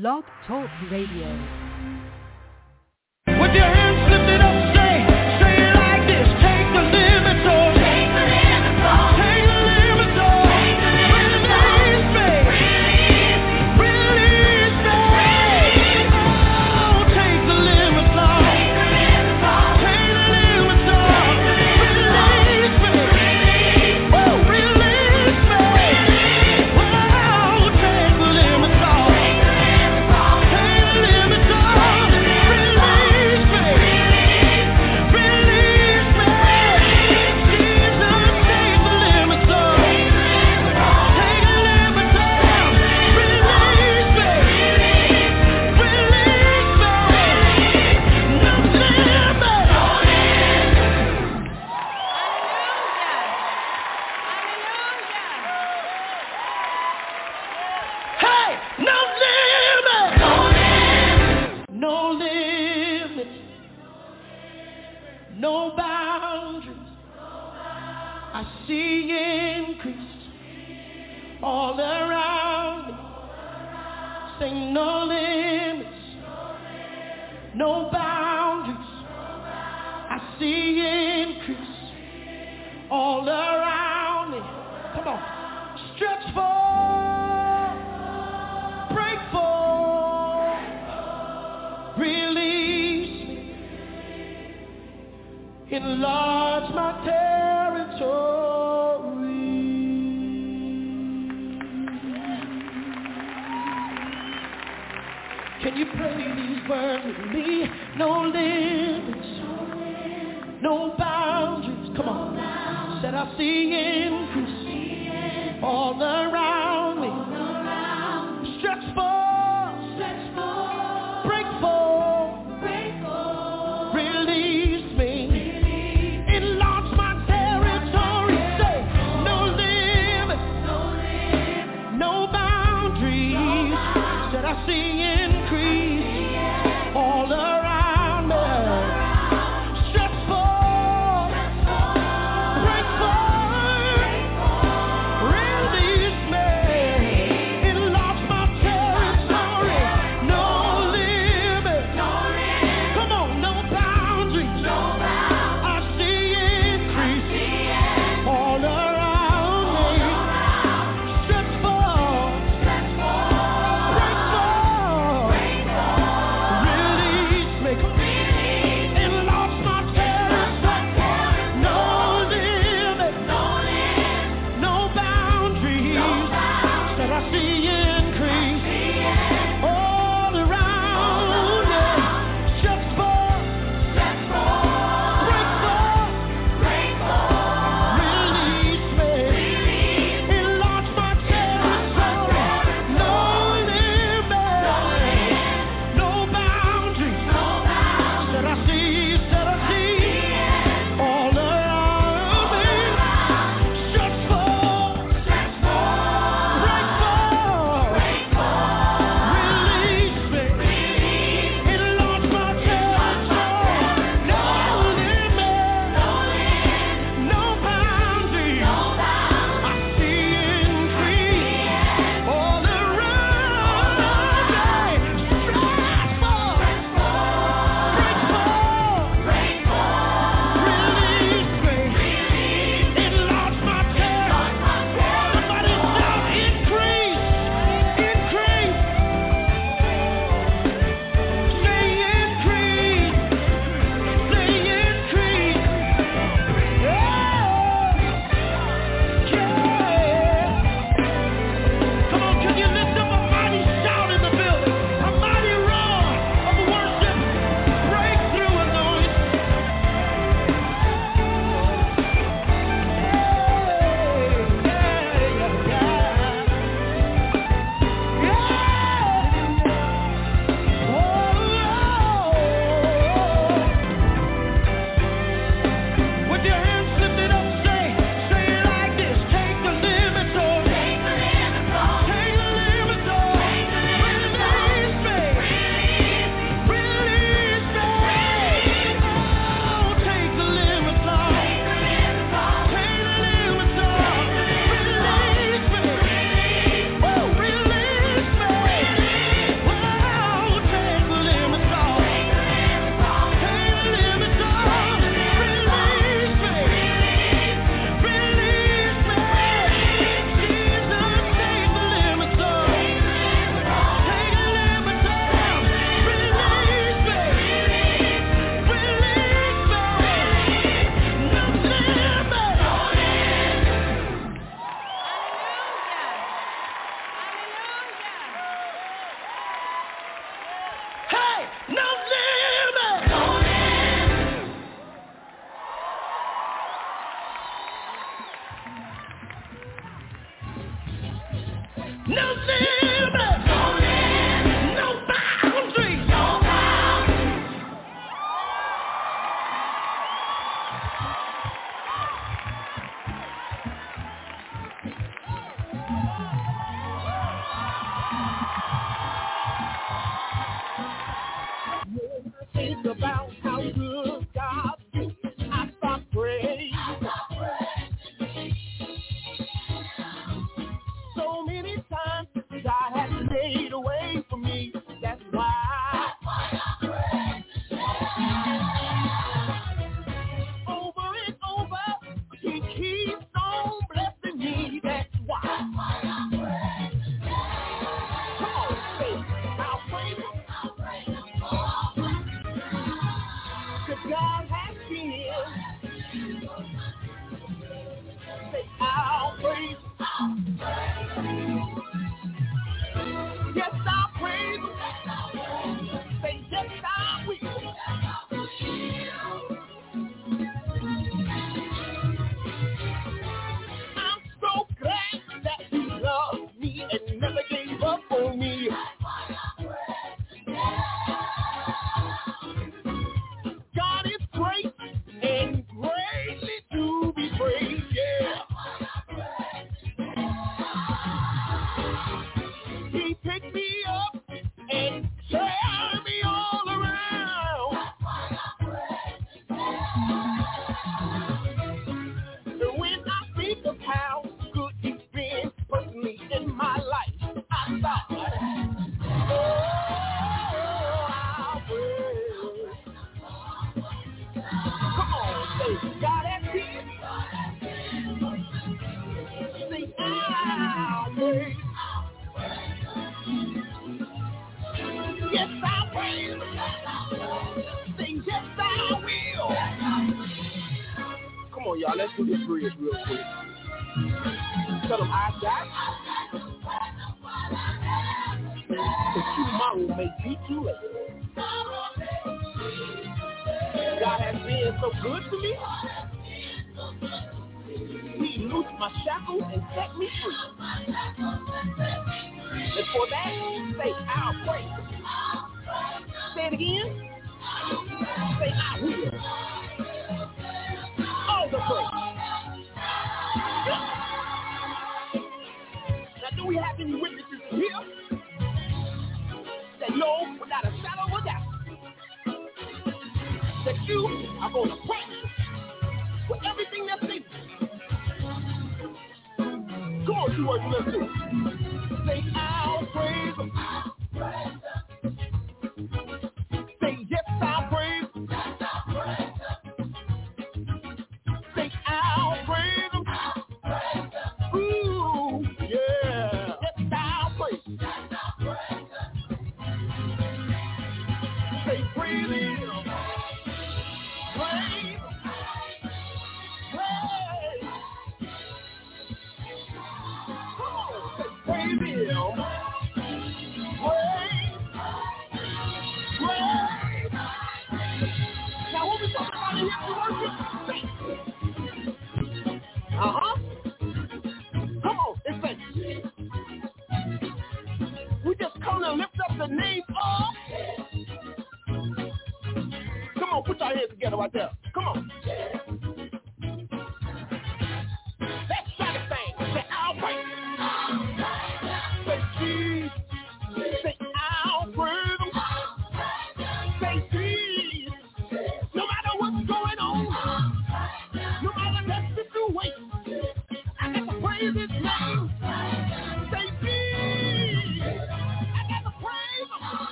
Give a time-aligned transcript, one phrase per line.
[0.00, 1.28] Blog Talk Radio.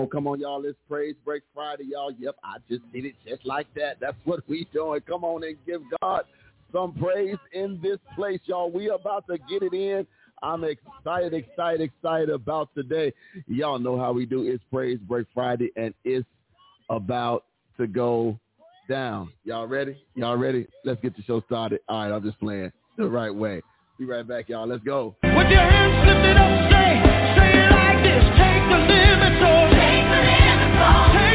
[0.00, 0.64] on, come on, y'all.
[0.64, 2.12] It's Praise Break Friday, y'all.
[2.18, 3.96] Yep, I just did it just like that.
[4.00, 5.00] That's what we doing.
[5.06, 6.22] Come on and give God
[6.72, 8.70] some praise in this place, y'all.
[8.70, 10.06] We about to get it in.
[10.42, 13.12] I'm excited, excited, excited about today.
[13.46, 14.42] Y'all know how we do.
[14.42, 16.26] It's Praise Break Friday, and it's
[16.88, 17.44] about
[17.76, 18.38] to go
[18.88, 19.30] down.
[19.44, 19.96] Y'all ready?
[20.14, 20.66] Y'all ready?
[20.84, 21.80] Let's get the show started.
[21.88, 23.60] All right, I'm just playing the right way.
[23.98, 24.66] Be right back, y'all.
[24.66, 25.14] Let's go.
[25.22, 27.19] With your hands lifted up, say.
[30.80, 31.29] Limits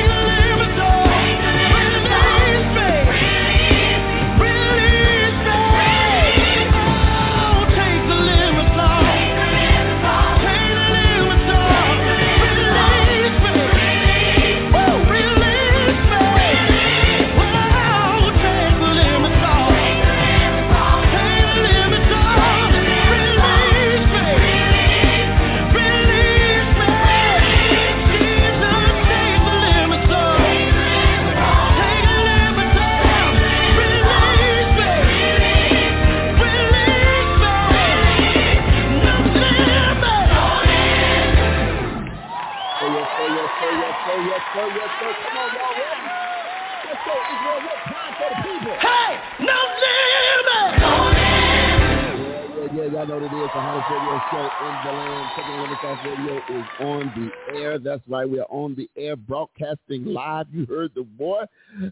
[52.92, 53.32] Y'all know what it is.
[53.32, 55.30] The hottest radio show in the land.
[55.36, 57.80] Second Limits Off Radio is on the air.
[57.80, 58.30] That's right.
[58.30, 60.46] We are on the air broadcasting live.
[60.52, 61.46] You heard the boy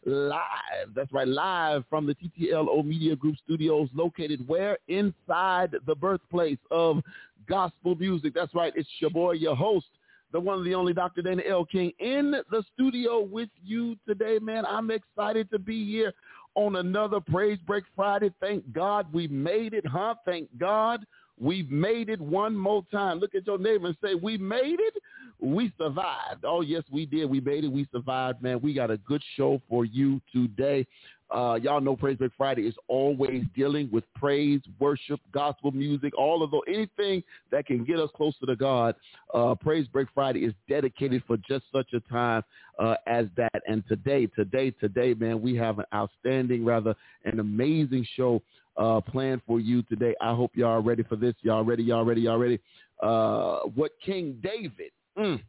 [0.05, 0.93] live.
[0.95, 1.27] That's right.
[1.27, 4.77] Live from the TTLO Media Group studios located where?
[4.87, 7.01] Inside the birthplace of
[7.49, 8.35] gospel music.
[8.35, 8.71] That's right.
[8.75, 9.87] It's your boy, your host,
[10.31, 11.23] the one and the only Dr.
[11.23, 11.65] Dana L.
[11.65, 14.63] King in the studio with you today, man.
[14.65, 16.13] I'm excited to be here
[16.55, 18.31] on another Praise Break Friday.
[18.39, 20.15] Thank God we made it, huh?
[20.25, 21.05] Thank God
[21.39, 23.19] we've made it one more time.
[23.19, 24.93] Look at your neighbor and say, we made it.
[25.39, 26.45] We survived.
[26.45, 27.29] Oh, yes, we did.
[27.29, 27.71] We made it.
[27.71, 28.61] We survived, man.
[28.61, 30.85] We got a good show for you today.
[31.33, 36.43] Uh, y'all know Praise Break Friday is always dealing with praise, worship, gospel music, all
[36.43, 38.95] of those, anything that can get us closer to God.
[39.33, 42.43] Uh, praise Break Friday is dedicated for just such a time
[42.77, 43.63] uh, as that.
[43.67, 48.41] And today, today, today, man, we have an outstanding, rather an amazing show
[48.77, 50.13] uh, planned for you today.
[50.21, 51.33] I hope y'all are ready for this.
[51.41, 51.83] Y'all ready?
[51.83, 52.21] Y'all ready?
[52.21, 52.59] Y'all ready?
[53.01, 55.41] Uh, what King David mm,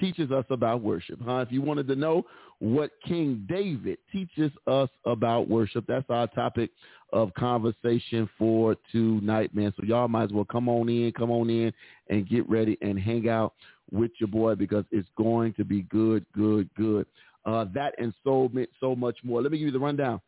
[0.00, 1.38] teaches us about worship, huh?
[1.38, 2.24] If you wanted to know
[2.58, 6.70] what King David teaches us about worship, that's our topic
[7.12, 9.72] of conversation for tonight, man.
[9.76, 11.72] So y'all might as well come on in, come on in
[12.08, 13.54] and get ready and hang out
[13.90, 17.06] with your boy because it's going to be good, good, good.
[17.44, 19.42] Uh, that and so, so much more.
[19.42, 20.20] Let me give you the rundown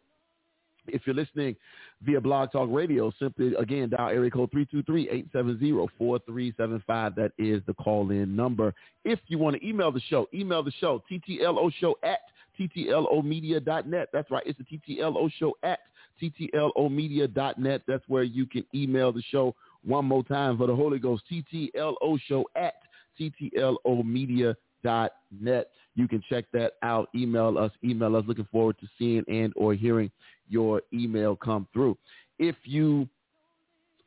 [0.88, 1.56] If you're listening
[2.02, 7.16] via Blog Talk Radio, simply, again, dial area code 323-870-4375.
[7.16, 8.74] That is the call-in number.
[9.06, 12.20] If you want to email the show, email the show, TTLO show at
[12.60, 14.10] TTLOmedia.net.
[14.12, 14.44] That's right.
[14.46, 15.80] It's the TTLO show at
[16.22, 17.82] TTLOmedia.net.
[17.88, 21.24] That's where you can email the show one more time for the Holy Ghost.
[21.32, 22.76] TTLO show at
[23.20, 25.68] TTLOmedia.net.
[25.96, 27.10] You can check that out.
[27.16, 27.72] Email us.
[27.84, 28.24] Email us.
[28.28, 30.12] Looking forward to seeing and or hearing
[30.50, 31.98] your email come through.
[32.40, 33.08] If you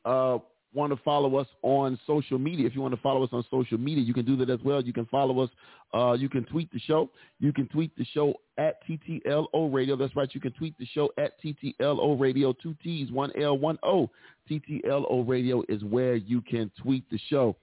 [0.04, 0.38] uh,
[0.72, 3.78] want to follow us on social media, if you want to follow us on social
[3.78, 4.82] media, you can do that as well.
[4.82, 5.50] You can follow us.
[5.92, 7.10] Uh, you can tweet the show.
[7.40, 9.96] You can tweet the show at TTLO Radio.
[9.96, 10.28] That's right.
[10.32, 12.52] You can tweet the show at TTLO Radio.
[12.52, 14.08] Two T's, one L, one O.
[14.50, 17.56] TTLO Radio is where you can tweet the show.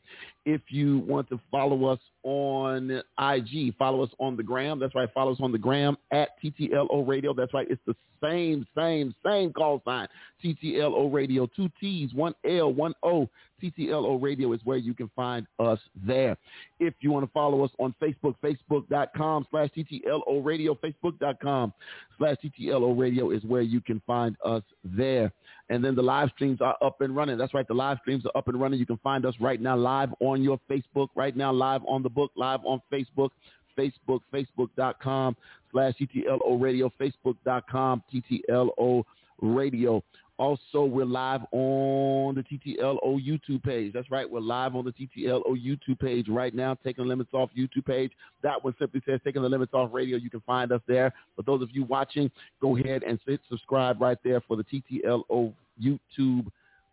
[0.46, 4.80] If you want to follow us on IG, follow us on the gram.
[4.80, 5.10] That's right.
[5.14, 7.34] Follow us on the gram at TTLO Radio.
[7.34, 7.68] That's right.
[7.70, 10.08] It's the same, same, same call sign.
[10.44, 11.48] TTLO Radio.
[11.56, 13.30] Two T's, one L, one O.
[13.62, 16.38] TTLO Radio is where you can find us there.
[16.80, 21.74] If you want to follow us on Facebook, facebook.com slash TTLO Radio, facebook.com
[22.18, 25.32] slash TTLO Radio is where you can find us there.
[25.70, 27.38] And then the live streams are up and running.
[27.38, 27.68] That's right.
[27.68, 28.80] The live streams are up and running.
[28.80, 32.10] You can find us right now live on your Facebook, right now live on the
[32.10, 33.30] book, live on Facebook,
[33.78, 35.36] Facebook, facebook.com
[35.72, 39.04] slash TTLO Radio, facebook.com TTLO
[39.42, 40.04] Radio.
[40.38, 43.92] Also, we're live on the TTLO YouTube page.
[43.94, 44.30] That's right.
[44.30, 48.12] We're live on the TTLO YouTube page right now, Taking the Limits Off YouTube page.
[48.44, 50.18] That one simply says Taking the Limits Off Radio.
[50.18, 51.12] You can find us there.
[51.36, 52.30] For those of you watching,
[52.62, 56.48] go ahead and hit subscribe right there for the TTLO YouTube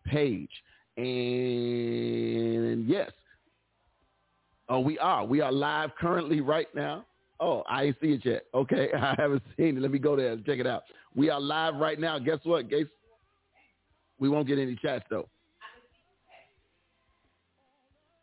[0.06, 0.50] page.
[0.96, 3.10] And yes,
[4.72, 5.24] uh, we are.
[5.24, 7.04] We are live currently right now
[7.40, 8.44] Oh, I ain't see it yet.
[8.54, 9.80] Okay, I haven't seen it.
[9.80, 10.84] Let me go there and check it out.
[11.14, 12.18] We are live right now.
[12.18, 12.90] Guess what, Gates?
[14.24, 15.28] We won't get any chats though.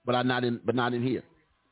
[0.03, 0.59] But I'm not in.
[0.65, 1.21] But not in here.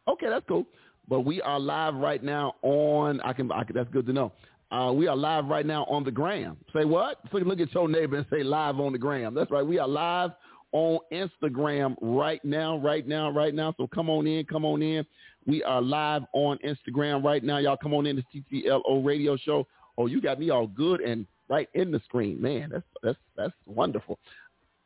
[0.08, 0.68] Okay, that's cool.
[1.08, 3.20] But we are live right now on.
[3.22, 3.52] I can.
[3.52, 4.32] I can that's good to know.
[4.70, 6.58] Uh, we are live right now on the gram.
[6.76, 7.22] Say what?
[7.32, 9.34] So look at your neighbor and say live on the gram.
[9.34, 9.66] That's right.
[9.66, 10.30] We are live
[10.74, 13.74] on Instagram right now, right now, right now.
[13.78, 15.04] So come on in, come on in.
[15.48, 17.58] We are live on Instagram right now.
[17.58, 19.66] Y'all come on in to TTLO radio show.
[19.98, 22.42] Oh, you got me all good and right in the screen.
[22.42, 24.20] Man, that's that's that's wonderful.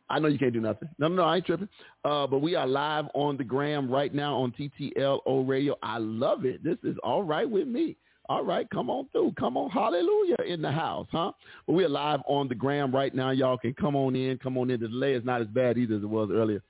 [0.10, 0.90] I know you can't do nothing.
[1.00, 1.70] No, no, no, I ain't tripping.
[2.04, 5.76] Uh, but we are live on the gram right now on TTLO radio.
[5.82, 6.64] I love it.
[6.64, 7.96] This is all right with me.
[8.30, 9.34] All right, come on through.
[9.38, 11.32] Come on, hallelujah in the house, huh?
[11.68, 13.32] But we're live on the gram right now.
[13.32, 14.38] Y'all can come on in.
[14.38, 14.80] Come on in.
[14.80, 16.62] The delay is not as bad either as it was earlier.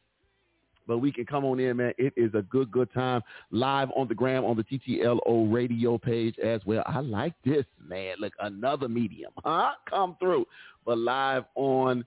[0.88, 1.94] But we can come on in, man.
[1.98, 3.22] It is a good, good time.
[3.52, 6.84] Live on the gram on the TTLO radio page as well.
[6.86, 8.16] I like this, man.
[8.20, 9.72] Look, another medium, huh?
[9.90, 10.46] Come through.
[10.86, 12.06] But live on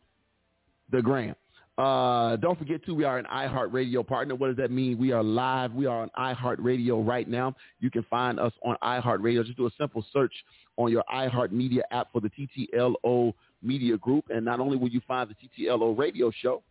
[0.90, 1.34] the gram.
[1.78, 4.34] Uh, don't forget too, we are an iHeartRadio partner.
[4.34, 4.96] What does that mean?
[4.96, 5.72] We are live.
[5.72, 7.54] We are on iHeartRadio right now.
[7.80, 9.44] You can find us on iHeartRadio.
[9.44, 10.32] Just do a simple search
[10.78, 15.28] on your iHeartMedia app for the TTLO Media Group, and not only will you find
[15.28, 16.62] the TTLO Radio Show,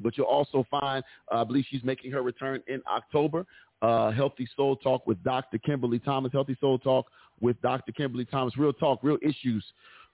[0.00, 3.46] but you'll also find, uh, I believe she's making her return in October.
[3.80, 5.58] Uh, Healthy Soul Talk with Dr.
[5.58, 6.32] Kimberly Thomas.
[6.32, 7.06] Healthy Soul Talk
[7.40, 7.92] with Dr.
[7.92, 8.56] Kimberly Thomas.
[8.56, 9.64] Real talk, real issues,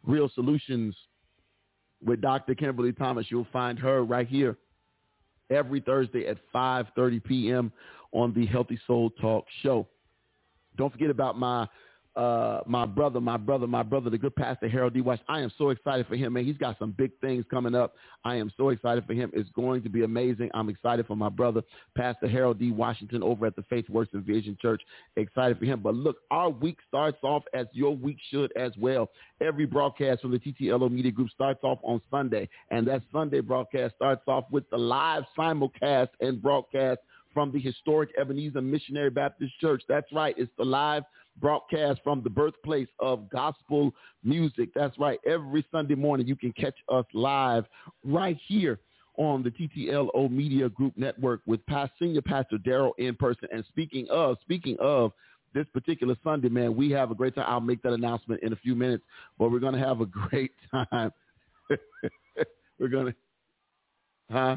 [0.03, 0.95] real solutions
[2.05, 2.55] with Dr.
[2.55, 3.27] Kimberly Thomas.
[3.31, 4.59] You'll find her right here
[5.51, 7.73] every Thursday at 5.30 p.m.
[8.13, 9.87] on the Healthy Soul Talk show.
[10.77, 11.67] Don't forget about my
[12.17, 15.01] uh, my brother, my brother, my brother, the good pastor Harold D.
[15.01, 15.19] Wash.
[15.29, 16.45] I am so excited for him, man.
[16.45, 17.95] He's got some big things coming up.
[18.25, 19.31] I am so excited for him.
[19.35, 20.51] It's going to be amazing.
[20.55, 21.63] I'm excited for my brother,
[21.97, 22.71] Pastor Harold D.
[22.71, 24.83] Washington over at the Faith Works and Vision Church.
[25.17, 25.81] Excited for him.
[25.81, 29.11] But look, our week starts off as your week should as well.
[29.41, 33.97] Every broadcast from the TTLO Media Group starts off on Sunday, and that Sunday broadcast
[33.97, 37.01] starts off with the live simulcast and broadcast
[37.35, 39.83] from the historic Ebenezer Missionary Baptist Church.
[39.89, 40.35] That's right.
[40.39, 41.03] It's the live
[41.41, 43.93] broadcast from the birthplace of gospel
[44.23, 44.71] music.
[44.75, 45.19] That's right.
[45.27, 47.65] Every Sunday morning, you can catch us live
[48.05, 48.79] right here
[49.17, 53.49] on the TTLO Media Group Network with past Senior Pastor Daryl in person.
[53.53, 55.13] And speaking of, speaking of
[55.55, 57.45] this particular Sunday, man, we have a great time.
[57.47, 59.05] I'll make that announcement in a few minutes,
[59.39, 61.13] but we're going to have a great time.
[62.79, 63.15] we're going to,
[64.31, 64.57] huh?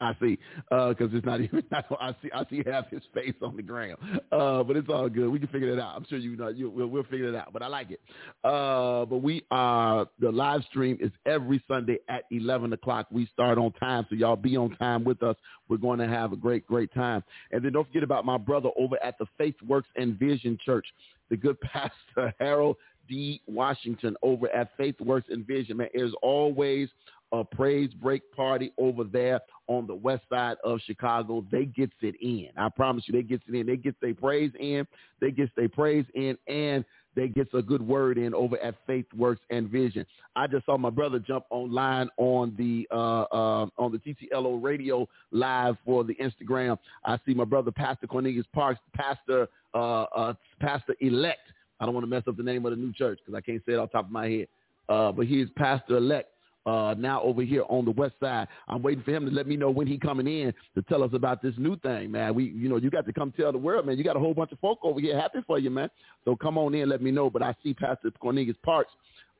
[0.00, 1.64] I see, because uh, it's not even.
[1.72, 2.30] I see.
[2.34, 3.96] I see half his face on the ground,
[4.30, 5.28] uh, but it's all good.
[5.28, 5.96] We can figure it out.
[5.96, 6.48] I'm sure you know.
[6.48, 7.52] You, we'll, we'll figure it out.
[7.52, 8.00] But I like it.
[8.44, 13.06] Uh, but we are the live stream is every Sunday at 11 o'clock.
[13.10, 15.36] We start on time, so y'all be on time with us.
[15.68, 17.24] We're going to have a great, great time.
[17.50, 20.86] And then don't forget about my brother over at the Faith Works and Vision Church,
[21.30, 22.76] the good pastor Harold
[23.08, 23.40] D.
[23.46, 25.78] Washington over at Faith Works and Vision.
[25.78, 26.88] Man, there's always
[27.32, 31.44] a praise break party over there on the west side of Chicago.
[31.50, 32.48] They gets it in.
[32.56, 33.66] I promise you, they gets it in.
[33.66, 34.86] They get their praise in.
[35.20, 36.84] They gets their praise in, and
[37.16, 40.04] they gets a good word in over at Faith Works and Vision.
[40.36, 45.08] I just saw my brother jump online on the uh, uh, on the TTLO radio
[45.32, 46.78] live for the Instagram.
[47.04, 51.40] I see my brother Pastor Cornelius Parks, Pastor uh, uh Pastor elect.
[51.80, 53.62] I don't want to mess up the name of the new church because I can't
[53.66, 54.48] say it off top of my head.
[54.88, 56.30] Uh, but he is Pastor elect
[56.66, 58.48] uh, now over here on the west side.
[58.68, 61.10] I'm waiting for him to let me know when he coming in to tell us
[61.14, 62.34] about this new thing, man.
[62.34, 63.96] We, you know, you got to come tell the world, man.
[63.96, 65.88] You got a whole bunch of folk over here happy for you, man.
[66.24, 67.30] So come on in, let me know.
[67.30, 68.90] But I see Pastor Cornelius Parks.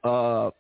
[0.04, 0.50] Uh,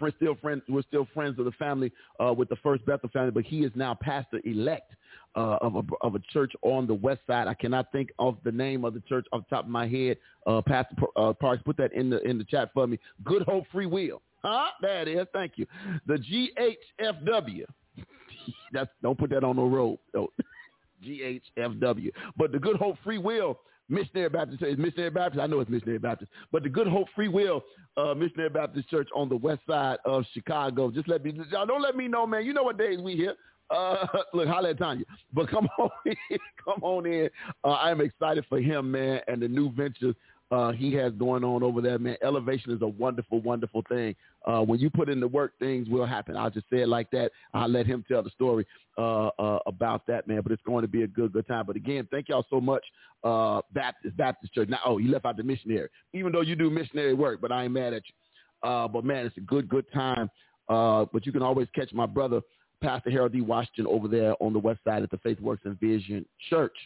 [0.00, 0.62] we're still friends.
[0.68, 3.70] We're still friends of the family uh, with the First Bethel family, but he is
[3.76, 4.92] now pastor elect
[5.36, 7.46] uh, of a of a church on the west side.
[7.46, 10.16] I cannot think of the name of the church off the top of my head.
[10.44, 12.98] Uh, pastor uh, Parks, put that in the in the chat for me.
[13.22, 14.20] Good Hope Free Will.
[14.44, 14.66] Huh?
[14.80, 15.26] There it is.
[15.32, 15.66] Thank you.
[16.06, 17.64] The GHFW.
[18.72, 19.98] That's don't put that on the road.
[20.14, 20.28] No.
[21.04, 22.10] GHFW.
[22.36, 25.40] But the Good Hope Free Will Missionary Baptist is Missionary Baptist.
[25.40, 27.62] I know it's Missionary Baptist, but the Good Hope Free Will
[27.96, 30.90] uh, Missionary Baptist Church on the west side of Chicago.
[30.90, 32.44] Just let me, y'all don't let me know, man.
[32.44, 33.34] You know what days we here.
[33.70, 35.04] Uh, look, holla at Tanya.
[35.32, 37.28] But come on in, come on in.
[37.64, 40.14] Uh, I am excited for him, man, and the new ventures
[40.52, 42.16] uh, he has going on over there, man.
[42.22, 44.14] Elevation is a wonderful, wonderful thing.
[44.46, 46.36] Uh, when you put in the work, things will happen.
[46.36, 47.32] I'll just say it like that.
[47.54, 48.66] I'll let him tell the story
[48.98, 50.42] uh, uh about that, man.
[50.42, 51.64] But it's going to be a good, good time.
[51.66, 52.84] But again, thank y'all so much,
[53.24, 54.68] uh, Baptist Baptist Church.
[54.68, 57.64] Now, oh, you left out the missionary, even though you do missionary work, but I
[57.64, 58.68] ain't mad at you.
[58.68, 60.28] Uh, but man, it's a good, good time.
[60.68, 62.42] but you can always catch my brother,
[62.82, 63.40] Pastor Harold D.
[63.40, 66.76] Washington, over there on the west side at the Faith Works and Vision Church.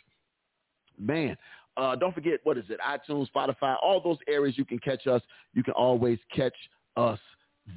[0.98, 1.37] Man,
[1.77, 2.79] Uh, don't forget, what is it?
[2.81, 5.23] iTunes, Spotify, all those areas you can catch us.
[5.53, 6.55] You can always catch
[6.97, 7.19] us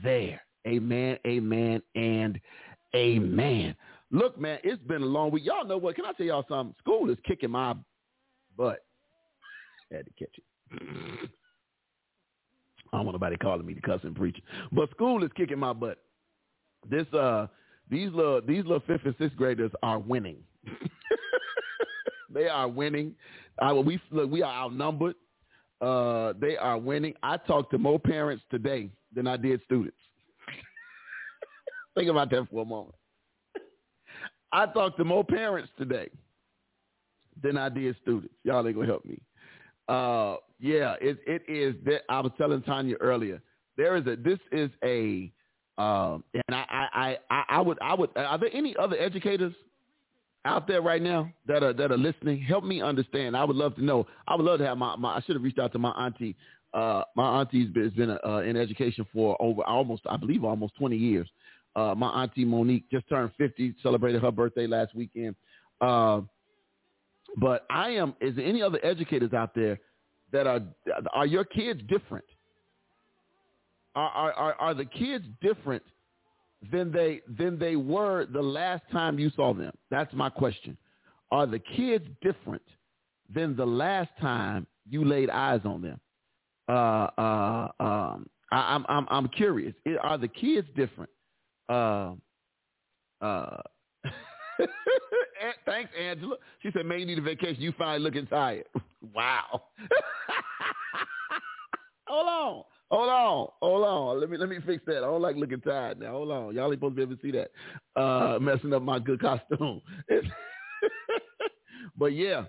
[0.03, 0.41] there.
[0.67, 2.39] Amen, amen, and
[2.95, 3.75] amen.
[4.11, 5.45] Look, man, it's been a long week.
[5.45, 5.95] Y'all know what?
[5.95, 6.75] Can I tell y'all something?
[6.79, 7.75] School is kicking my
[8.57, 8.79] butt.
[9.91, 11.29] Had to catch it.
[12.91, 14.41] I don't want nobody calling me the cussing preacher.
[14.71, 15.99] But school is kicking my butt.
[16.89, 17.47] This uh
[17.89, 20.37] these little these little fifth and sixth graders are winning.
[22.33, 23.15] they are winning.
[23.59, 25.15] Uh, we look, we are outnumbered.
[25.81, 27.13] Uh, they are winning.
[27.23, 29.97] I talked to more parents today than I did students.
[31.95, 32.95] Think about that for a moment.
[34.51, 36.09] I talked to more parents today
[37.41, 38.33] than I did students.
[38.43, 39.21] Y'all ain't gonna help me.
[39.87, 41.75] Uh, yeah, it it is.
[41.85, 43.41] That, I was telling Tanya earlier.
[43.77, 44.15] There is a.
[44.15, 45.31] This is a.
[45.77, 48.09] Um, and I, I, I, I would, I would.
[48.17, 49.53] Are there any other educators
[50.45, 52.41] out there right now that are that are listening?
[52.41, 53.35] Help me understand.
[53.35, 54.07] I would love to know.
[54.27, 54.95] I would love to have my.
[54.95, 56.35] my I should have reached out to my auntie.
[56.73, 60.75] Uh, my auntie's been, has been uh, in education for over almost, I believe, almost
[60.77, 61.27] 20 years.
[61.75, 65.35] Uh, my auntie Monique just turned 50, celebrated her birthday last weekend.
[65.81, 66.21] Uh,
[67.37, 69.79] but I am, is there any other educators out there
[70.31, 70.61] that are,
[71.13, 72.25] are your kids different?
[73.95, 75.83] Are, are, are the kids different
[76.71, 79.71] than they, than they were the last time you saw them?
[79.89, 80.77] That's my question.
[81.31, 82.63] Are the kids different
[83.33, 85.99] than the last time you laid eyes on them?
[86.67, 89.73] Uh, uh, um, I, I'm, I'm, I'm curious.
[90.01, 91.09] Are the kids different?
[91.67, 92.13] Uh,
[93.21, 93.57] uh,
[95.65, 96.35] thanks, Angela.
[96.61, 97.61] She said, "Man, you need a vacation.
[97.61, 98.65] You finally looking tired."
[99.13, 99.63] wow.
[102.07, 104.19] hold on, hold on, hold on.
[104.19, 104.97] Let me let me fix that.
[104.97, 106.11] I don't like looking tired now.
[106.11, 107.51] Hold on, y'all ain't supposed to be able to see that.
[107.99, 109.81] Uh, messing up my good costume.
[111.97, 112.45] but yeah,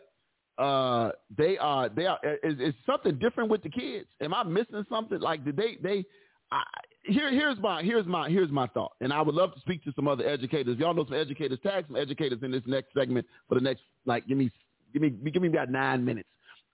[0.59, 2.18] uh, they are they are.
[2.42, 4.09] Is, is something different with the kids?
[4.20, 5.20] Am I missing something?
[5.20, 6.05] Like did they they?
[6.53, 6.62] I,
[7.05, 9.92] here, here's my here's my here's my thought, and I would love to speak to
[9.94, 10.79] some other educators.
[10.79, 11.59] Y'all know some educators.
[11.62, 14.50] Tag some educators in this next segment for the next like give me
[14.92, 16.29] give me give me about nine minutes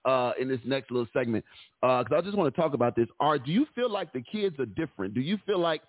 [0.07, 1.45] uh, in this next little segment
[1.83, 3.09] because uh, I just want to talk about this.
[3.21, 5.13] Are do you feel like the kids are different?
[5.15, 5.83] Do you feel like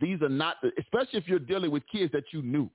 [0.00, 2.70] these are not, the, especially if you're dealing with kids that you knew,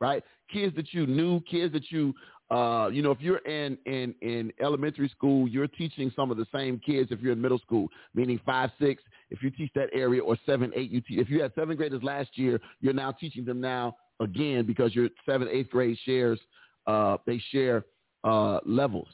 [0.00, 0.22] right?
[0.52, 2.14] Kids that you knew, kids that you
[2.50, 6.46] uh, you know, if you're in, in, in elementary school, you're teaching some of the
[6.54, 10.22] same kids if you're in middle school, meaning five, six, if you teach that area,
[10.22, 13.44] or seven, eight, you te- if you had seventh graders last year, you're now teaching
[13.46, 16.38] them now again because your seventh, eighth grade shares,
[16.86, 17.84] uh, they share
[18.24, 19.08] uh, levels.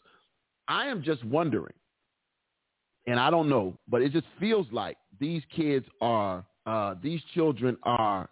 [0.70, 1.74] I am just wondering,
[3.06, 7.76] and I don't know, but it just feels like these kids are, uh, these children
[7.82, 8.30] are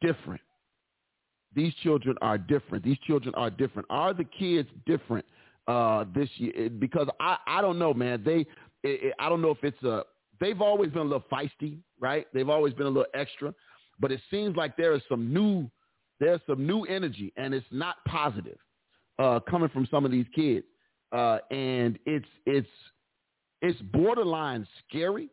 [0.00, 0.40] different
[1.54, 2.84] these children are different.
[2.84, 3.86] These children are different.
[3.90, 5.24] Are the kids different
[5.66, 6.70] uh, this year?
[6.70, 8.22] Because I, I don't know, man.
[8.24, 8.46] They, it,
[8.82, 10.04] it, I don't know if it's a.
[10.40, 12.26] They've always been a little feisty, right?
[12.32, 13.54] They've always been a little extra,
[13.98, 15.70] but it seems like there is some new,
[16.18, 18.56] there's some new energy, and it's not positive
[19.18, 20.64] uh, coming from some of these kids,
[21.12, 22.68] uh, and it's it's
[23.62, 25.28] it's borderline scary.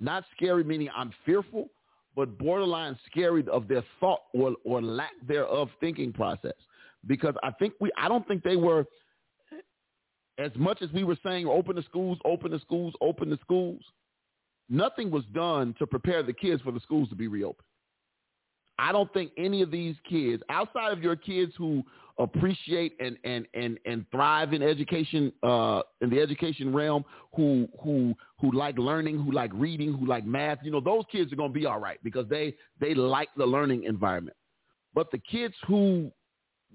[0.00, 1.68] Not scary meaning I'm fearful,
[2.14, 6.54] but borderline scary of their thought or, or lack thereof thinking process.
[7.06, 8.86] Because I think we, I don't think they were,
[10.38, 13.82] as much as we were saying, open the schools, open the schools, open the schools,
[14.68, 17.67] nothing was done to prepare the kids for the schools to be reopened.
[18.78, 21.82] I don't think any of these kids, outside of your kids who
[22.18, 28.14] appreciate and and and and thrive in education uh in the education realm who who
[28.40, 31.52] who like learning who like reading who like math you know those kids are going
[31.52, 34.36] to be all right because they they like the learning environment.
[34.94, 36.10] But the kids who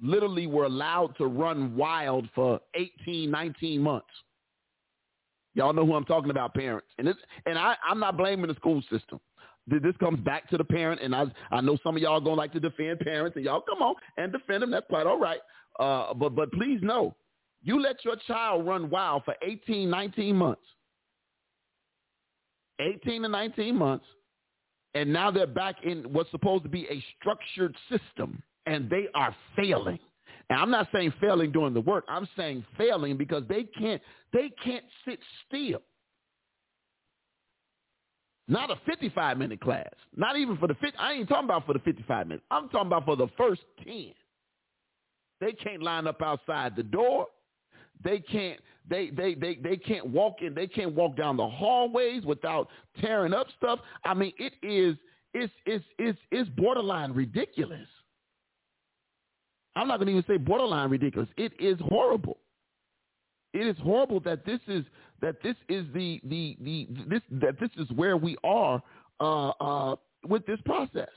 [0.02, 4.08] literally were allowed to run wild for 18 19 months
[5.56, 6.88] y'all know who i'm talking about parents.
[6.98, 9.20] And this and i i'm not blaming the school system
[9.68, 12.52] this comes back to the parent, and I I know some of y'all gonna like
[12.54, 14.72] to defend parents, and y'all come on and defend them.
[14.72, 15.40] That's quite all right.
[15.80, 17.16] Uh, but but please know,
[17.62, 20.62] you let your child run wild for 18, 19 months,
[22.80, 24.06] 18 to 19 months,
[24.96, 29.36] and now they're back in what's supposed to be a structured system, and they are
[29.56, 30.00] failing.
[30.50, 32.04] And I'm not saying failing doing the work.
[32.10, 34.02] I'm saying failing because they can't
[34.34, 35.82] they can't sit still.
[38.48, 39.90] Not a 55 minute class.
[40.16, 40.98] Not even for the 50.
[40.98, 42.46] I ain't talking about for the 55 minutes.
[42.52, 44.14] I'm talking about for the first 10.
[45.40, 47.28] They can't line up outside the door.
[48.04, 52.26] They can't they they they they can't walk in they can't walk down the hallways
[52.26, 52.68] without
[53.00, 53.80] tearing up stuff.
[54.04, 54.98] I mean, it is
[55.34, 57.88] it's it's it's it's borderline ridiculous.
[59.76, 61.30] I'm not going to even say borderline ridiculous.
[61.38, 62.38] It is horrible.
[63.54, 64.84] It is horrible that this is
[65.22, 68.82] that this is the the the this that this is where we are
[69.20, 69.96] uh, uh,
[70.28, 71.10] with this process.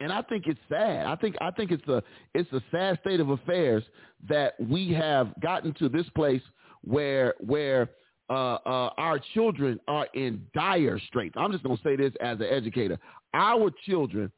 [0.00, 1.06] And I think it's sad.
[1.06, 2.02] I think I think it's a
[2.34, 3.82] it's a sad state of affairs
[4.28, 6.42] that we have gotten to this place
[6.82, 7.90] where where
[8.28, 11.34] uh, uh, our children are in dire straits.
[11.38, 12.98] I'm just going to say this as an educator.
[13.32, 14.30] Our children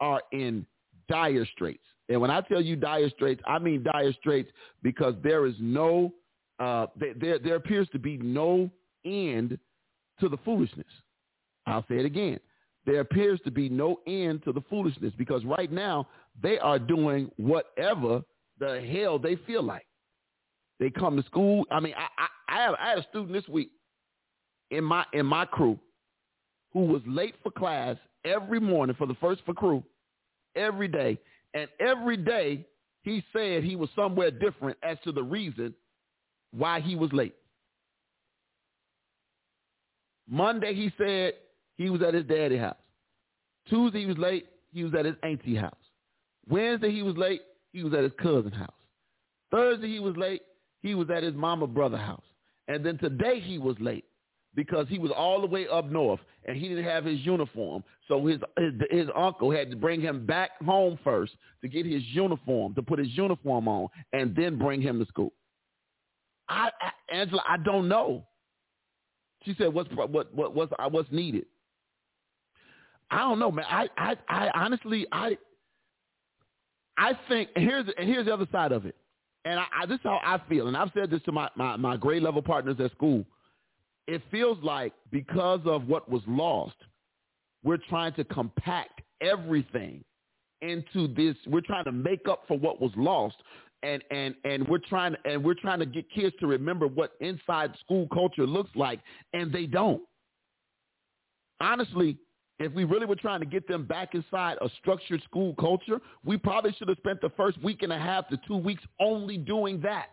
[0.00, 0.66] are in
[1.08, 1.84] dire straits.
[2.08, 4.50] And when I tell you dire straits, I mean dire straits
[4.82, 6.12] because there is no,
[6.60, 8.70] uh, there, there appears to be no
[9.04, 9.58] end
[10.20, 10.86] to the foolishness.
[11.66, 12.38] I'll say it again.
[12.84, 16.06] There appears to be no end to the foolishness because right now
[16.40, 18.22] they are doing whatever
[18.60, 19.86] the hell they feel like.
[20.78, 21.64] They come to school.
[21.70, 23.70] I mean, I, I, I, have, I had a student this week
[24.70, 25.78] in my in my crew
[26.72, 29.82] who was late for class every morning for the first for crew
[30.54, 31.18] every day,
[31.54, 32.66] and every day
[33.02, 35.74] he said he was somewhere different as to the reason
[36.50, 37.34] why he was late.
[40.28, 41.34] Monday he said
[41.76, 42.76] he was at his daddy house.
[43.68, 44.46] Tuesday he was late.
[44.72, 45.74] He was at his auntie house.
[46.48, 47.42] Wednesday he was late.
[47.72, 48.70] He was at his cousin's house.
[49.50, 50.42] Thursday he was late.
[50.82, 52.24] He was at his mama brother house.
[52.68, 54.05] And then today he was late
[54.56, 57.84] because he was all the way up north and he didn't have his uniform.
[58.08, 62.02] So his, his his uncle had to bring him back home first to get his
[62.06, 65.32] uniform, to put his uniform on, and then bring him to school.
[66.48, 68.26] I, I Angela, I don't know.
[69.44, 71.46] She said, "What's what what what's uh, what's needed?"
[73.10, 73.66] I don't know, man.
[73.68, 75.36] I I, I honestly I
[76.96, 78.96] I think here's and here's the other side of it
[79.46, 81.76] and I, I, this is how I feel, and I've said this to my, my,
[81.76, 83.24] my grade level partners at school.
[84.06, 86.76] It feels like because of what was lost,
[87.64, 90.04] we're trying to compact everything
[90.62, 91.36] into this.
[91.46, 93.36] We're trying to make up for what was lost,
[93.82, 97.72] and and and we're trying and we're trying to get kids to remember what inside
[97.80, 99.00] school culture looks like,
[99.32, 100.02] and they don't.
[101.60, 102.18] Honestly,
[102.58, 106.36] if we really were trying to get them back inside a structured school culture, we
[106.36, 109.80] probably should have spent the first week and a half to two weeks only doing
[109.82, 110.06] that.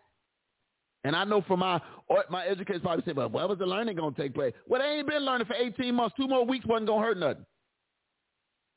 [1.04, 1.82] And I know for my
[2.30, 4.54] my educators probably say, well, where was the learning going to take place?
[4.68, 6.16] Well, they ain't been learning for 18 months.
[6.16, 7.46] Two more weeks wasn't going to hurt nothing.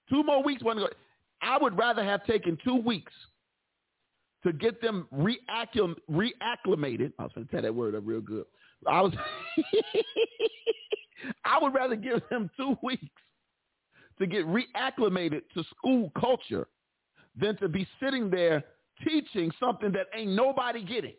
[0.09, 0.93] Two more weeks wasn't going
[1.43, 3.13] I would rather have taken two weeks
[4.45, 7.13] to get them reacclim- reacclimated.
[7.19, 8.45] I was going to tell that word up real good.
[8.87, 9.13] I was,
[11.45, 13.05] I would rather give them two weeks
[14.19, 16.69] to get reacclimated to school culture
[17.39, 18.65] than to be sitting there
[19.07, 21.15] teaching something that ain't nobody getting.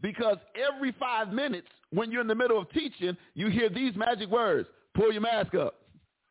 [0.00, 4.28] Because every five minutes when you're in the middle of teaching, you hear these magic
[4.28, 4.68] words.
[4.94, 5.74] Pull your mask up.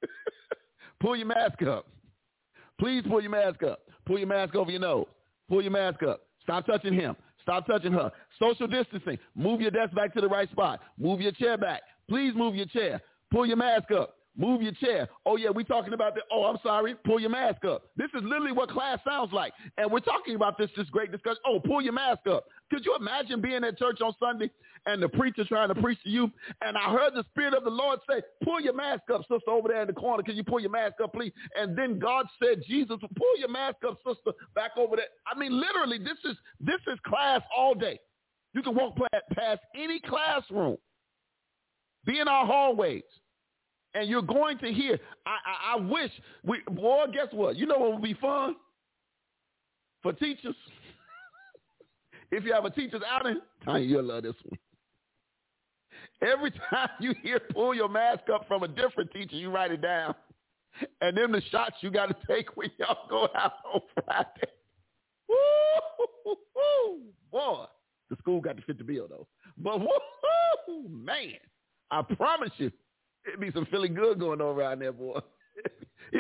[1.00, 1.88] pull your mask up.
[2.80, 3.80] Please pull your mask up.
[4.06, 5.08] Pull your mask over your nose.
[5.50, 6.22] Pull your mask up.
[6.44, 7.16] Stop touching him.
[7.42, 8.12] Stop touching her.
[8.40, 9.18] Social distancing.
[9.36, 10.80] Move your desk back to the right spot.
[10.98, 11.82] Move your chair back.
[12.10, 13.02] Please move your chair.
[13.32, 14.15] Pull your mask up.
[14.38, 15.08] Move your chair.
[15.26, 16.24] Oh, yeah, we're talking about that.
[16.32, 16.96] Oh, I'm sorry.
[17.06, 17.84] Pull your mask up.
[17.96, 19.54] This is literally what class sounds like.
[19.78, 21.40] And we're talking about this, this great discussion.
[21.46, 22.46] Oh, pull your mask up.
[22.72, 24.52] Could you imagine being at church on Sunday
[24.86, 26.30] and the preacher trying to preach to you?
[26.62, 29.70] And I heard the Spirit of the Lord say, pull your mask up, sister, over
[29.70, 30.24] there in the corner.
[30.24, 31.32] Can you pull your mask up, please?
[31.58, 35.08] And then God said, Jesus, pull your mask up, sister, back over there.
[35.34, 38.00] I mean, literally, this is, this is class all day.
[38.54, 38.98] You can walk
[39.34, 40.78] past any classroom
[42.06, 43.04] be in our hallways.
[43.96, 45.00] And you're going to hear.
[45.26, 46.12] I, I, I wish
[46.44, 47.56] we boy, guess what?
[47.56, 48.56] You know what would be fun?
[50.04, 50.56] For teachers.
[52.32, 54.60] if you have a teacher's outing, Tanya, you'll love this one.
[56.22, 59.82] Every time you hear pull your mask up from a different teacher, you write it
[59.82, 60.14] down.
[61.02, 64.52] And then the shots you got to take when y'all go out on Friday.
[65.30, 67.00] Woo,
[67.32, 67.66] boy,
[68.10, 69.28] the school got to fit the bill though.
[69.58, 71.36] But woo, man,
[71.92, 72.72] I promise you,
[73.26, 75.20] it be some feeling good going on around there, boy.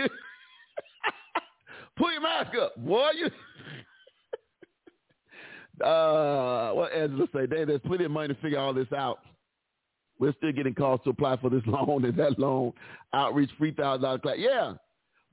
[1.98, 3.10] Pull your mask up, boy.
[3.15, 3.26] You.
[5.86, 7.46] uh, what Angela say?
[7.46, 9.20] There's plenty of money to figure all this out.
[10.20, 12.74] We're still getting calls to apply for this loan and that loan
[13.13, 14.38] outreach three thousand dollar class.
[14.39, 14.74] Yeah,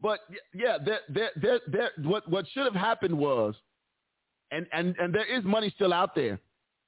[0.00, 0.20] but
[0.54, 3.54] yeah, there, there, there, there, what what should have happened was,
[4.50, 6.38] and and and there is money still out there.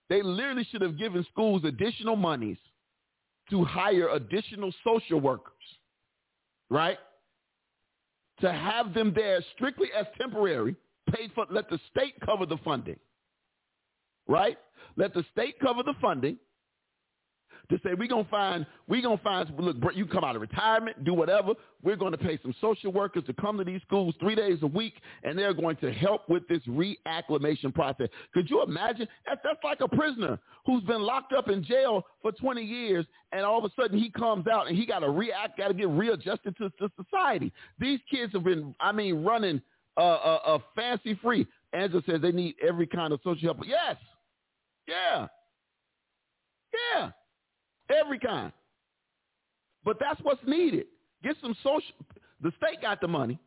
[0.08, 2.58] They literally should have given schools additional monies
[3.50, 5.52] to hire additional social workers,
[6.70, 6.98] right?
[8.40, 10.76] To have them there strictly as temporary,
[11.14, 12.98] paid for, let the state cover the funding,
[14.26, 14.58] right?
[14.96, 16.38] Let the state cover the funding
[17.70, 21.14] to say we're gonna find we're gonna find look you come out of retirement, do
[21.14, 21.52] whatever.
[21.82, 24.94] We're to pay some social workers to come to these schools three days a week,
[25.22, 28.08] and they're going to help with this reacclimation process.
[28.32, 29.06] Could you imagine?
[29.26, 33.44] That, that's like a prisoner who's been locked up in jail for 20 years, and
[33.44, 35.88] all of a sudden he comes out and he got to react, got to get
[35.88, 37.52] readjusted to, to society.
[37.78, 39.60] These kids have been, I mean, running
[39.96, 41.46] uh, uh, uh, fancy free.
[41.72, 43.66] Angela says they need every kind of social help.
[43.66, 43.96] Yes.
[44.86, 45.26] Yeah.
[46.72, 47.10] Yeah.
[47.90, 48.52] Every kind.
[49.84, 50.86] But that's what's needed.
[51.22, 51.94] Get some social.
[52.40, 53.38] The state got the money.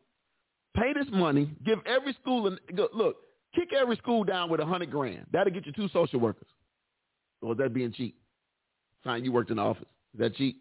[0.74, 1.50] Pay this money.
[1.64, 2.58] Give every school and
[2.94, 3.16] look.
[3.54, 5.26] Kick every school down with a hundred grand.
[5.32, 6.48] That'll get you two social workers.
[7.40, 8.16] Or is that being cheap?
[9.04, 9.86] Sign you worked in the office.
[10.14, 10.60] Is that cheap?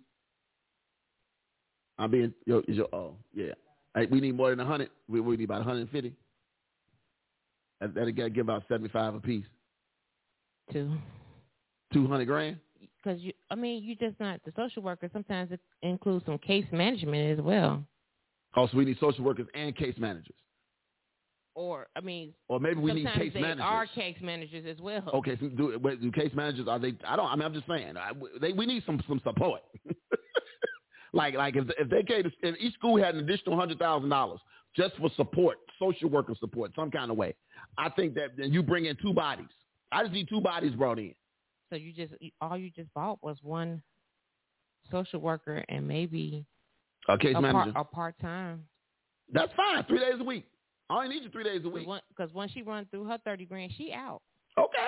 [2.00, 2.60] I'm being yo.
[2.68, 3.54] Is your oh yeah.
[3.96, 4.90] Hey, we need more than a hundred.
[5.08, 6.14] We, we need about 150.
[7.82, 9.46] That, that'll give about 75 a piece.
[10.72, 10.94] Two.
[11.94, 12.58] 200 grand
[13.08, 15.10] because you, I mean, you're just not the social worker.
[15.14, 17.84] Sometimes it includes some case management as well.
[18.56, 20.36] Oh, also, we need social workers and case managers.
[21.56, 23.64] Or I mean, or maybe we need case they managers.
[23.66, 25.10] are case managers as well.
[25.12, 26.94] Okay, so do, do case managers are they?
[27.08, 27.26] I don't.
[27.26, 27.98] I mean, I'm just saying.
[27.98, 29.62] I, they, we need some some support.
[31.14, 34.40] like like if if they gave if each school had an additional hundred thousand dollars
[34.76, 37.34] just for support, social worker support, some kind of way,
[37.76, 39.48] I think that then you bring in two bodies.
[39.92, 41.16] I just need two bodies brought in.
[41.70, 43.82] So you just all you just bought was one
[44.92, 46.46] social worker and maybe
[47.10, 48.64] a case a manager, part, a part time.
[49.32, 49.84] That's fine.
[49.86, 50.46] Three days a week.
[50.90, 51.88] I only need you three days a week.
[52.10, 54.22] Because once she run through her thirty grand, she out.
[54.58, 54.88] Okay.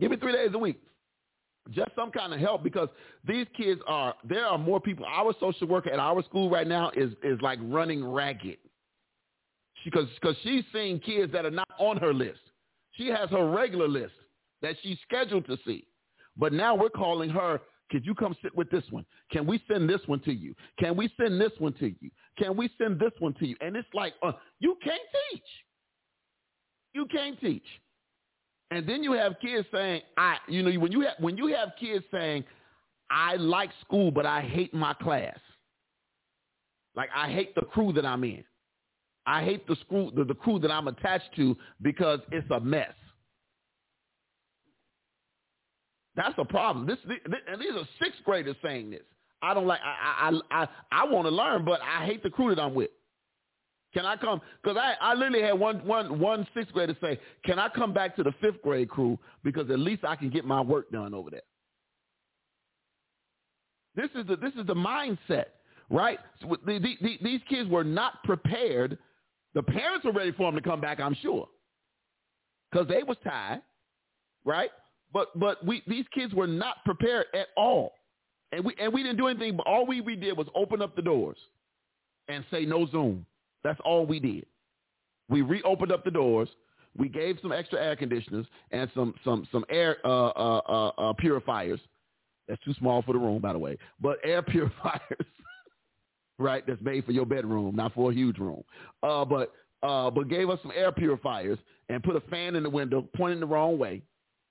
[0.00, 0.80] Give me three days a week.
[1.70, 2.88] Just some kind of help because
[3.26, 5.04] these kids are there are more people.
[5.04, 8.56] Our social worker at our school right now is is like running ragged.
[9.84, 12.40] Because because she's seeing kids that are not on her list.
[12.98, 14.12] She has her regular list
[14.60, 15.86] that she's scheduled to see.
[16.36, 19.06] But now we're calling her, could you come sit with this one?
[19.32, 20.54] Can we send this one to you?
[20.78, 22.10] Can we send this one to you?
[22.36, 23.56] Can we send this one to you?
[23.60, 25.42] And it's like, uh, you can't teach.
[26.92, 27.64] You can't teach.
[28.70, 31.70] And then you have kids saying, I, you know, when you have, when you have
[31.80, 32.44] kids saying,
[33.10, 35.38] I like school, but I hate my class.
[36.94, 38.44] Like I hate the crew that I'm in.
[39.28, 42.94] I hate the crew, the, the crew that I'm attached to because it's a mess.
[46.16, 46.86] That's a problem.
[46.86, 49.02] This, this and these are sixth graders saying this.
[49.42, 49.80] I don't like.
[49.84, 52.88] I I I I want to learn, but I hate the crew that I'm with.
[53.92, 54.40] Can I come?
[54.62, 58.16] Because I I literally had one one one sixth grader say, "Can I come back
[58.16, 61.28] to the fifth grade crew because at least I can get my work done over
[61.28, 61.42] there."
[63.94, 65.46] This is the this is the mindset,
[65.90, 66.18] right?
[66.40, 68.96] So the, the, the, these kids were not prepared
[69.58, 71.48] the parents were ready for him to come back, I'm sure,
[72.70, 73.60] because they was tired,
[74.44, 74.70] right?
[75.12, 77.94] But but we these kids were not prepared at all,
[78.52, 79.56] and we and we didn't do anything.
[79.56, 81.38] But all we, we did was open up the doors
[82.28, 83.26] and say no Zoom.
[83.64, 84.46] That's all we did.
[85.28, 86.48] We reopened up the doors.
[86.96, 91.12] We gave some extra air conditioners and some some some air uh, uh, uh, uh
[91.14, 91.80] purifiers.
[92.46, 93.76] That's too small for the room, by the way.
[94.00, 95.26] But air purifiers
[96.38, 96.66] right?
[96.66, 98.62] That's made for your bedroom, not for a huge room.
[99.02, 101.58] Uh, but uh, but gave us some air purifiers
[101.88, 104.02] and put a fan in the window, pointing the wrong way,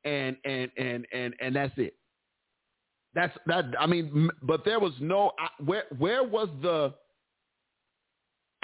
[0.05, 1.95] and and and and and that's it.
[3.13, 3.65] That's that.
[3.79, 6.93] I mean, but there was no I, where where was the.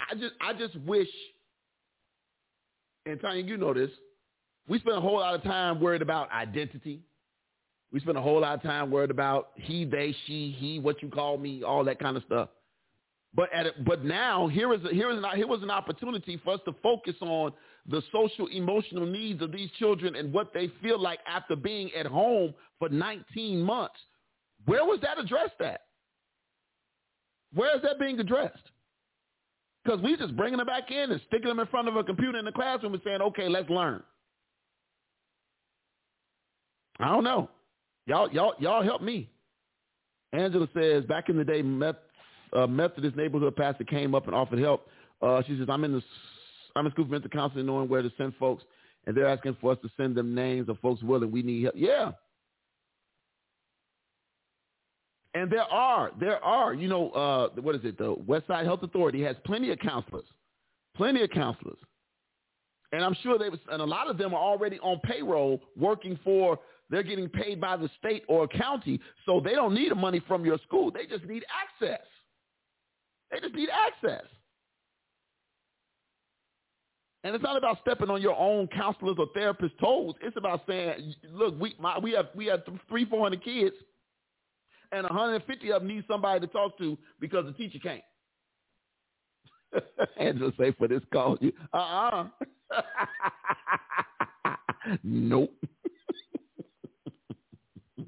[0.00, 1.08] I just I just wish.
[3.06, 3.90] And Tanya, you know this.
[4.66, 7.02] We spend a whole lot of time worried about identity.
[7.92, 11.08] We spend a whole lot of time worried about he, they, she, he, what you
[11.08, 12.48] call me, all that kind of stuff.
[13.34, 16.54] But at but now here is a, here is an, here was an opportunity for
[16.54, 17.52] us to focus on
[17.88, 22.06] the social emotional needs of these children and what they feel like after being at
[22.06, 23.98] home for 19 months.
[24.66, 25.80] Where was that addressed at?
[27.54, 28.70] Where is that being addressed?
[29.84, 32.38] Because we're just bringing them back in and sticking them in front of a computer
[32.38, 34.02] in the classroom and saying, okay, let's learn.
[36.98, 37.50] I don't know.
[38.06, 39.30] Y'all, y'all, y'all help me.
[40.32, 41.62] Angela says, back in the day,
[42.54, 44.86] uh, Methodist neighborhood pastor came up and offered help.
[45.22, 46.02] Uh, she says, I'm in the
[46.76, 48.64] I'm in school for mental counseling, knowing where to send folks,
[49.06, 51.30] and they're asking for us to send them names of folks willing.
[51.30, 51.74] We need help.
[51.76, 52.12] Yeah.
[55.34, 57.98] And there are, there are, you know, uh, what is it?
[57.98, 60.26] The West Side Health Authority has plenty of counselors,
[60.96, 61.78] plenty of counselors.
[62.92, 66.16] And I'm sure they was, and a lot of them are already on payroll working
[66.22, 69.00] for, they're getting paid by the state or county.
[69.26, 70.92] So they don't need the money from your school.
[70.92, 72.06] They just need access.
[73.30, 74.24] They just need access.
[77.24, 80.14] And it's not about stepping on your own counselor's or therapist's toes.
[80.20, 83.74] It's about saying, look, we my, we have we have three, four hundred kids,
[84.92, 88.02] and 150 of them need somebody to talk to because the teacher can't.
[90.18, 92.28] Angela say for this call, you uh uh
[95.02, 95.50] nope.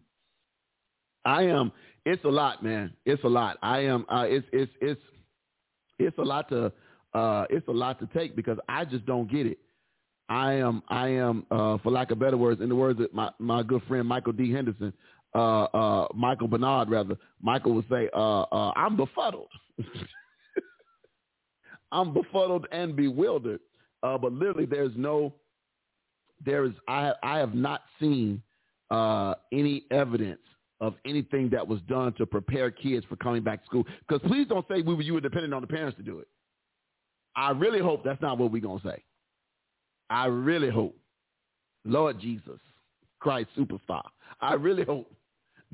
[1.25, 1.73] I am.
[2.07, 2.93] It's a lot, man.
[3.05, 3.59] It's a lot.
[3.63, 4.07] I am.
[4.09, 5.01] Uh, it's it's it's
[5.99, 6.73] it's a lot to
[7.13, 9.59] uh, it's a lot to take because I just don't get it.
[10.29, 13.31] I am I am uh, for lack of better words, in the words of my
[13.41, 14.93] my good friend Michael D Henderson,
[15.35, 19.51] uh, uh, Michael Bernard rather, Michael would say, uh, uh, I'm befuddled.
[21.93, 23.61] I'm befuddled and bewildered.
[24.03, 25.35] Uh, but literally, there's no,
[26.45, 28.43] there is, I, I have not seen
[28.91, 30.41] uh, any evidence
[30.81, 33.85] of anything that was done to prepare kids for coming back to school.
[34.07, 36.29] Because please don't say we were, you were dependent on the parents to do it.
[37.35, 39.03] I really hope that's not what we're going to say.
[40.09, 40.97] I really hope,
[41.85, 42.61] Lord Jesus,
[43.21, 44.03] Christ superstar,
[44.41, 45.13] I really hope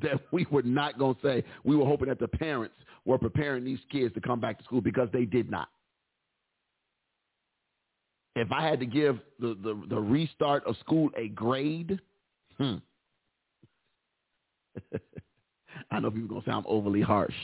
[0.01, 2.75] that we were not going to say we were hoping that the parents
[3.05, 5.69] were preparing these kids to come back to school because they did not.
[8.35, 12.01] If I had to give the, the, the restart of school a grade,
[12.57, 12.77] hmm.
[15.91, 17.35] I know people are gonna say I'm overly harsh.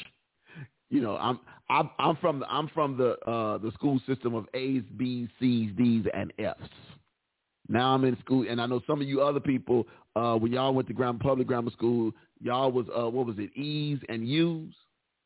[0.90, 4.46] You know, I'm I'm I'm from the I'm from the uh the school system of
[4.54, 6.68] A's, B's, C's, D's, and F's.
[7.68, 10.72] Now I'm in school, and I know some of you other people, uh, when y'all
[10.72, 14.74] went to grammar, public grammar school, y'all was uh, what was it, E's and U's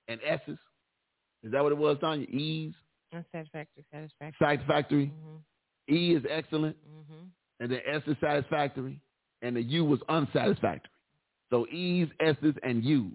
[0.09, 0.59] and S's?
[1.45, 2.27] Is that what it was, Tanya?
[2.27, 2.73] E's.
[3.13, 4.37] Unsatisfactory, satisfactory.
[4.41, 5.07] Satisfactory.
[5.07, 5.95] Mm-hmm.
[5.95, 7.25] E is excellent, Mm-hmm.
[7.61, 9.01] and then S is satisfactory,
[9.43, 10.91] and the U was unsatisfactory.
[11.53, 13.13] So E's, S's, and U's.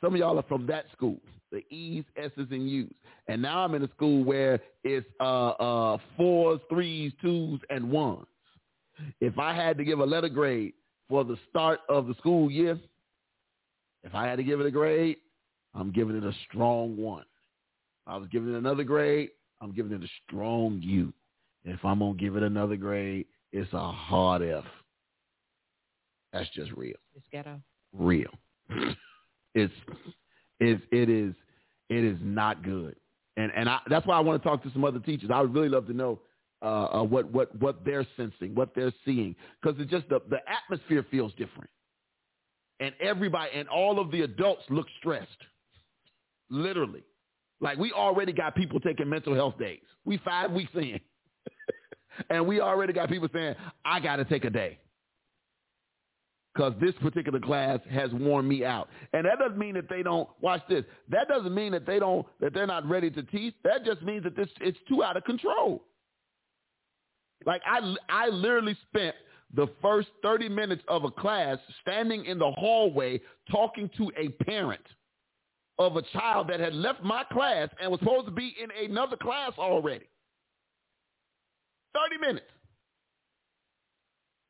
[0.00, 1.18] Some of y'all are from that school,
[1.52, 2.92] the E's, S's, and U's.
[3.28, 8.26] And now I'm in a school where it's uh, uh, fours, threes, twos, and ones.
[9.20, 10.72] If I had to give a letter grade
[11.08, 12.76] for the start of the school year,
[14.02, 15.18] if I had to give it a grade,
[15.76, 17.24] I'm giving it a strong one.
[18.08, 19.30] I was giving it another grade,
[19.60, 21.12] I'm giving it a strong U.
[21.64, 24.64] If I'm going to give it another grade, it's a hard F.
[26.32, 27.60] That's just real It's ghetto.
[27.92, 28.30] real.
[29.54, 29.72] it's
[30.60, 31.34] it's it is
[31.88, 32.96] it is not good,
[33.36, 35.30] and and I, that's why I want to talk to some other teachers.
[35.32, 36.20] I would really love to know
[36.60, 36.64] uh,
[37.00, 41.06] uh, what what what they're sensing, what they're seeing, because it's just the the atmosphere
[41.10, 41.70] feels different,
[42.80, 45.28] and everybody and all of the adults look stressed,
[46.50, 47.04] literally.
[47.60, 49.80] Like we already got people taking mental health days.
[50.04, 51.00] We five weeks in,
[52.30, 53.54] and we already got people saying,
[53.84, 54.78] "I got to take a day."
[56.58, 58.88] Because this particular class has worn me out.
[59.12, 60.84] And that doesn't mean that they don't watch this.
[61.08, 63.54] That doesn't mean that they don't that they're not ready to teach.
[63.62, 65.84] That just means that this it's too out of control.
[67.46, 69.14] Like I I literally spent
[69.54, 74.82] the first 30 minutes of a class standing in the hallway talking to a parent
[75.78, 79.16] of a child that had left my class and was supposed to be in another
[79.16, 80.06] class already.
[81.94, 82.46] 30 minutes.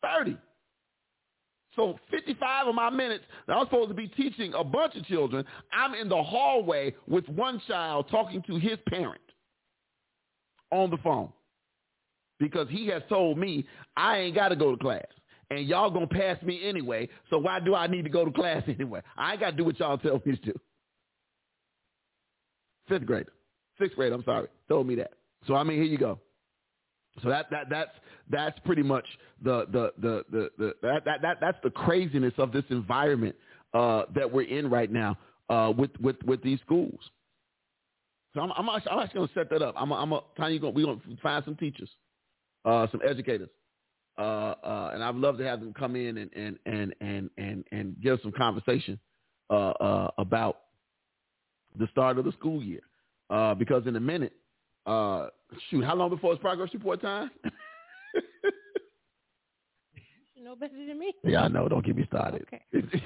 [0.03, 0.39] 30.
[1.79, 5.45] So 55 of my minutes that I'm supposed to be teaching a bunch of children,
[5.73, 9.21] I'm in the hallway with one child talking to his parent
[10.73, 11.33] on the phone
[12.41, 13.65] because he has told me
[13.97, 15.07] I ain't got to go to class.
[15.51, 18.33] And y'all going to pass me anyway, so why do I need to go to
[18.33, 19.01] class anyway?
[19.17, 20.61] I ain't got to do what y'all tell me to do.
[22.89, 23.33] Fifth grader.
[23.81, 25.13] Sixth grade, I'm sorry, told me that.
[25.47, 26.19] So, I mean, here you go.
[27.23, 27.91] So that that that's
[28.31, 29.05] that's pretty much
[29.43, 33.37] the the the the, the that, that that that's the craziness of this environment
[33.75, 35.17] uh, that we're in right now
[35.49, 37.01] uh, with with with these schools.
[38.35, 39.75] So I'm I'm actually, I'm actually gonna set that up.
[39.79, 41.89] I'm a, I'm a, Tanya, we're gonna find some teachers,
[42.65, 43.49] uh, some educators,
[44.19, 47.65] uh, uh, and I'd love to have them come in and and and and and,
[47.73, 48.99] and give some conversation
[49.51, 50.61] uh, uh, about
[51.79, 52.83] the start of the school year,
[53.31, 54.35] uh, because in a minute
[54.89, 55.29] uh,
[55.71, 57.31] shoot, how long before it's progress report time?
[60.35, 61.13] You know better than me.
[61.25, 61.69] yeah, I know.
[61.69, 62.47] Don't get me started.
[62.47, 62.63] Okay.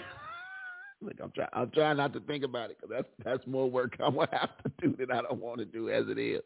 [1.01, 1.49] Look, I'm trying.
[1.55, 4.51] I'm trying not to think about it because that's that's more work I'm gonna have
[4.64, 6.43] to do than I don't want to do as it is.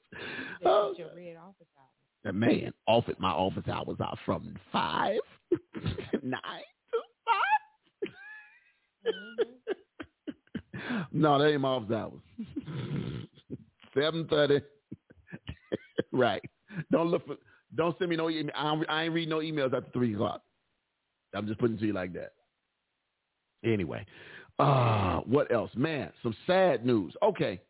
[0.65, 2.35] Oh, your red office hours.
[2.35, 5.19] man, office my office hours are from five,
[6.23, 6.63] nine
[6.93, 8.13] to five.
[11.13, 12.21] no, that ain't my office hours.
[13.93, 14.61] Seven thirty.
[16.13, 16.43] Right.
[16.91, 17.37] Don't look for.
[17.75, 18.53] Don't send me no email.
[18.89, 20.43] I, ain't reading no emails after three o'clock.
[21.35, 22.33] I'm just putting it to you like that.
[23.65, 24.07] Anyway,
[24.59, 26.11] uh, what else, man?
[26.23, 27.15] Some sad news.
[27.23, 27.61] Okay.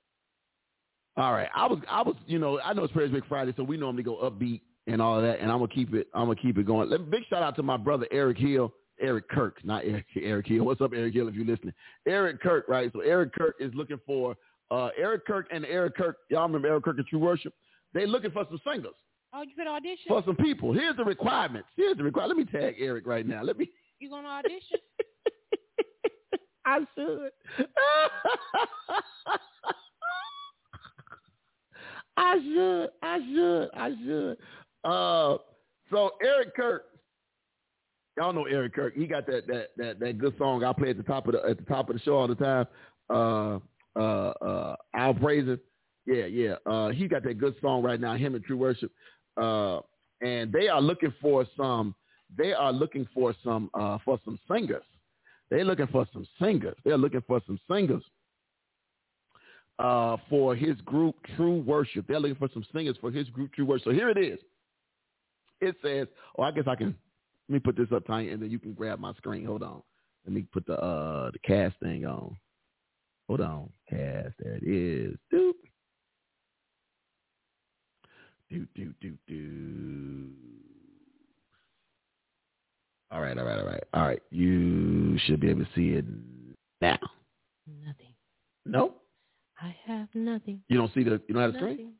[1.16, 1.48] All right.
[1.54, 4.02] I was, I was, you know, I know it's Praise Break Friday, so we normally
[4.02, 5.40] go upbeat and all of that.
[5.40, 6.08] And I'm gonna keep it.
[6.14, 6.90] I'm gonna keep it going.
[6.90, 10.64] Let, big shout out to my brother Eric Hill, Eric Kirk, not Eric, Eric Hill.
[10.64, 11.28] What's up, Eric Hill?
[11.28, 11.72] If you're listening,
[12.06, 12.90] Eric Kirk, right?
[12.92, 14.36] So Eric Kirk is looking for
[14.70, 16.16] uh, Eric Kirk and Eric Kirk.
[16.30, 17.52] Y'all remember Eric Kirk and True Worship?
[17.94, 18.94] They looking for some singers.
[19.32, 20.06] Oh, you could audition.
[20.08, 20.72] For some people.
[20.72, 21.68] Here's the requirements.
[21.76, 22.38] Here's the requirement.
[22.38, 23.42] Let me tag Eric right now.
[23.42, 23.68] Let me.
[23.98, 24.78] You gonna audition?
[26.66, 27.30] I should.
[32.18, 32.88] I should.
[33.02, 33.70] I should.
[33.74, 34.36] I should.
[34.84, 35.38] Uh,
[35.90, 36.84] so Eric Kirk,
[38.18, 38.94] y'all know Eric Kirk.
[38.94, 41.42] He got that that that that good song I play at the top of the
[41.48, 42.66] at the top of the show all the time.
[43.08, 43.58] Uh,
[43.96, 45.60] uh, uh, praise him.
[46.06, 46.54] Yeah, yeah.
[46.64, 48.14] Uh, he got that good song right now.
[48.14, 48.92] Him and True Worship.
[49.36, 49.80] Uh,
[50.22, 51.94] and they are looking for some.
[52.36, 54.84] They are looking for some uh, for some singers.
[55.50, 56.76] They're looking for some singers.
[56.84, 58.02] They're looking for some singers
[59.78, 62.06] uh, for his group True Worship.
[62.06, 63.84] They're looking for some singers for his group True Worship.
[63.84, 64.38] So here it is.
[65.60, 66.94] It says, oh, I guess I can,
[67.48, 69.44] let me put this up, Tanya, and then you can grab my screen.
[69.46, 69.82] Hold on.
[70.26, 72.36] Let me put the uh, the cast thing on.
[73.28, 73.70] Hold on.
[73.88, 74.34] Cast.
[74.38, 75.16] There it is.
[75.32, 75.52] Doop.
[78.50, 80.28] Do, do, do, do.
[83.10, 83.84] All right, all right, all right.
[83.94, 84.22] All right.
[84.30, 86.04] You should be able to see it
[86.80, 86.98] now.
[87.84, 88.14] nothing.
[88.64, 88.94] No?
[89.60, 90.60] I have nothing.
[90.68, 91.92] You don't see the, you don't have the screen?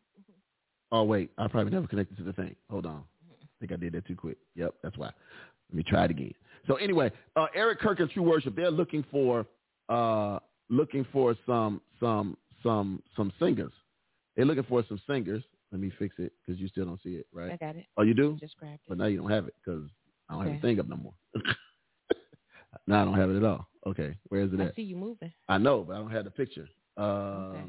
[0.93, 1.31] Oh, wait.
[1.39, 2.55] I probably never connected to the thing.
[2.71, 3.03] Hold on.
[3.31, 4.37] I think I did that too quick.
[4.55, 5.07] Yep, that's why.
[5.07, 6.33] Let me try it again.
[6.67, 9.47] So anyway, uh, Eric Kirk and True Worship, they're looking for,
[9.89, 10.39] uh,
[10.69, 13.73] looking for some, some, some, some singers.
[14.37, 15.43] They're looking for some singers.
[15.73, 17.53] Let me fix it because you still don't see it, right?
[17.53, 17.87] I got it.
[17.97, 18.37] Oh, you do?
[18.41, 18.81] Just grabbed it.
[18.89, 19.89] But now you don't have it because
[20.29, 20.61] I don't have Okay.
[20.61, 21.15] the thing up no more.
[22.87, 23.67] now I don't have it at all.
[23.87, 24.75] Okay, where is it I at?
[24.75, 25.33] see you moving.
[25.49, 26.69] I know, but I don't have the picture.
[26.97, 27.07] Um,
[27.55, 27.65] Okay.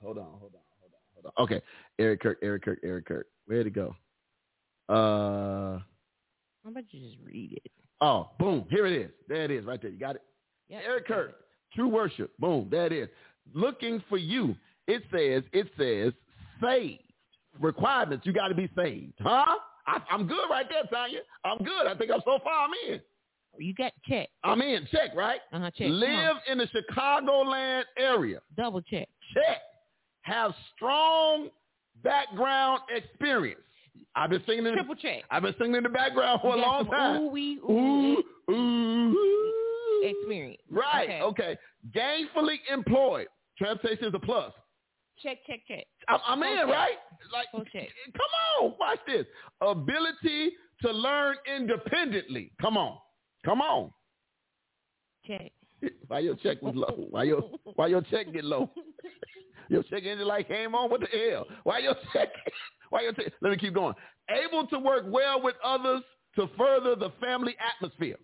[0.00, 1.44] Hold on, hold on, hold on, hold on.
[1.44, 1.60] Okay,
[1.98, 3.26] Eric Kirk, Eric Kirk, Eric Kirk.
[3.46, 3.94] Where'd it go?
[4.88, 5.78] Uh,
[6.64, 7.72] How about you just read it?
[8.00, 9.10] oh, boom, here it is.
[9.28, 9.90] There it is, right there.
[9.90, 10.22] You got it.
[10.68, 11.36] Yep, Eric Kirk, it.
[11.74, 12.32] True Worship.
[12.38, 13.08] Boom, That is.
[13.54, 14.54] Looking for you.
[14.86, 16.12] It says, it says,
[16.62, 17.02] saved.
[17.60, 19.14] Requirements, you got to be saved.
[19.20, 19.44] Huh?
[19.86, 21.20] I, I'm good right there, Tanya.
[21.44, 21.86] I'm good.
[21.86, 23.00] I think I'm so far I'm in.
[23.58, 24.28] You got check.
[24.44, 24.86] I'm in.
[24.92, 25.40] Check, right?
[25.52, 25.70] Uh huh.
[25.76, 25.88] Check.
[25.90, 28.40] Live in the Chicagoland area.
[28.56, 29.08] Double check.
[29.34, 29.62] Check.
[30.22, 31.48] Have strong
[32.04, 33.60] background experience.
[34.14, 35.22] I've been singing in Triple check.
[35.30, 37.22] I've been singing in the background for a You got long time.
[37.22, 39.54] Ooh wee ooh, Ooh, ooh.
[40.02, 40.60] Experience.
[40.70, 41.08] Right.
[41.08, 41.20] Okay.
[41.22, 41.56] Okay.
[41.94, 43.26] Gainfully employed.
[43.56, 44.52] Transportation is a plus.
[45.22, 45.84] Check, check, check.
[46.08, 46.70] I'm, I'm in, Okay.
[46.70, 46.96] right?
[47.32, 47.88] Like, Full check.
[48.12, 49.26] come on, watch this.
[49.60, 52.52] Ability to learn independently.
[52.60, 52.98] Come on,
[53.44, 53.90] come on.
[55.26, 55.52] Check.
[56.08, 57.06] Why your check was low?
[57.10, 57.42] Why your
[57.74, 58.70] why your check get low?
[59.70, 60.88] Your check engine light came on.
[60.90, 61.44] What the hell?
[61.64, 62.30] Why your check?
[62.88, 63.34] Why your check?
[63.42, 63.94] Let me keep going.
[64.30, 66.00] Able to work well with others
[66.36, 68.16] to further the family atmosphere.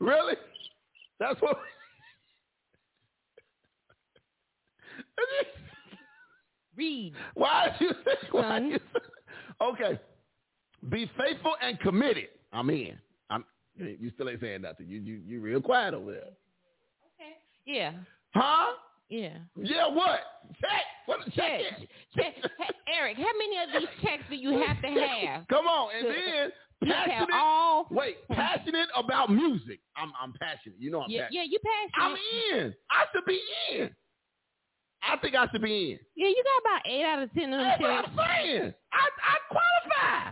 [0.00, 0.34] Really?
[1.18, 1.56] That's what.
[6.76, 7.14] Read.
[7.34, 8.28] Why did you say?
[8.32, 9.00] Why you say-
[9.62, 10.00] okay.
[10.88, 12.28] Be faithful and committed.
[12.52, 12.98] I'm in.
[13.30, 13.44] I'm.
[13.76, 14.88] You still ain't saying nothing.
[14.88, 16.20] You you you real quiet over there.
[16.22, 17.36] Okay.
[17.64, 17.92] Yeah.
[18.34, 18.72] Huh?
[19.08, 19.38] Yeah.
[19.56, 19.86] Yeah.
[19.88, 20.20] What?
[20.60, 20.70] Check.
[21.06, 21.20] What?
[21.34, 21.60] Check.
[21.60, 21.88] Check.
[22.16, 22.34] check.
[22.58, 24.88] Hey, Eric, how many of these checks do you have to
[25.26, 25.46] have?
[25.48, 26.52] Come on, and then
[26.92, 27.28] passionate.
[27.34, 27.86] all.
[27.90, 29.80] Wait, passionate about music.
[29.96, 30.76] I'm I'm passionate.
[30.78, 31.36] You know I'm Yeah, passionate.
[31.36, 32.18] yeah, you passionate.
[32.52, 32.74] I'm in.
[32.90, 33.40] I should be
[33.72, 33.90] in.
[35.02, 35.98] I think I should be in.
[36.16, 37.90] Yeah, you got about eight out of ten of them That's what.
[37.90, 38.04] I'm
[38.40, 38.74] saying.
[38.92, 40.30] I I qualify.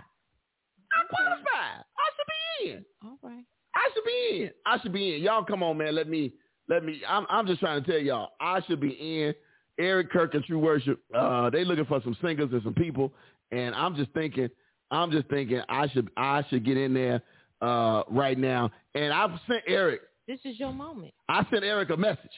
[0.93, 1.83] I qualify.
[1.99, 2.27] I should
[2.65, 2.85] be in.
[3.05, 3.45] All right.
[3.75, 4.51] I should be in.
[4.67, 5.23] I should be in.
[5.23, 5.95] Y'all come on, man.
[5.95, 6.33] Let me
[6.69, 9.35] let me I'm I'm just trying to tell y'all, I should be in.
[9.79, 13.11] Eric Kirk and True Worship, uh, they looking for some singers and some people.
[13.53, 14.51] And I'm just thinking,
[14.93, 17.23] I'm just thinking I should I should get in there
[17.63, 18.71] uh, right now.
[18.95, 21.15] And I've sent Eric This is your moment.
[21.29, 22.31] I sent Eric a message.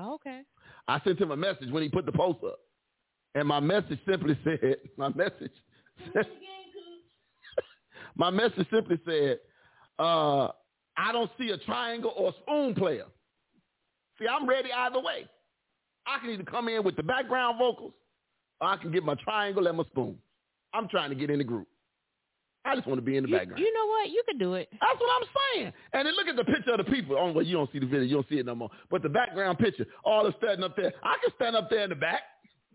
[0.00, 0.42] Okay.
[0.88, 2.58] I sent him a message when he put the post up.
[3.34, 5.52] And my message simply said, my message
[8.16, 9.38] my message simply said,
[9.98, 10.48] uh,
[10.96, 13.04] I don't see a triangle or spoon player.
[14.18, 15.28] See, I'm ready either way.
[16.06, 17.92] I can either come in with the background vocals
[18.60, 20.18] or I can get my triangle and my spoon.
[20.74, 21.68] I'm trying to get in the group.
[22.64, 23.58] I just want to be in the You, background.
[23.60, 24.10] you know what?
[24.10, 24.68] You can do it.
[24.72, 25.72] That's what I'm saying.
[25.94, 27.16] And then look at the picture of the people.
[27.18, 28.02] Oh, well, you don't see the video.
[28.02, 28.68] You don't see it no more.
[28.90, 30.92] But the background picture, all is standing up there.
[31.02, 32.20] I can stand up there in the back.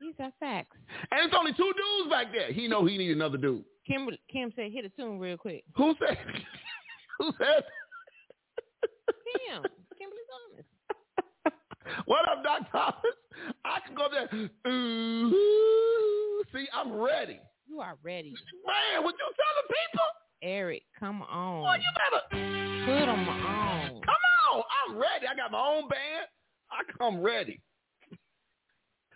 [0.00, 0.76] These are facts.
[1.10, 2.50] And it's only two dudes back there.
[2.52, 3.64] He know he need another dude.
[3.86, 5.64] Kim Kim said hit a tune real quick.
[5.76, 6.16] Who said?
[7.18, 7.64] Who said?
[12.06, 13.16] What up, Doc Thomas?
[13.64, 14.28] I can go there.
[14.72, 17.40] Ooh, see, I'm ready.
[17.68, 18.32] You are ready.
[18.66, 20.06] Man, what you telling people?
[20.42, 21.62] Eric, come on.
[21.62, 22.22] Boy, you better
[22.86, 24.00] Put them on.
[24.02, 24.14] come
[24.52, 24.62] on.
[24.88, 25.26] I'm ready.
[25.30, 26.26] I got my own band.
[26.70, 27.60] I come ready.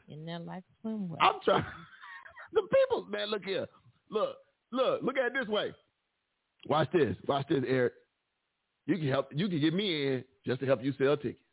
[0.09, 1.16] In that like swimwear.
[1.20, 1.64] I'm trying.
[2.53, 3.66] the people, man, look here.
[4.11, 4.37] Look,
[4.70, 5.72] look, look at it this way.
[6.68, 7.16] Watch this.
[7.27, 7.95] Watch this, Eric.
[8.87, 9.29] You can help.
[9.35, 11.44] You can get me in just to help you sell tickets.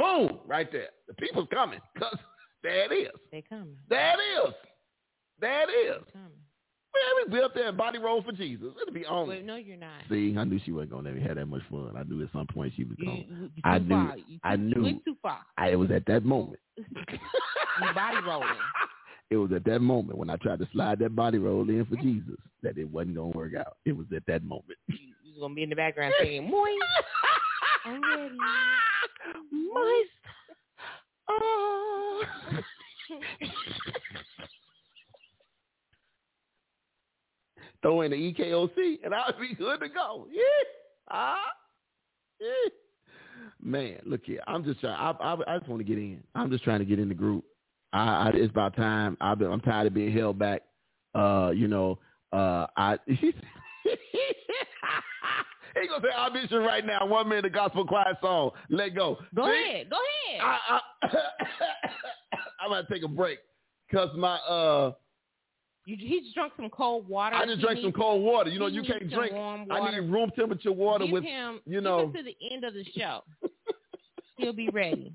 [0.00, 0.88] Boom, right there.
[1.08, 1.78] The people's coming.
[1.98, 2.16] Cause
[2.62, 3.12] there it is.
[3.30, 3.68] They come.
[3.88, 4.54] There it is.
[5.40, 6.02] There it is.
[6.06, 6.30] They coming.
[6.92, 8.68] Man, we be up there and body roll for Jesus.
[8.82, 9.28] It'll be on.
[9.28, 10.00] Wait, no, you're not.
[10.10, 11.92] See, I knew she wasn't gonna let me have that much fun.
[11.96, 13.26] I knew at some point she was You, going.
[13.30, 14.16] you, you I knew- far.
[14.16, 14.82] You too, I You knew.
[14.82, 15.38] went too far.
[15.56, 16.58] I, it was at that moment.
[17.80, 18.48] You body rolling.
[19.30, 21.96] It was at that moment when I tried to slide that body roll in for
[21.96, 23.76] Jesus that it wasn't gonna work out.
[23.86, 24.76] It was at that moment.
[24.88, 26.74] You, you was gonna be in the background singing, "Moist."
[27.86, 28.34] I'm ready.
[29.52, 30.10] Moist.
[31.28, 32.22] Oh.
[37.82, 40.26] Throw in the EKOC and I'll be good to go.
[40.30, 40.42] Yeah.
[41.10, 41.38] Ah.
[42.40, 42.70] Yeah.
[43.62, 44.40] Man, look here.
[44.46, 44.94] I'm just trying.
[44.94, 46.22] I, I, I just want to get in.
[46.34, 47.44] I'm just trying to get in the group.
[47.92, 49.16] I, I it's about time.
[49.20, 50.62] I've been, I'm tired of being held back.
[51.14, 51.98] Uh, you know,
[52.32, 52.98] uh, I.
[55.82, 57.06] he gonna say audition right now.
[57.06, 58.50] One minute of gospel choir song.
[58.68, 59.18] Let go.
[59.34, 59.70] Go See?
[59.70, 59.90] ahead.
[59.90, 59.96] Go
[60.28, 60.40] ahead.
[60.42, 61.08] I, I,
[62.60, 63.38] I'm gonna take a break
[63.88, 64.92] because my uh,
[65.86, 67.36] you, he just drank some cold water.
[67.36, 68.50] I just He drank some cold water.
[68.50, 69.32] You know, you can't drink.
[69.34, 72.84] I need room temperature water give with him, you know- to the end of the
[72.96, 73.22] show.
[74.36, 75.12] He'll be ready.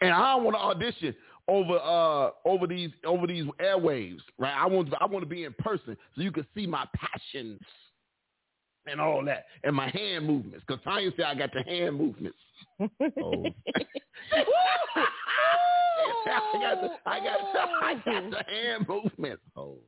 [0.00, 1.14] and I don't want to audition
[1.46, 4.54] over uh over these over these airwaves, right?
[4.56, 7.60] I want I want to be in person so you can see my passions
[8.86, 10.64] and all that and my hand movements.
[10.66, 12.38] Because Tanya said I got the hand movements.
[12.80, 12.88] Oh.
[16.26, 17.38] I got the I got
[17.82, 19.42] I got the hand movements.
[19.56, 19.78] Oh.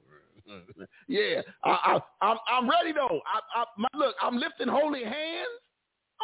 [1.09, 3.20] Yeah, I, I, I'm I'm ready though.
[3.26, 5.49] I, I my, look, I'm lifting holy hands.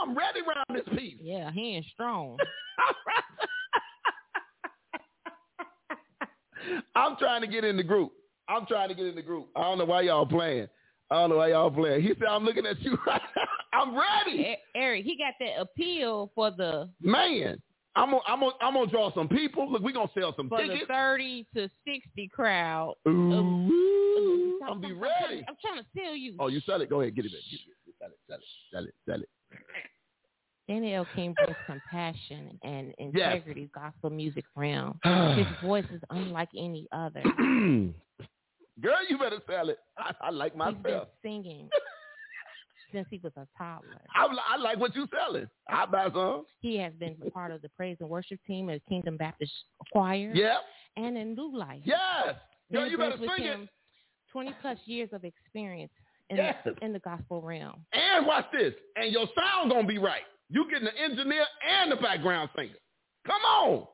[0.01, 1.17] I'm ready around this piece.
[1.21, 2.39] yeah, hands strong.
[6.95, 8.13] I'm trying to get in the group.
[8.49, 9.49] I'm trying to get in the group.
[9.57, 10.69] I don't know why y'all playing.
[11.13, 12.01] I don't know why y'all playing.
[12.03, 12.97] He said, I'm looking at you.
[13.75, 14.57] I'm ready.
[14.75, 17.61] Eric, he got that appeal for the Man,
[17.95, 19.71] I'm gonna, I'm gonna, I'm gonna draw some people.
[19.71, 22.95] Look, we gonna sell some for the thirty to sixty crowd.
[23.07, 25.15] Ooh, I'm, I'm be I'm ready.
[25.29, 26.37] trying- I'm trying to sell you.
[26.39, 26.89] Oh, you sell it?
[26.89, 27.43] Go ahead, get it back.
[27.51, 27.95] Get it.
[27.99, 29.29] Sell it, sell it, sell it, sell it.
[30.69, 34.99] Daniel King brings compassion and integrity, gospel music realm.
[35.37, 37.23] His voice is unlike any other.
[38.83, 39.79] Girl, you better sell it.
[39.99, 41.09] I, I like He's been myself.
[41.23, 41.69] singing
[42.93, 44.01] since he was a toddler.
[44.15, 45.49] I, I like what you're selling.
[45.69, 46.45] I buy some.
[46.61, 49.53] He has been part of the praise and worship team at Kingdom Baptist
[49.93, 50.59] Choir Yeah.
[50.97, 51.81] and in New Life.
[51.85, 52.35] Yes.
[52.73, 53.69] Girl, you better sing it.
[54.33, 55.93] Twenty plus years of experience
[56.31, 56.57] in, Yes.
[56.65, 57.85] the, in the gospel realm.
[57.93, 58.73] And watch this.
[58.97, 60.23] And your sound gonna be right.
[60.49, 62.73] You getting the engineer and the background singer.
[63.27, 63.87] Come on.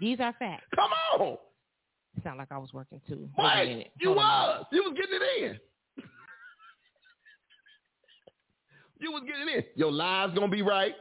[0.00, 0.64] These are facts.
[0.74, 0.90] Come
[1.20, 1.36] on.
[2.16, 3.28] It sound like I was working too.
[3.38, 3.66] Wait What?
[3.66, 4.66] You Hold was.
[4.72, 6.04] You was getting it in.
[9.00, 9.64] you was getting it in.
[9.76, 10.94] Your live's gonna be right.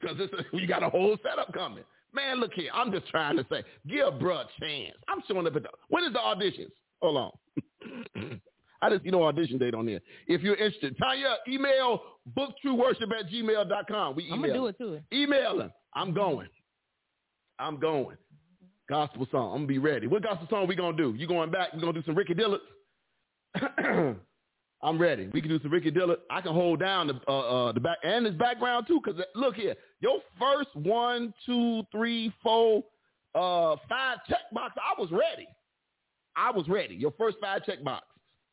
[0.00, 0.16] Because
[0.52, 1.84] we got a whole setup coming.
[2.14, 2.70] Man, look here.
[2.74, 4.96] I'm just trying to say, give bruh a chance.
[5.08, 6.72] I'm showing up at the when is the auditions?
[7.00, 8.40] Hold on.
[8.82, 10.00] I just you know audition date on there.
[10.26, 12.02] If you're interested, Tanya, email
[12.36, 14.16] booktrueworship at gmail.com.
[14.16, 14.34] We email.
[14.34, 15.00] I'm gonna do it too.
[15.12, 15.72] Email him.
[15.94, 16.48] I'm going.
[17.58, 18.16] I'm going.
[18.92, 19.52] Gospel song.
[19.52, 20.06] I'm gonna be ready.
[20.06, 21.14] What gospel song we gonna do?
[21.16, 21.72] You going back?
[21.72, 22.60] We gonna do some Ricky Dillard?
[24.82, 25.30] I'm ready.
[25.32, 26.18] We can do some Ricky Dillard.
[26.28, 29.00] I can hold down the uh, uh, the back and his background too.
[29.02, 32.84] Cause look here, your first one, two, three, four,
[33.34, 34.74] uh, five check box.
[34.76, 35.48] I was ready.
[36.36, 36.94] I was ready.
[36.94, 38.04] Your first five check box.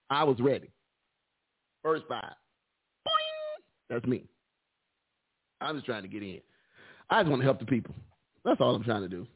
[0.09, 0.71] I was ready.
[1.83, 2.33] First five.
[3.05, 3.63] Boing.
[3.89, 4.23] That's me.
[5.59, 6.39] I'm just trying to get in.
[7.09, 7.93] I just want to help the people.
[8.45, 9.27] That's all I'm trying to do.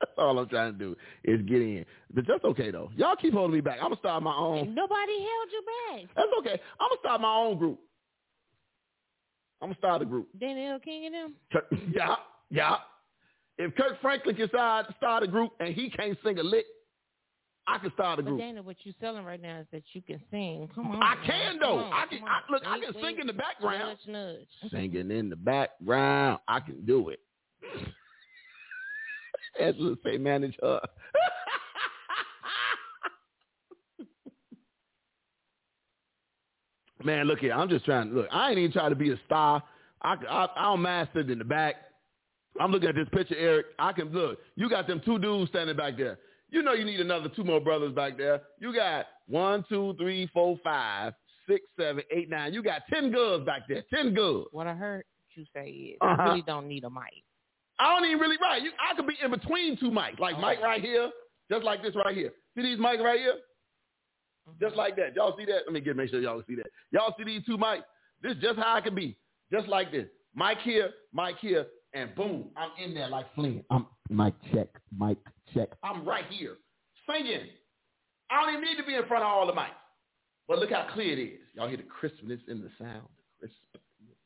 [0.00, 1.84] That's all I'm trying to do is get in.
[2.12, 2.90] But that's okay though.
[2.96, 3.76] Y'all keep holding me back.
[3.78, 4.74] I'm gonna start my own.
[4.74, 6.08] Nobody held you back.
[6.16, 6.60] That's okay.
[6.80, 7.78] I'm gonna start my own group.
[9.62, 10.28] I'm gonna start a group.
[10.38, 11.34] Daniel King and them.
[11.94, 12.16] Yeah,
[12.50, 12.76] yeah.
[13.58, 16.64] If Kirk Franklin can start start a group and he can't sing a lick,
[17.66, 18.40] I can start a But group.
[18.40, 20.68] Dana, what you're selling right now is that you can sing.
[20.74, 21.02] Come on.
[21.02, 21.78] I can though.
[21.78, 22.20] on, I can.
[22.24, 23.04] I, look, I can wait.
[23.04, 23.98] sing in the background.
[24.06, 24.70] Nudge, nudge.
[24.72, 27.20] Singing in the background, I can do it.
[29.60, 30.80] Let's say, manage her.
[37.04, 37.52] Man, look here.
[37.52, 38.10] I'm just trying.
[38.10, 39.62] To look, I ain't even trying to be a star,
[40.02, 41.76] I, I, I don't mind sitting in the back.
[42.60, 43.66] I'm looking at this picture, Eric.
[43.78, 44.38] I can look.
[44.56, 46.18] You got them two dudes standing back there.
[46.50, 48.42] You know you need another two more brothers back there.
[48.58, 51.14] You got one, two, three, four, five,
[51.48, 52.52] six, seven, eight, nine.
[52.52, 53.84] You got ten girls back there.
[53.94, 54.48] Ten girls.
[54.50, 55.04] What I heard
[55.36, 56.22] you say is Uh-huh.
[56.22, 57.22] you really don't need a mic.
[57.80, 58.62] I don't even really right.
[58.62, 60.40] You, I could be in between two mics, like Oh.
[60.40, 61.10] Mike right here,
[61.50, 62.32] just like this right here.
[62.54, 63.34] See these mics right here,
[64.48, 64.62] mm-hmm.
[64.62, 65.16] just like that.
[65.16, 65.62] Y'all see that?
[65.66, 66.66] Let me get make sure y'all see that.
[66.92, 67.82] Y'all see these two mics?
[68.22, 69.16] This is just how I can be,
[69.50, 70.06] just like this.
[70.34, 73.64] Mic here, mic here, and boom, I'm in there like Flynn.
[73.70, 75.18] I'm mic check, mic
[75.54, 75.70] check.
[75.82, 76.56] I'm right here
[77.08, 77.48] singing.
[78.30, 79.70] I don't even need to be in front of all the mics.
[80.46, 81.40] But look how clear it is.
[81.54, 83.08] Y'all hear the crispness in the sound.
[83.38, 84.16] Crispness.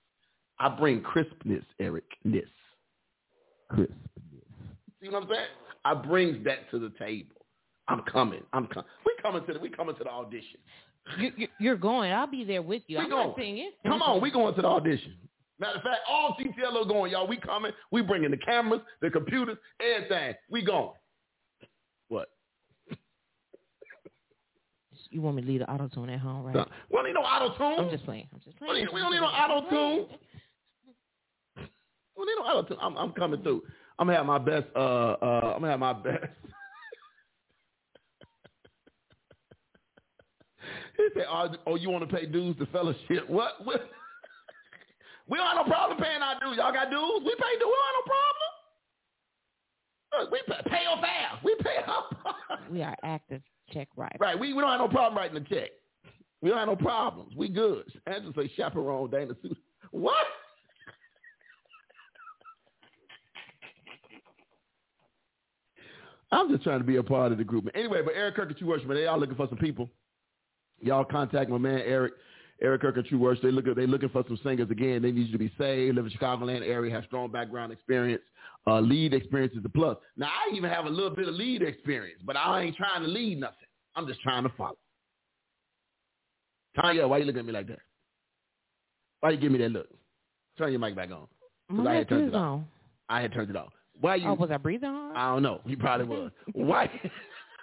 [0.59, 2.05] I bring crispness, Eric.
[2.24, 2.48] Ericness.
[3.75, 3.91] Crispness.
[5.03, 5.47] See what I'm saying?
[5.85, 7.35] I brings that to the table.
[7.89, 8.43] I'm coming.
[8.53, 8.89] I'm coming.
[9.05, 10.59] We coming to the we coming to the audition.
[11.18, 12.11] You, you, you're going.
[12.12, 12.99] I'll be there with you.
[12.99, 13.29] We I'm going.
[13.29, 13.72] not singing.
[13.87, 15.14] Come on, we going to the audition.
[15.59, 17.27] Matter of fact, all TTLO going, y'all.
[17.29, 17.72] We coming.
[17.91, 20.35] We bringing the cameras, the computers, everything.
[20.51, 20.95] We going.
[22.09, 22.29] What?
[25.11, 26.66] You want me to leave the auto tune at home, right?
[26.91, 27.85] We don't need no auto tune.
[27.85, 28.27] I'm just playing.
[28.33, 28.87] I'm just We playing.
[28.87, 30.07] don't need, we don't need no auto tune.
[32.17, 32.79] We don't need no auto tune.
[32.81, 33.62] I'm, I'm coming through.
[33.99, 34.67] I'm gonna have my best.
[34.75, 36.25] Uh, uh, I'm gonna have my best.
[40.97, 43.29] he said, "Oh, oh you want to pay dues to fellowship?
[43.29, 43.65] What?
[43.65, 43.81] what?
[45.29, 46.57] we don't have no problem paying our dues.
[46.57, 47.23] Y'all got dues?
[47.25, 47.67] We pay dues.
[47.67, 48.51] We don't have no problem.
[50.21, 51.41] Look, we pay, pay your fare.
[51.43, 52.05] We pay our
[52.71, 53.43] We are active
[53.73, 54.17] check right.
[54.21, 54.39] Right.
[54.39, 55.71] We, we don't have no problem writing the check.
[56.41, 57.35] We don't have no problems.
[57.37, 57.85] We good.
[58.07, 59.57] Angela say chaperone Dana Sue.
[59.91, 60.27] What?
[66.33, 67.68] I'm just trying to be a part of the group.
[67.75, 69.89] Anyway, but Eric Kirk and True Worship, they all looking for some people.
[70.81, 72.14] Y'all contact my man Eric.
[72.62, 73.43] Eric Kirk and True Worship.
[73.43, 75.03] They look they looking for some singers again.
[75.03, 78.22] They need you to be saved, live in Chicagoland area, have strong background experience.
[78.66, 79.99] Uh, lead experience is the plus.
[80.16, 83.09] Now I even have a little bit of lead experience, but I ain't trying to
[83.09, 83.57] lead nothing.
[83.97, 84.79] I'm just trying to follow.
[86.81, 87.81] Tanya, why you looking at me like that?
[89.20, 89.89] Why you give me that look?
[90.59, 91.27] Turn your mic back on.
[91.68, 92.43] My I had turned it off.
[92.43, 92.66] on.
[93.09, 93.72] I had turned it off.
[94.01, 94.28] Why you?
[94.28, 95.16] Oh, was I breathing hard?
[95.16, 95.61] I don't know.
[95.64, 96.30] You probably was.
[96.53, 96.90] Why?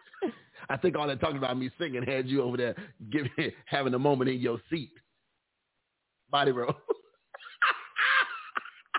[0.69, 2.75] I think all that talking about me singing had you over there
[3.11, 3.29] giving
[3.65, 4.91] having a moment in your seat.
[6.29, 6.73] Body roll.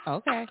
[0.07, 0.47] Okay.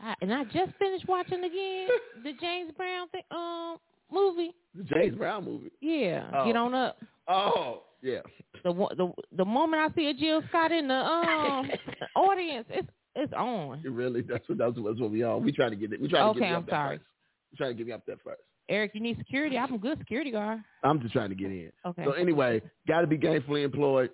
[0.00, 1.88] I, and I just finished watching again
[2.22, 3.78] the James Brown thing, um
[4.10, 4.52] movie.
[4.74, 5.70] the James Brown movie.
[5.80, 6.44] Yeah, Oh.
[6.46, 6.98] get on up.
[7.28, 8.20] Oh, yeah.
[8.62, 11.70] The the the moment I see a Jill Scott in the um
[12.16, 13.80] audience, it's it's on.
[13.84, 15.42] It really that's what that's what, we on.
[15.42, 16.00] We trying to get it.
[16.00, 16.96] We trying to get Okay, me I'm up sorry.
[16.98, 17.08] first.
[17.52, 18.42] We trying to get me up there first.
[18.68, 19.58] Eric, you need security.
[19.58, 20.60] I'm a good security guard.
[20.82, 21.70] I'm just trying to get in.
[21.84, 22.04] Okay.
[22.04, 24.10] So anyway, got to be gainfully employed.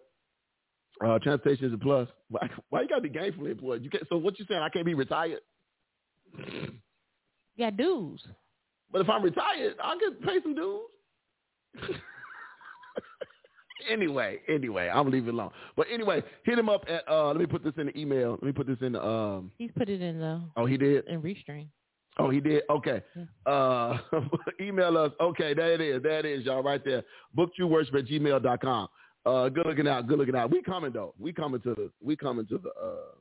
[1.05, 2.09] Uh, transportation is a plus.
[2.29, 3.83] Why, why you got to be gainfully employed?
[3.85, 4.05] You can't.
[4.09, 4.61] So what you saying?
[4.61, 5.41] I can't be retired.
[7.57, 8.23] Yeah, dues.
[8.93, 10.81] But if I'm retired, I can pay some dues.
[13.89, 15.51] anyway, anyway, I'm leave it alone.
[15.77, 17.09] But anyway, hit him up at.
[17.09, 18.33] uh Let me put this in the email.
[18.33, 19.05] Let me put this in the.
[19.05, 19.51] Um.
[19.59, 21.07] He's put it in the Oh, he did.
[21.09, 21.67] in restream.
[22.19, 22.65] Oh, he did.
[22.69, 23.03] Okay.
[23.47, 23.99] Uh,
[24.61, 25.13] email us.
[25.21, 26.03] Okay, there it is.
[26.03, 27.03] There it is, y'all, right there.
[27.37, 28.89] Booktrueworship at gmail.com.
[29.25, 30.07] Uh, good looking out.
[30.07, 30.51] Good looking out.
[30.51, 31.15] We coming though.
[31.19, 31.91] We coming to the.
[32.03, 32.69] We coming to the.
[32.71, 33.15] Uh,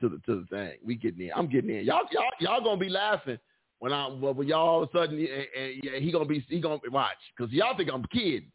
[0.00, 0.72] to the to the thing.
[0.84, 1.32] We getting in.
[1.34, 1.84] I'm getting in.
[1.84, 3.38] Y'all y'all y'all gonna be laughing
[3.80, 6.60] when I when y'all all of a sudden and, and, yeah, he gonna be he
[6.60, 8.50] gonna watch because y'all think I'm kidding.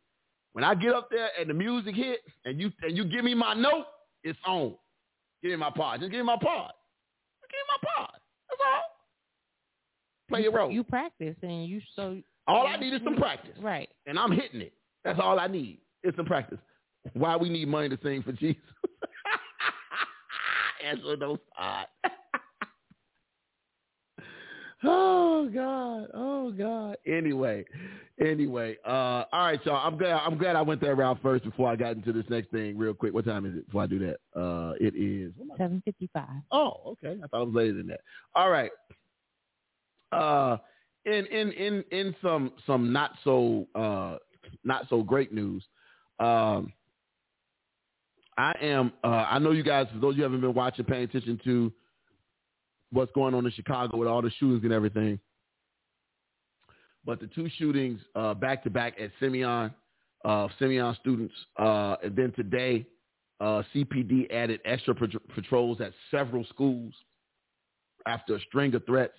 [0.53, 3.33] When I get up there and the music hits and you and you give me
[3.33, 3.85] my note,
[4.23, 4.75] it's on.
[5.41, 5.99] Give me my part.
[5.99, 6.73] Just give me my part.
[7.49, 8.11] Give me my part.
[8.49, 8.81] That's all.
[10.29, 10.71] Play your role.
[10.71, 13.89] You practice and you so all I need is some practice, right.
[14.05, 14.73] and I'm hitting it.
[15.03, 15.79] That's all I need.
[16.03, 16.59] It's some practice.
[17.13, 18.61] Why we need money to sing for Jesus?
[20.85, 21.87] Answer those hot.
[24.83, 26.07] Oh God.
[26.13, 26.97] Oh God.
[27.07, 27.65] Anyway.
[28.19, 28.77] Anyway.
[28.85, 29.85] Uh all right, y'all.
[29.85, 32.51] I'm glad I'm glad I went that route first before I got into this next
[32.51, 33.13] thing real quick.
[33.13, 34.39] What time is it before I do that?
[34.39, 36.41] Uh it is Seven fifty five.
[36.51, 36.73] Oh,
[37.03, 37.17] okay.
[37.23, 38.01] I thought it was later than that.
[38.35, 38.71] All right.
[40.11, 40.57] Uh,
[41.05, 44.17] in in in in some some not so uh
[44.63, 45.63] not so great news.
[46.19, 46.71] Um,
[48.37, 48.93] I am.
[49.03, 49.87] Uh, I know you guys.
[49.93, 51.71] For those of you who haven't been watching, paying attention to
[52.93, 55.19] what's going on in Chicago with all the shootings and everything.
[57.05, 59.73] But the two shootings uh, back to back at Simeon,
[60.23, 62.85] uh, Simeon students, uh, and then today
[63.41, 66.93] uh, CPD added extra pat- patrols at several schools
[68.05, 69.17] after a string of threats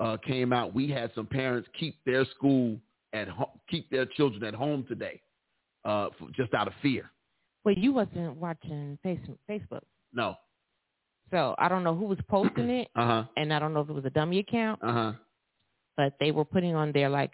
[0.00, 0.74] uh, came out.
[0.74, 2.78] We had some parents keep their school
[3.12, 5.20] at ho- keep their children at home today
[5.84, 7.10] uh, just out of fear.
[7.64, 9.82] Well, you wasn't watching Facebook.
[10.12, 10.34] No.
[11.32, 13.24] So I don't know who was posting it, uh-huh.
[13.36, 14.80] and I don't know if it was a dummy account.
[14.82, 15.12] Uh-huh.
[15.96, 17.32] But they were putting on there like,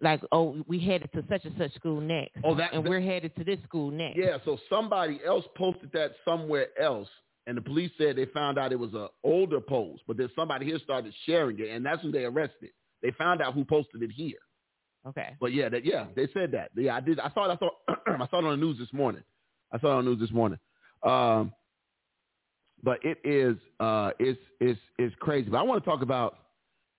[0.00, 2.38] like, oh, we headed to such and such school next.
[2.44, 4.16] Oh, that, and that, we're headed to this school next.
[4.16, 4.38] Yeah.
[4.44, 7.08] So somebody else posted that somewhere else,
[7.48, 10.66] and the police said they found out it was an older post, but then somebody
[10.66, 12.70] here started sharing it, and that's when they arrested.
[13.02, 14.38] They found out who posted it here.
[15.06, 15.36] Okay.
[15.40, 16.70] But yeah, that yeah, they said that.
[16.76, 17.18] Yeah, I did.
[17.18, 17.54] I saw it.
[17.54, 17.70] I saw.
[18.22, 19.22] I saw it on the news this morning.
[19.72, 20.58] I saw it on the news this morning.
[21.02, 21.52] Um,
[22.82, 25.50] but it is uh, it's it's it's crazy.
[25.50, 26.38] But I want to talk about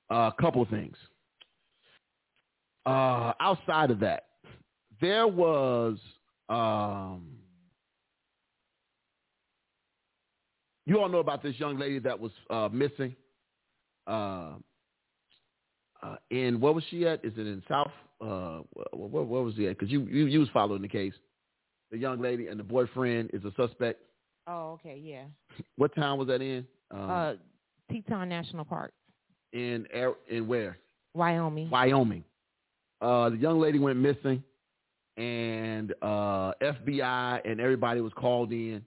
[0.10, 0.96] a couple of things.
[2.86, 4.26] Uh, outside of that,
[5.02, 5.98] there was
[6.50, 7.28] um,
[10.86, 13.16] you all know about this young lady that was uh, missing.
[14.08, 14.54] Uh,
[16.02, 17.24] uh, in what was she at?
[17.24, 17.92] Is it in South?
[18.22, 18.60] Uh,
[18.94, 19.78] where, where was she at?
[19.78, 21.14] Because you, you you was following the case.
[21.92, 24.02] The young lady and the boyfriend is a suspect.
[24.50, 25.26] Oh, okay, yeah.
[25.76, 26.66] What town was that in?
[26.90, 27.34] Um, uh,
[27.92, 28.92] Teton National Park.
[29.54, 29.86] In
[30.28, 30.78] in where?
[31.14, 31.70] Wyoming.
[31.70, 32.24] Wyoming.
[33.02, 34.44] Uh, the young lady went missing,
[35.18, 38.84] and uh, FBI and everybody was called in,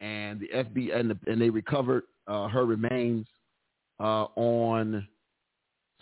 [0.00, 3.26] and the FBI and, the, and they recovered uh, her remains
[4.00, 5.06] uh, on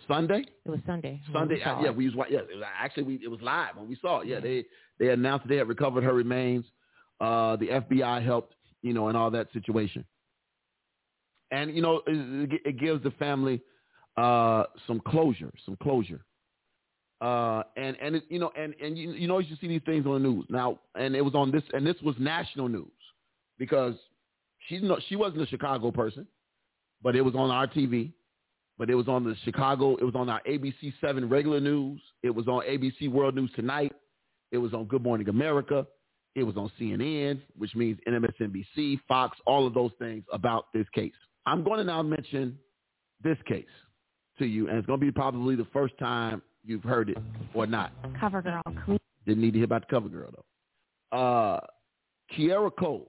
[0.08, 0.44] Sunday.
[0.64, 1.20] It was Sunday.
[1.32, 1.62] Sunday.
[1.62, 2.38] Uh, yeah, we was yeah.
[2.38, 4.28] It was, actually, we it was live when we saw it.
[4.28, 4.40] Yeah, yeah.
[4.40, 4.64] they
[4.98, 6.64] they announced they had recovered her remains.
[7.20, 10.04] Uh, the FBI helped, you know, in all that situation.
[11.50, 13.60] And you know, it, it gives the family
[14.16, 16.24] uh, some closure, some closure.
[17.20, 20.06] Uh, and and it, you know, and and you, you know, you see these things
[20.06, 22.86] on the news now, and it was on this, and this was national news
[23.58, 23.94] because
[24.68, 26.26] she's no, she wasn't a Chicago person,
[27.02, 28.12] but it was on our TV
[28.78, 29.96] but it was on the Chicago.
[29.96, 32.00] It was on our ABC 7 regular news.
[32.22, 33.92] It was on ABC World News Tonight.
[34.50, 35.86] It was on Good Morning America.
[36.34, 41.12] It was on CNN, which means MSNBC, Fox, all of those things about this case.
[41.46, 42.58] I'm going to now mention
[43.22, 43.66] this case
[44.38, 47.18] to you, and it's going to be probably the first time you've heard it
[47.54, 47.92] or not.
[48.18, 48.62] Cover girl.
[49.26, 51.16] Didn't need to hear about the cover girl, though.
[51.16, 51.60] Uh,
[52.36, 53.08] Kierra Coles.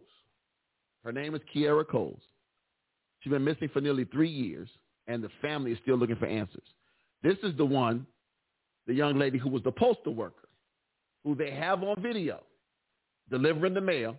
[1.03, 2.21] Her name is Kierra Coles.
[3.19, 4.69] She's been missing for nearly three years
[5.07, 6.67] and the family is still looking for answers.
[7.23, 8.05] This is the one,
[8.87, 10.47] the young lady who was the postal worker,
[11.23, 12.41] who they have on video
[13.29, 14.15] delivering the mail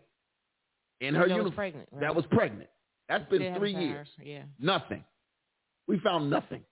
[1.00, 1.44] in her that uniform.
[1.44, 2.00] Was pregnant, right?
[2.00, 2.70] That was pregnant.
[3.08, 4.08] That's been three years.
[4.22, 4.42] Yeah.
[4.58, 5.04] Nothing.
[5.86, 6.62] We found nothing.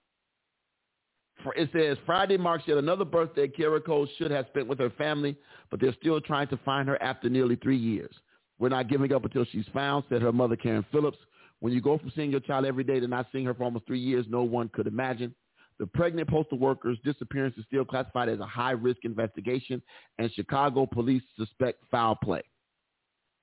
[1.57, 5.37] It says Friday marks yet another birthday Kierra Cole should have spent with her family,
[5.70, 8.14] but they're still trying to find her after nearly three years.
[8.59, 11.18] We're not giving up until she's found, said her mother, Karen Phillips,
[11.61, 13.87] when you go from seeing your child every day to not seeing her for almost
[13.87, 15.35] three years, no one could imagine.
[15.79, 19.83] The pregnant postal worker's disappearance is still classified as a high-risk investigation,
[20.18, 22.43] and Chicago police suspect foul play.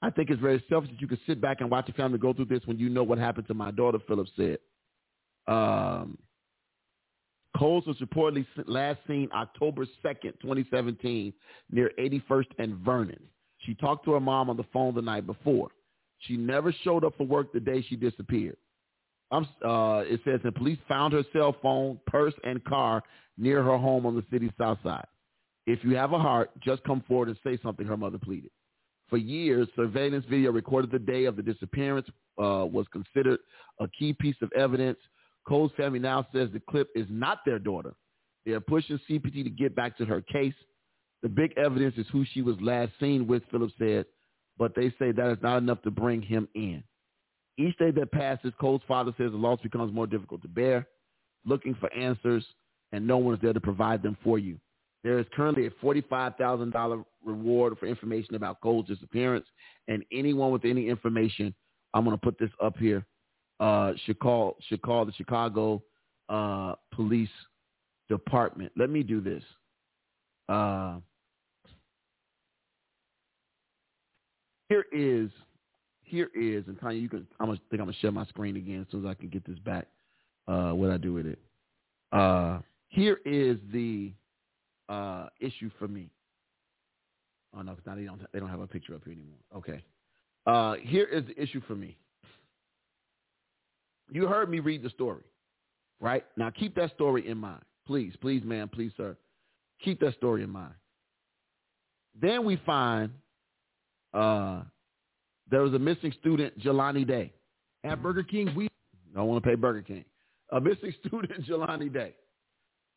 [0.01, 2.33] I think it's very selfish that you can sit back and watch your family go
[2.33, 4.57] through this when you know what happened to my daughter, Phillips said.
[5.47, 6.17] Um,
[7.57, 11.33] Coles was reportedly last seen October 2nd, 2017,
[11.69, 13.19] near 81st and Vernon.
[13.59, 15.69] She talked to her mom on the phone the night before.
[16.19, 18.57] She never showed up for work the day she disappeared.
[19.31, 23.03] Uh, it says the police found her cell phone, purse, and car
[23.37, 25.05] near her home on the city's south side.
[25.65, 28.51] If you have a heart, just come forward and say something, her mother pleaded.
[29.09, 32.07] For years, surveillance video recorded the day of the disappearance
[32.41, 33.39] uh, was considered
[33.79, 34.97] a key piece of evidence.
[35.47, 37.93] Cole's family now says the clip is not their daughter.
[38.45, 40.53] They are pushing CPD to get back to her case.
[41.23, 44.05] The big evidence is who she was last seen with, Phillips said
[44.57, 46.83] but they say that is not enough to bring him in.
[47.57, 50.87] Each day that passes, Cole's father says the loss becomes more difficult to bear,
[51.45, 52.45] looking for answers,
[52.91, 54.57] and no one is there to provide them for you.
[55.03, 59.45] There is currently a $45,000 reward for information about Cole's disappearance,
[59.87, 61.53] and anyone with any information,
[61.93, 63.05] I'm going to put this up here,
[63.59, 65.83] uh, should call should call the Chicago
[66.29, 67.29] uh, Police
[68.09, 68.71] Department.
[68.77, 69.43] Let me do this.
[70.49, 70.97] Uh,
[74.69, 75.29] here is
[76.11, 78.81] here is and Tanya, you can I'm gonna think I'm gonna share my screen again
[78.81, 79.87] as soon as I can get this back.
[80.47, 81.39] Uh, what I do with it.
[82.11, 82.59] Uh,
[82.89, 84.11] here is the
[84.89, 86.09] uh, issue for me.
[87.57, 89.39] Oh no, now they don't they don't have a picture up here anymore.
[89.55, 89.81] Okay.
[90.45, 91.95] Uh, here is the issue for me.
[94.11, 95.23] You heard me read the story,
[96.01, 96.25] right?
[96.35, 97.61] Now keep that story in mind.
[97.87, 99.15] Please, please, ma'am, please, sir.
[99.81, 100.73] Keep that story in mind.
[102.19, 103.11] Then we find
[104.13, 104.63] uh,
[105.51, 107.33] there was a missing student, Jelani Day.
[107.83, 108.69] At Burger King, we
[109.13, 110.05] don't want to pay Burger King.
[110.51, 112.15] A missing student, Jelani Day,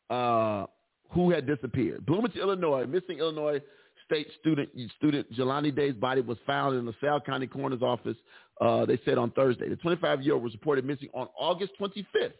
[0.09, 0.65] uh,
[1.11, 2.05] who had disappeared.
[2.05, 3.61] Bloomington, Illinois, missing Illinois
[4.05, 8.17] State student student Jelani Day's body was found in the LaSalle County Coroner's Office.
[8.61, 9.67] Uh, they said on Thursday.
[9.67, 12.33] The 25-year-old was reported missing on August 25th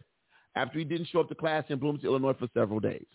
[0.56, 3.06] after he didn't show up to class in Bloomington, Illinois for several days.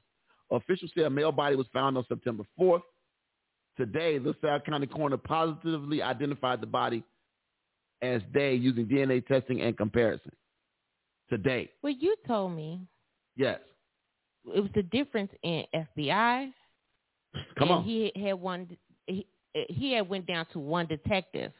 [0.50, 2.82] Officials say a male body was found on September 4th.
[3.76, 7.02] Today, the LaSalle County coroner positively identified the body
[8.02, 10.32] as Day using DNA testing and comparison.
[11.28, 11.70] Today.
[11.82, 12.80] Well, you told me.
[13.36, 13.60] Yes.
[14.54, 16.52] It was the difference in FBI.
[17.58, 17.84] Come on.
[17.84, 18.76] He had one.
[19.06, 19.26] He,
[19.68, 21.52] he had went down to one detective.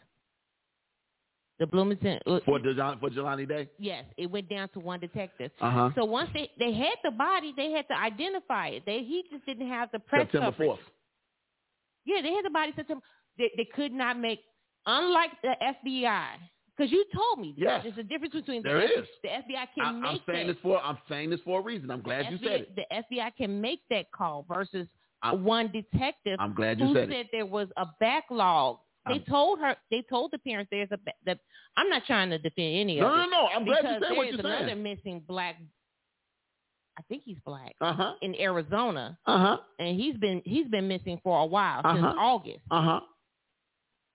[1.61, 3.69] The Bloomington uh, for Dejon, for Jelani Day.
[3.79, 5.51] Yes, it went down to one detective.
[5.61, 5.91] Uh-huh.
[5.95, 8.85] So once they they had the body, they had to identify it.
[8.87, 10.81] They he just didn't have the press September fourth.
[12.05, 13.01] Yeah, they had the body system.
[13.39, 14.41] They, they could not make,
[14.87, 16.27] unlike the FBI,
[16.77, 17.83] because you told me yes.
[17.85, 19.09] there's a difference between there the, is.
[19.23, 20.53] the FBI can I, make I'm saying that.
[20.55, 21.91] this for I'm saying this for a reason.
[21.91, 22.77] I'm glad the you FBI, said it.
[22.77, 24.87] The FBI can make that call versus
[25.23, 27.27] I'm, one detective I'm glad you who said, said it.
[27.33, 29.77] there was a backlog they I'm, told her.
[29.91, 30.99] They told the parents there's a.
[31.25, 31.39] The,
[31.77, 33.17] I'm not trying to defend any no, of it.
[33.17, 33.47] No, no, no.
[33.49, 34.65] I'm glad you said what you're saying.
[34.65, 35.57] another missing black.
[37.01, 37.75] I think he's black.
[37.81, 38.13] Uh-huh.
[38.21, 39.19] In Arizona.
[39.27, 39.57] Uh-huh.
[39.79, 41.95] And he's been he's been missing for a while uh-huh.
[41.95, 42.61] since August.
[42.71, 43.01] Uh-huh.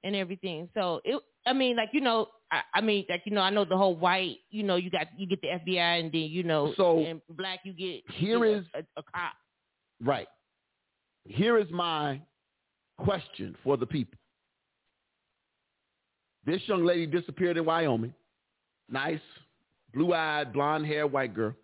[0.04, 0.70] And everything.
[0.76, 1.20] So it.
[1.48, 3.96] I mean, like you know, I, I mean, like you know, I know the whole
[3.96, 4.38] white.
[4.52, 7.62] You know, you got you get the FBI, and then you know, so and black
[7.64, 8.04] you get.
[8.16, 9.34] Here you is a, a cop.
[10.04, 10.28] Right.
[11.26, 12.22] Here is my
[13.00, 14.20] question for the people.
[16.46, 18.14] This young lady disappeared in Wyoming.
[18.88, 19.20] Nice,
[19.96, 21.56] blue-eyed, blonde-haired white girl.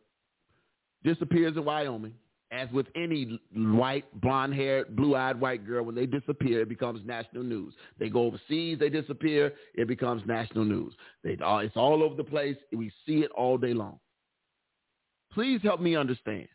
[1.04, 2.14] Disappears in Wyoming.
[2.52, 7.74] As with any white, blonde-haired, blue-eyed white girl, when they disappear, it becomes national news.
[7.98, 10.94] They go overseas, they disappear, it becomes national news.
[11.24, 12.58] They, uh, it's all over the place.
[12.76, 14.00] We see it all day long.
[15.32, 16.50] Please help me understand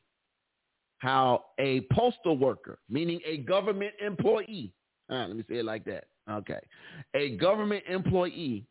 [0.98, 4.74] how a postal worker, meaning a government employee,
[5.10, 6.60] uh, let me say it like that, Okay.
[7.14, 8.66] A government employee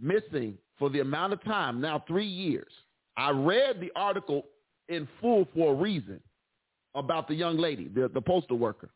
[0.00, 2.72] missing for the amount of time, now three years.
[3.16, 4.44] I read the article
[4.88, 6.20] in full for a reason
[6.94, 8.90] about the young lady, the, the postal worker.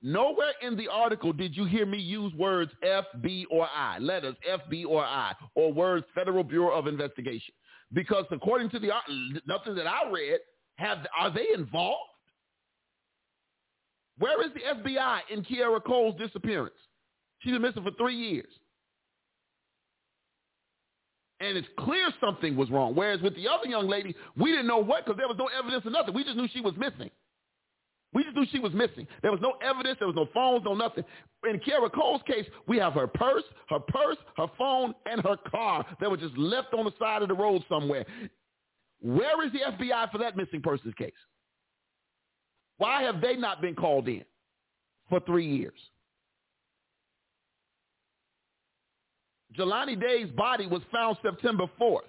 [0.00, 4.36] Nowhere in the article did you hear me use words F, B, or I, letters
[4.48, 7.54] F, B, or I, or words Federal Bureau of Investigation.
[7.92, 9.00] Because according to the uh,
[9.46, 10.38] nothing that I read,
[10.76, 11.96] have are they involved?
[14.18, 16.74] Where is the FBI in Kierra Coles' disappearance?
[17.40, 18.50] She's been missing for three years.
[21.40, 22.94] And it's clear something was wrong.
[22.94, 25.86] Whereas with the other young lady, we didn't know what because there was no evidence
[25.86, 26.14] of nothing.
[26.14, 27.10] We just knew she was missing.
[28.12, 29.06] We just knew she was missing.
[29.22, 29.98] There was no evidence.
[29.98, 31.04] There was no phones, no nothing.
[31.48, 35.84] In Kierra Coles' case, we have her purse, her purse, her phone, and her car
[36.00, 38.04] that were just left on the side of the road somewhere.
[39.00, 41.12] Where is the FBI for that missing persons case?
[42.78, 44.24] Why have they not been called in
[45.08, 45.78] for three years?
[49.58, 52.00] Jelani Day's body was found September 4th.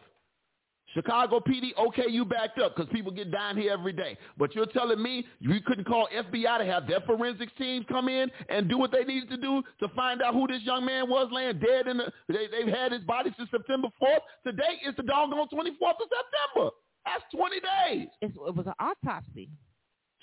[0.94, 4.18] Chicago PD, okay, you backed up because people get down here every day.
[4.38, 8.32] But you're telling me you couldn't call FBI to have their forensics team come in
[8.50, 11.30] and do what they needed to do to find out who this young man was
[11.32, 14.20] laying dead in the, they, they've had his body since September 4th.
[14.46, 16.72] Today is the doggone 24th of September.
[17.06, 18.08] That's 20 days.
[18.22, 19.50] It's, it was an autopsy.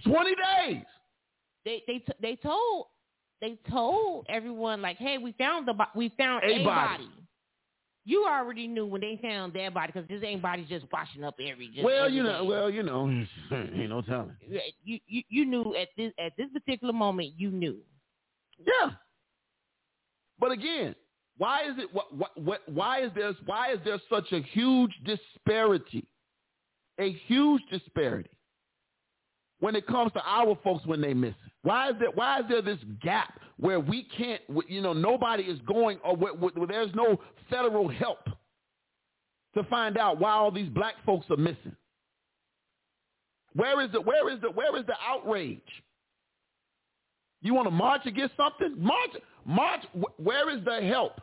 [0.05, 0.85] 20 days.
[1.65, 2.87] They they t- they told
[3.41, 7.05] they told everyone like, hey, we found the we found a, a body.
[7.05, 7.11] body.
[8.05, 11.35] You already knew when they found that body because this ain't body just washing up
[11.41, 11.69] every.
[11.69, 12.47] Just well, every you know, day.
[12.47, 13.09] well, you know,
[13.75, 14.37] you know, telling.
[14.85, 17.79] You, you you knew at this at this particular moment you knew.
[18.59, 18.93] Yeah.
[20.39, 20.95] But again,
[21.37, 24.93] why is it what, what, what why is there why is there such a huge
[25.05, 26.07] disparity?
[26.99, 28.31] A huge disparity
[29.61, 31.53] when it comes to our folks when they miss it?
[31.63, 35.59] Why is there why is there this gap where we can't you know nobody is
[35.67, 37.19] going or where, where there's no
[37.51, 38.29] federal help
[39.55, 41.75] to find out why all these black folks are missing?
[43.55, 45.61] Where is the where is the where is the outrage?
[47.43, 48.75] You want to march against something?
[48.79, 49.11] March
[49.45, 49.85] march
[50.19, 51.21] where is the help?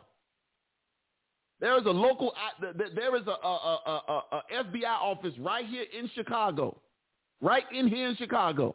[1.60, 5.84] There is a local uh, there is a, a, a, a FBI office right here
[5.98, 6.80] in Chicago
[7.44, 8.74] right in here in Chicago.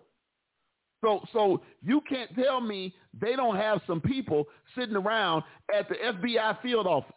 [1.04, 4.46] So, so you can't tell me they don't have some people
[4.78, 5.44] sitting around
[5.76, 7.12] at the FBI field office.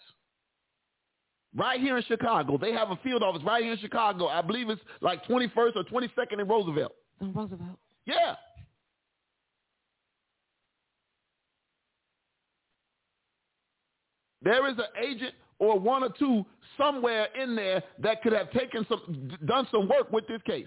[1.55, 2.57] Right here in Chicago.
[2.57, 4.29] They have a field office right here in Chicago.
[4.29, 6.93] I believe it's like 21st or 22nd in Roosevelt.
[7.21, 7.79] In Roosevelt.
[8.07, 8.37] Yeah.
[14.41, 16.47] There is an agent or one or two
[16.79, 20.67] somewhere in there that could have taken some, done some work with this case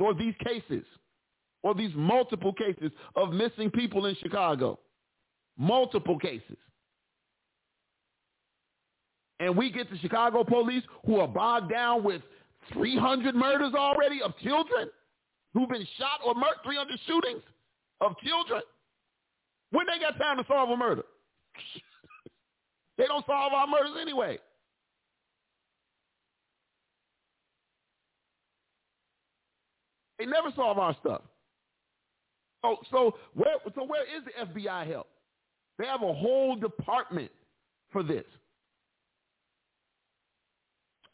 [0.00, 0.84] or these cases.
[1.62, 4.78] or these multiple cases of missing people in Chicago.
[5.58, 6.56] Multiple cases.
[9.40, 12.22] And we get the Chicago police who are bogged down with
[12.72, 14.88] 300 murders already of children
[15.52, 17.42] who've been shot or murdered, 300 shootings
[18.00, 18.62] of children.
[19.70, 21.02] When they got time to solve a murder?
[22.98, 24.38] they don't solve our murders anyway.
[30.20, 31.22] They never solve our stuff.
[32.62, 35.06] So, so where, so where is the FBI help?
[35.78, 37.30] They have a whole department
[37.90, 38.24] for this.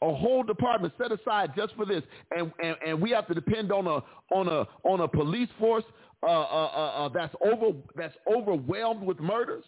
[0.03, 2.03] A whole department set aside just for this,
[2.37, 4.03] and and, and we have to depend on a
[4.35, 5.85] on a on a police force
[6.23, 9.65] uh, uh, uh, uh that's over that's overwhelmed with murders.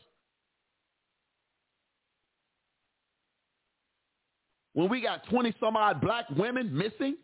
[4.74, 7.16] When we got twenty some odd black women missing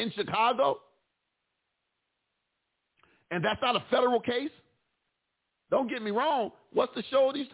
[0.00, 0.78] in Chicago,
[3.30, 4.50] and that's not a federal case.
[5.70, 6.50] Don't get me wrong.
[6.72, 7.30] What's the show?
[7.32, 7.46] These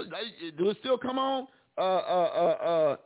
[0.56, 1.46] do it still come on?
[1.76, 2.96] Uh, uh, uh, uh,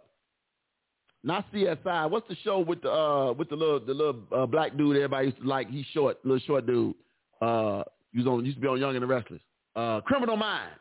[1.25, 2.11] not CSI.
[2.11, 5.27] What's the show with the uh with the little the little uh, black dude everybody
[5.27, 5.69] used to like?
[5.69, 6.95] He's short, little short dude.
[7.41, 7.83] Uh,
[8.13, 9.41] he was on used to be on Young and the Restless.
[9.75, 10.75] Uh, Criminal Minds.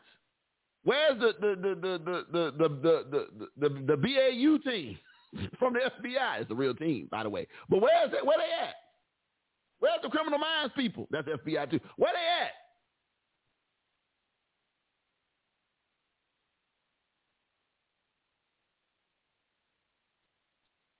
[0.84, 3.26] Where's the the the the the the the the,
[3.58, 4.96] the, the, the BAU team
[5.58, 6.40] from the FBI?
[6.40, 7.46] It's the real team, by the way.
[7.68, 8.24] But where's it?
[8.24, 8.74] Where they at?
[9.78, 11.08] Where's the Criminal Minds people?
[11.10, 11.80] That's FBI too.
[11.96, 12.52] Where they at?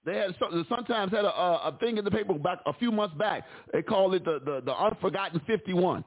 [0.05, 0.35] They had
[0.69, 3.45] sometimes had a, a thing in the paper back a few months back.
[3.73, 6.05] They called it the, the, the unforgotten 51.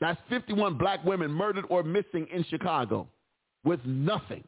[0.00, 3.08] That's 51 black women murdered or missing in Chicago
[3.64, 4.44] with nothing.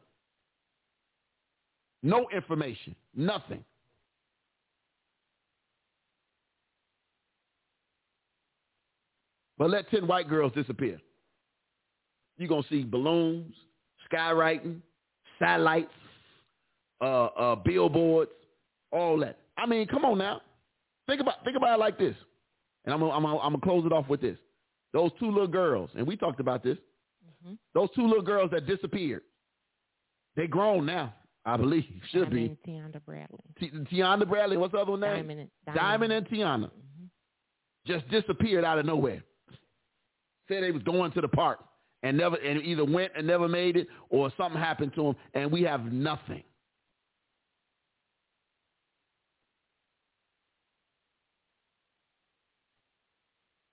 [2.01, 2.95] No information.
[3.15, 3.63] Nothing.
[9.57, 10.99] But let 10 white girls disappear.
[12.37, 13.53] You're going to see balloons,
[14.11, 14.81] skywriting,
[15.39, 15.91] satellites,
[17.01, 18.31] uh, uh, billboards,
[18.91, 19.37] all that.
[19.57, 20.41] I mean, come on now.
[21.07, 22.15] Think about think about it like this.
[22.85, 24.37] And I'm gonna, I'm gonna, I'm close it off with this.
[24.93, 26.77] Those two little girls, and we talked about this.
[27.45, 27.55] Mm-hmm.
[27.73, 29.21] Those two little girls that disappeared.
[30.35, 31.13] They grown now,
[31.45, 31.85] I believe.
[32.11, 32.75] Should Diamond be.
[32.75, 33.39] And Tiana Bradley.
[33.59, 34.57] T- Tiana Bradley.
[34.57, 35.01] What's the other name?
[35.01, 35.39] Diamond.
[35.41, 35.81] And, Diamond.
[35.81, 36.65] Diamond and Tiana.
[36.65, 37.05] Mm-hmm.
[37.85, 39.23] Just disappeared out of nowhere.
[40.47, 41.59] Said they was going to the park
[42.01, 45.51] and never and either went and never made it or something happened to them and
[45.51, 46.43] we have nothing.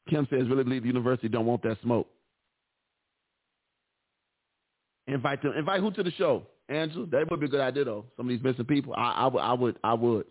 [0.09, 2.09] Kim says, really believe the university don't want that smoke.
[5.11, 5.53] Invite them.
[5.57, 6.47] Invite who to the show?
[6.69, 7.07] Angela?
[7.07, 8.07] That would be a good idea, though.
[8.17, 8.95] Some of these missing people.
[8.97, 9.41] I, I, would.
[9.41, 9.79] I would.
[9.83, 10.27] I would.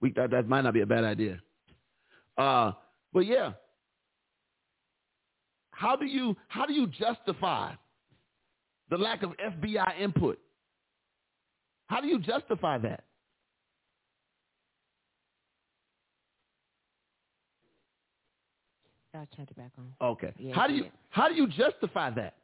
[0.00, 1.40] We, that, that might not be a bad idea.
[2.36, 2.72] Uh,
[3.12, 3.52] but yeah,
[5.70, 7.72] how do you how do you justify
[8.90, 10.38] the lack of FBI input?
[11.86, 13.04] How do you justify that?
[19.14, 19.92] I'll turn it back on.
[20.00, 20.32] Okay.
[20.38, 22.34] Yeah, how do you how do you justify that?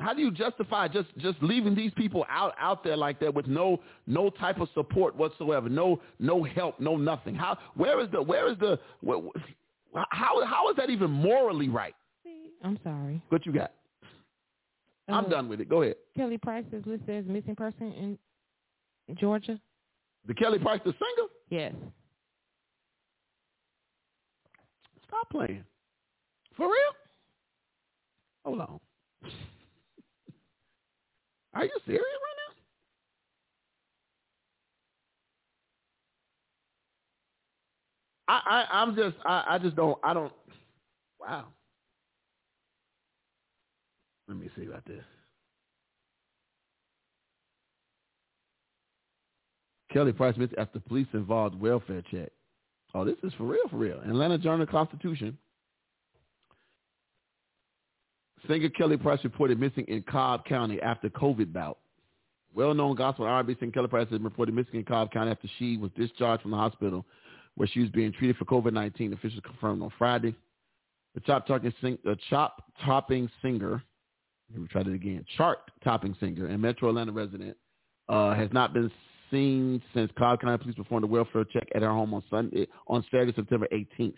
[0.00, 3.46] How do you justify just just leaving these people out out there like that with
[3.46, 7.34] no no type of support whatsoever, no no help, no nothing?
[7.34, 9.18] How where is the where is the where,
[10.10, 11.94] how how is that even morally right?
[12.64, 13.22] I'm sorry.
[13.28, 13.72] What you got?
[15.08, 15.68] Uh, I'm done with it.
[15.68, 15.96] Go ahead.
[16.16, 18.18] Kelly Price is listed as missing person
[19.08, 19.58] in Georgia.
[20.26, 21.28] The Kelly Price, the singer?
[21.48, 21.74] Yes.
[25.08, 25.64] Stop playing.
[26.56, 26.94] For real?
[28.44, 28.80] Hold on.
[31.54, 32.36] Are you serious right
[38.28, 38.34] now?
[38.34, 40.32] I, I I'm just I, I just don't I don't
[41.20, 41.46] wow.
[44.28, 45.02] Let me see about this.
[49.92, 52.30] Kelly Price Smith after police involved welfare check.
[52.94, 54.00] Oh, this is for real, for real.
[54.00, 55.36] Atlanta Journal Constitution.
[58.48, 61.78] Singer Kelly Price reported missing in Cobb County after COVID bout.
[62.54, 65.90] Well-known gospel R&B singer Kelly Price has reported missing in Cobb County after she was
[65.96, 67.04] discharged from the hospital
[67.54, 69.12] where she was being treated for COVID-19.
[69.12, 70.34] Officials confirmed on Friday.
[71.14, 71.98] The chop topping, sing,
[72.28, 72.62] chop
[73.42, 73.82] singer,
[74.52, 77.56] let me try that again, chart topping singer and Metro Atlanta resident
[78.08, 78.90] uh, has not been
[79.30, 83.04] seen since Cobb County Police performed a welfare check at her home on Sunday on
[83.10, 84.14] Saturday, September 18th.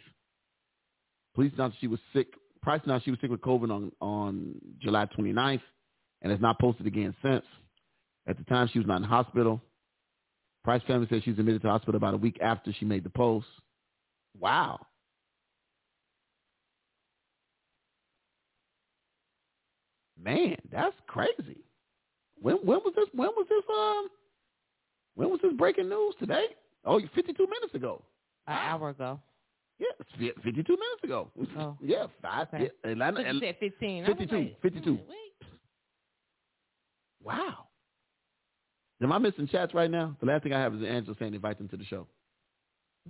[1.34, 2.28] Police announced she was sick
[2.62, 5.60] Price announced she was sick with COVID on, on July 29th.
[6.22, 7.44] and has not posted again since.
[8.26, 9.60] At the time, she was not in hospital.
[10.64, 13.46] Price family says she's admitted to hospital about a week after she made the post.
[14.38, 14.78] Wow.
[20.22, 21.64] Man, that's crazy.
[22.40, 24.08] When when was this when was this um
[25.16, 26.46] when was this breaking news today?
[26.84, 28.02] Oh, 52 minutes ago.
[28.46, 29.20] An hour ago.
[30.18, 31.30] Yeah, 52 minutes ago.
[31.58, 31.76] Oh.
[31.82, 32.48] Yeah, five.
[32.52, 32.70] Okay.
[32.84, 34.06] Yeah, Atlanta, you said 15.
[34.06, 34.92] 52, like, 52.
[35.08, 35.48] wait.
[37.22, 37.66] Wow.
[39.02, 40.16] Am I missing chats right now?
[40.20, 42.06] The last thing I have is Angela saying invite them to the show.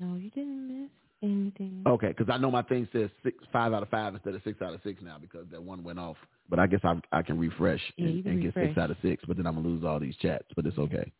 [0.00, 0.90] No, you didn't miss
[1.22, 1.82] anything.
[1.86, 4.60] Okay, because I know my thing says six, five out of five instead of six
[4.62, 6.16] out of six now because that one went off.
[6.48, 8.96] But I guess I I can refresh Yeah, and, can and get six out of
[9.02, 9.22] six.
[9.26, 10.46] But then I'm gonna lose all these chats.
[10.56, 11.12] But it's okay.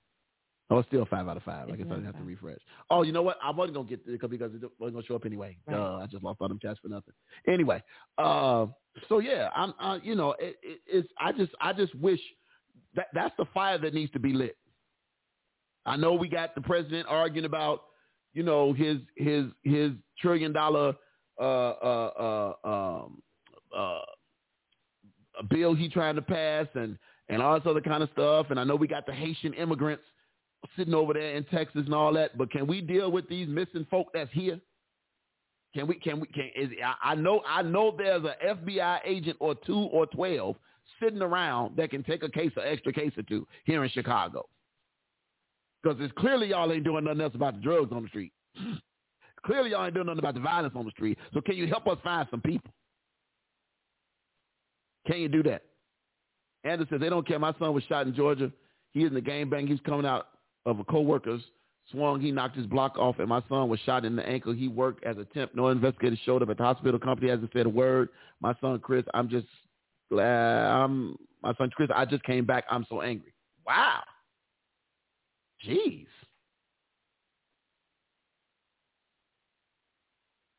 [0.73, 1.69] Oh, it's still five out of five.
[1.69, 2.59] I guess I didn't have to refresh.
[2.91, 3.37] Oh, you know what?
[3.43, 5.59] I wasn't gonna get it because it wasn't gonna show up anyway.
[5.67, 5.77] Right.
[5.77, 7.13] Duh, I just lost all them chats for nothing.
[7.47, 7.83] Anyway,
[8.17, 8.67] uh,
[9.09, 11.09] so yeah, I'm, uh, you know, it, it, it's.
[11.21, 12.21] I just, I just wish
[12.95, 14.57] that that's the fire that needs to be lit.
[15.85, 17.83] I know we got the president arguing about,
[18.33, 20.95] you know, his his his trillion dollar
[21.39, 23.23] uh uh uh um
[23.77, 24.01] uh
[25.51, 28.47] bill he trying to pass and and all this other kind of stuff.
[28.49, 30.05] And I know we got the Haitian immigrants
[30.77, 32.37] sitting over there in Texas and all that.
[32.39, 34.61] But can we deal with these missing folk that's here?
[35.75, 35.95] Can we?
[35.97, 36.27] Can we?
[36.29, 36.71] Can is?
[36.85, 37.43] I, I know.
[37.49, 40.57] I know there's a FBI agent or two or twelve
[41.03, 44.47] sitting around that can take a case, or extra case or two here in Chicago.
[45.83, 48.33] Because it's clearly y'all ain't doing nothing else about the drugs on the street.
[49.47, 51.19] clearly y'all ain't doing nothing about the violence on the street.
[51.35, 52.71] So can you help us find some people?
[55.07, 55.63] Can you do that?
[56.65, 57.39] Anderson says they don't care.
[57.39, 58.53] My son was shot in Georgia.
[58.93, 59.67] He in the game bang.
[59.67, 60.29] He was coming out
[60.67, 61.43] of a co-worker's
[61.91, 62.21] swung.
[62.21, 64.53] He knocked his block off, and my son was shot in the ankle.
[64.53, 65.55] He worked as a temp.
[65.55, 66.99] No investigator showed up at the hospital.
[66.99, 68.09] Company hasn't said a word.
[68.41, 69.47] My son Chris, I'm just
[70.11, 70.71] glad.
[70.71, 71.91] I'm my son Chris.
[71.95, 72.65] I just came back.
[72.71, 73.33] I'm so angry.
[73.67, 74.01] Wow.
[75.67, 76.07] Jeez.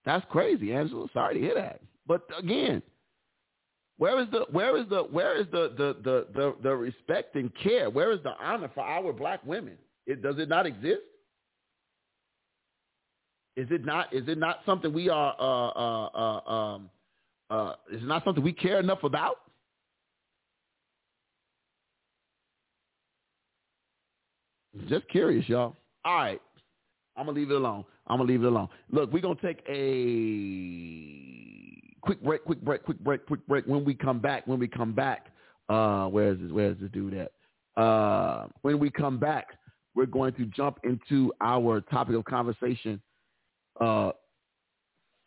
[0.06, 1.08] That's crazy, Angela.
[1.14, 1.80] Sorry to hear that.
[2.06, 2.82] But again,
[3.98, 7.52] where is the where is the where is the the the the, the respect and
[7.56, 7.90] care?
[7.90, 9.78] Where is the honor for our black women?
[10.06, 11.02] It does it not exist?
[13.56, 16.90] Is it not is it not something we are uh uh uh um
[17.50, 19.38] uh is it not something we care enough about?
[24.90, 25.76] Just curious, y'all.
[26.04, 26.42] All right.
[27.16, 27.86] I'm gonna leave it alone.
[28.08, 28.70] I'm gonna leave it alone.
[28.92, 29.84] Look, we're gonna take a
[32.02, 33.66] quick break, quick break, quick break, quick break.
[33.68, 35.28] When we come back, when we come back,
[35.70, 36.52] uh, where is this?
[36.52, 37.32] Where is this dude at?
[37.82, 39.48] Uh, when we come back,
[39.96, 43.02] we're going to jump into our topic of conversation
[43.80, 44.12] uh,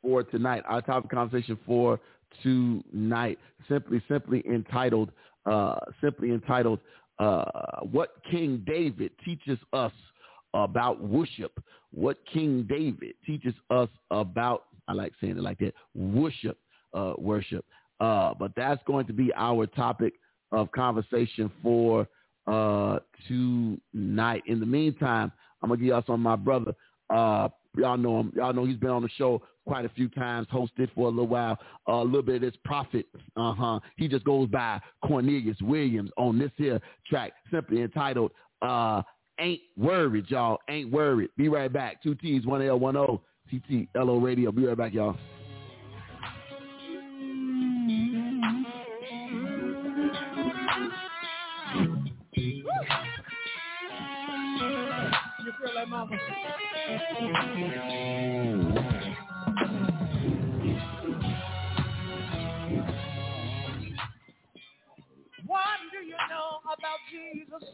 [0.03, 0.63] for tonight.
[0.69, 2.01] Our topic of conversation for
[2.43, 3.39] tonight,
[3.69, 5.11] simply, simply entitled,
[5.47, 6.81] uh, simply entitled,
[7.19, 9.93] uh, "What King David teaches us
[10.55, 11.59] about worship."
[11.93, 14.65] What King David teaches us about.
[14.89, 15.75] I like saying it like that.
[15.95, 16.59] Worship,
[16.93, 17.65] uh, worship.
[18.01, 20.15] Uh, but that's going to be our topic
[20.53, 22.07] of conversation for
[22.47, 22.99] uh,
[23.29, 24.43] tonight.
[24.47, 25.33] In the meantime,
[25.63, 26.75] I'm gonna give y'all some of my brother.
[27.11, 28.33] Uh, y'all know him.
[28.37, 31.27] Y'all know he's been on the show quite a few times, hosted for a little
[31.27, 31.59] while.
[31.89, 33.07] Uh, a little bit of this prophet.
[33.37, 33.81] Uh huh.
[33.97, 38.33] He just goes by Cornelius Williams on this here track, simply entitled
[38.63, 39.03] uh,
[39.41, 41.31] "Ain't Worried." Y'all ain't worried.
[41.37, 42.03] Be right back.
[42.03, 43.23] Two T's, one L, one O.
[43.49, 44.51] TT LO Radio.
[44.51, 45.17] Be right back, y'all.
[55.61, 56.17] Feel like mama?
[65.47, 67.69] What do you know about Jesus?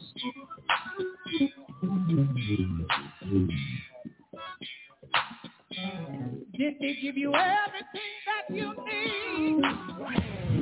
[6.58, 10.61] Did he give you everything that you need?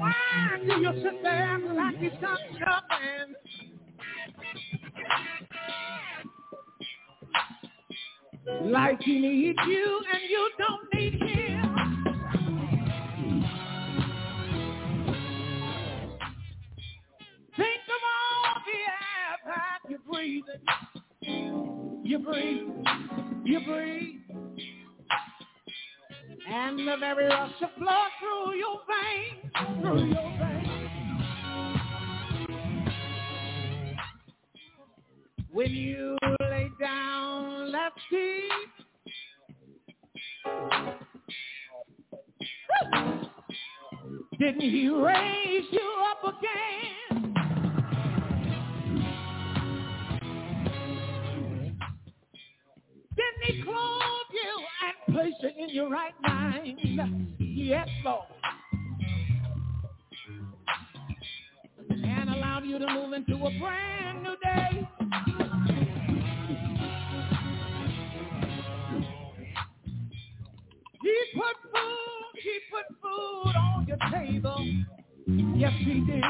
[0.00, 3.36] Why do you sit there like he's got nothing?
[8.72, 12.04] Like he needs you and you don't need him.
[17.56, 20.62] Think of all the air that you're breathing.
[22.04, 22.68] You breathe,
[23.44, 24.19] you breathe.
[26.52, 30.90] And the very rush of blood through your veins, through your veins.
[35.52, 37.94] When you lay down, let's.
[44.38, 47.34] Didn't he raise you up again?
[53.16, 54.19] Didn't he and
[55.20, 56.78] place you in your right mind?
[57.38, 58.24] Yes, Lord.
[61.90, 64.88] And allowed you to move into a brand new day.
[71.02, 74.66] He put food, he put food on your table.
[75.54, 76.24] Yes, he did.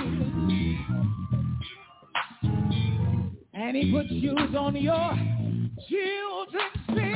[3.55, 5.17] And he put shoes on your
[5.89, 7.10] children's feet.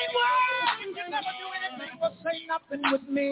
[0.00, 3.26] You never do anything but say nothing with me.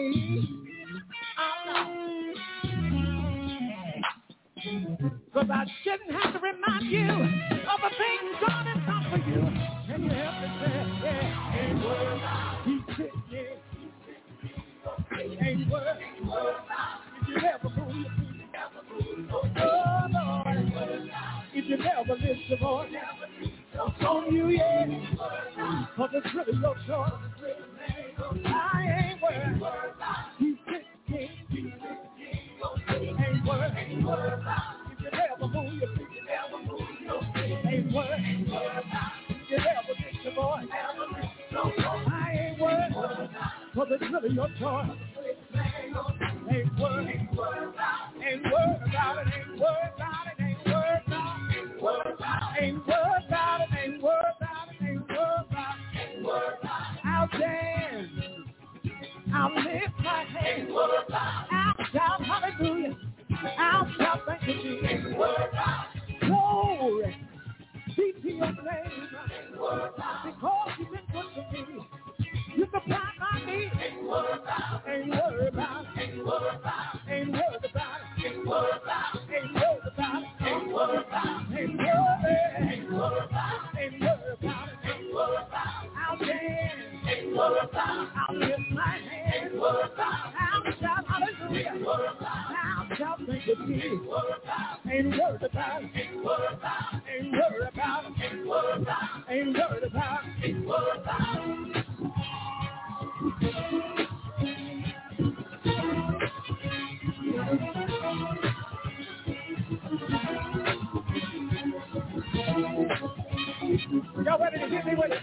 [5.33, 9.41] Cause I shouldn't have to remind you of the things God has done for you.
[9.93, 12.19] And you have to say, yeah, ain't word,
[12.65, 13.55] he said, yeah.
[15.41, 15.97] Ain't word,
[17.21, 18.07] if you ever move
[19.57, 20.71] oh Lord,
[21.53, 22.91] if you lift your voice,
[23.79, 24.87] on you, yeah,
[25.95, 27.11] cause it's really your choice.
[28.45, 29.61] I ain't worried,
[30.39, 31.27] he said, yeah.
[32.91, 34.01] Ain't worried, if you
[35.11, 35.73] never move
[37.03, 38.47] your feet, ain't worried,
[39.29, 40.69] if you never lift your voice,
[42.07, 42.93] I ain't worried,
[43.75, 44.97] cause it's really your choice.
[46.51, 50.38] Ain't worried, ain't worried about it, ain't worried about it,
[59.39, 60.69] I'll lift my hands,
[62.25, 62.97] hallelujah,
[63.57, 65.15] I'll shout thank you Jesus.
[93.45, 93.55] You.
[93.59, 94.91] Ain't worried about it.
[94.91, 95.89] Ain't worried about it.
[95.95, 97.03] Ain't worried about it.
[97.09, 98.13] Ain't worried about it.
[98.23, 99.33] Ain't worried about it.
[99.33, 100.45] Ain't worried about it.
[100.45, 101.85] Ain't worried about it.
[114.25, 115.19] Y'all ready to hit me with it?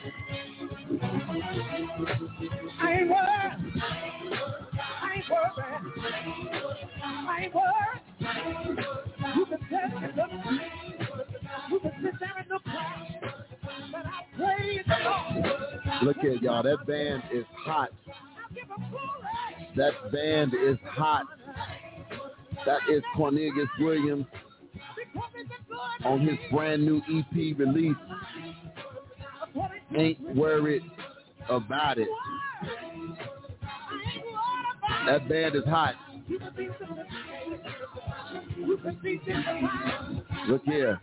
[2.80, 3.52] I ain't worried.
[4.80, 5.52] I ain't worried.
[7.04, 8.05] I ain't worried.
[16.02, 16.16] Look.
[16.18, 16.62] Here, y'all.
[16.62, 17.90] That band is hot.
[19.76, 21.26] That band is hot.
[22.64, 24.26] That is Cornelius Williams
[26.04, 27.96] on his brand new EP release.
[29.96, 30.82] Ain't worried
[31.48, 32.08] about it.
[35.06, 35.94] That band is hot.
[40.48, 41.00] Look here.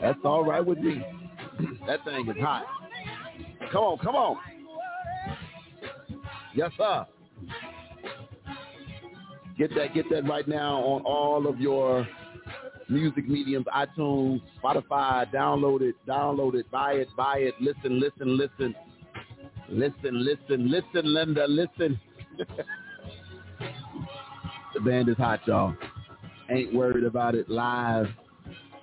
[0.00, 1.04] That's all right with me.
[1.86, 2.64] that thing is hot.
[3.72, 4.36] Come on, come on.
[6.54, 7.06] Yes, sir.
[9.58, 12.06] Get that, get that right now on all of your
[12.88, 15.30] music mediums, iTunes, Spotify.
[15.32, 17.54] Download it, download it, buy it, buy it.
[17.60, 18.74] Listen, listen, listen,
[19.68, 22.00] listen, listen, listen, Linda, listen.
[24.82, 25.74] the band is hot, y'all.
[26.50, 27.48] Ain't worried about it.
[27.48, 28.06] Live,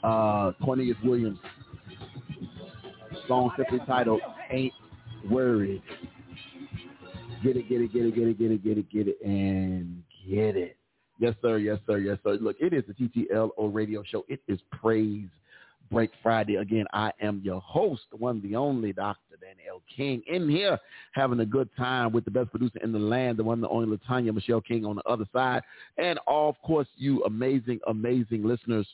[0.04, 1.40] uh, Cornelius Williams.
[3.28, 4.22] Song simply titled
[4.52, 4.74] "Ain't
[5.30, 5.82] Worried."
[7.44, 10.04] Get it, get it, get it, get it, get it, get it, get it, and
[10.28, 10.78] get it.
[11.20, 11.58] Yes, sir.
[11.58, 11.98] Yes, sir.
[11.98, 12.38] Yes, sir.
[12.40, 14.24] Look, it is the TTLO radio show.
[14.28, 15.30] It is Praise
[15.92, 16.56] Break Friday.
[16.56, 19.38] Again, I am your host, the one, the only Dr.
[19.40, 20.78] Danielle King, in here
[21.14, 23.98] having a good time with the best producer in the land, the one, the only
[23.98, 25.62] Latanya Michelle King on the other side.
[25.98, 28.88] And of course, you amazing, amazing listeners,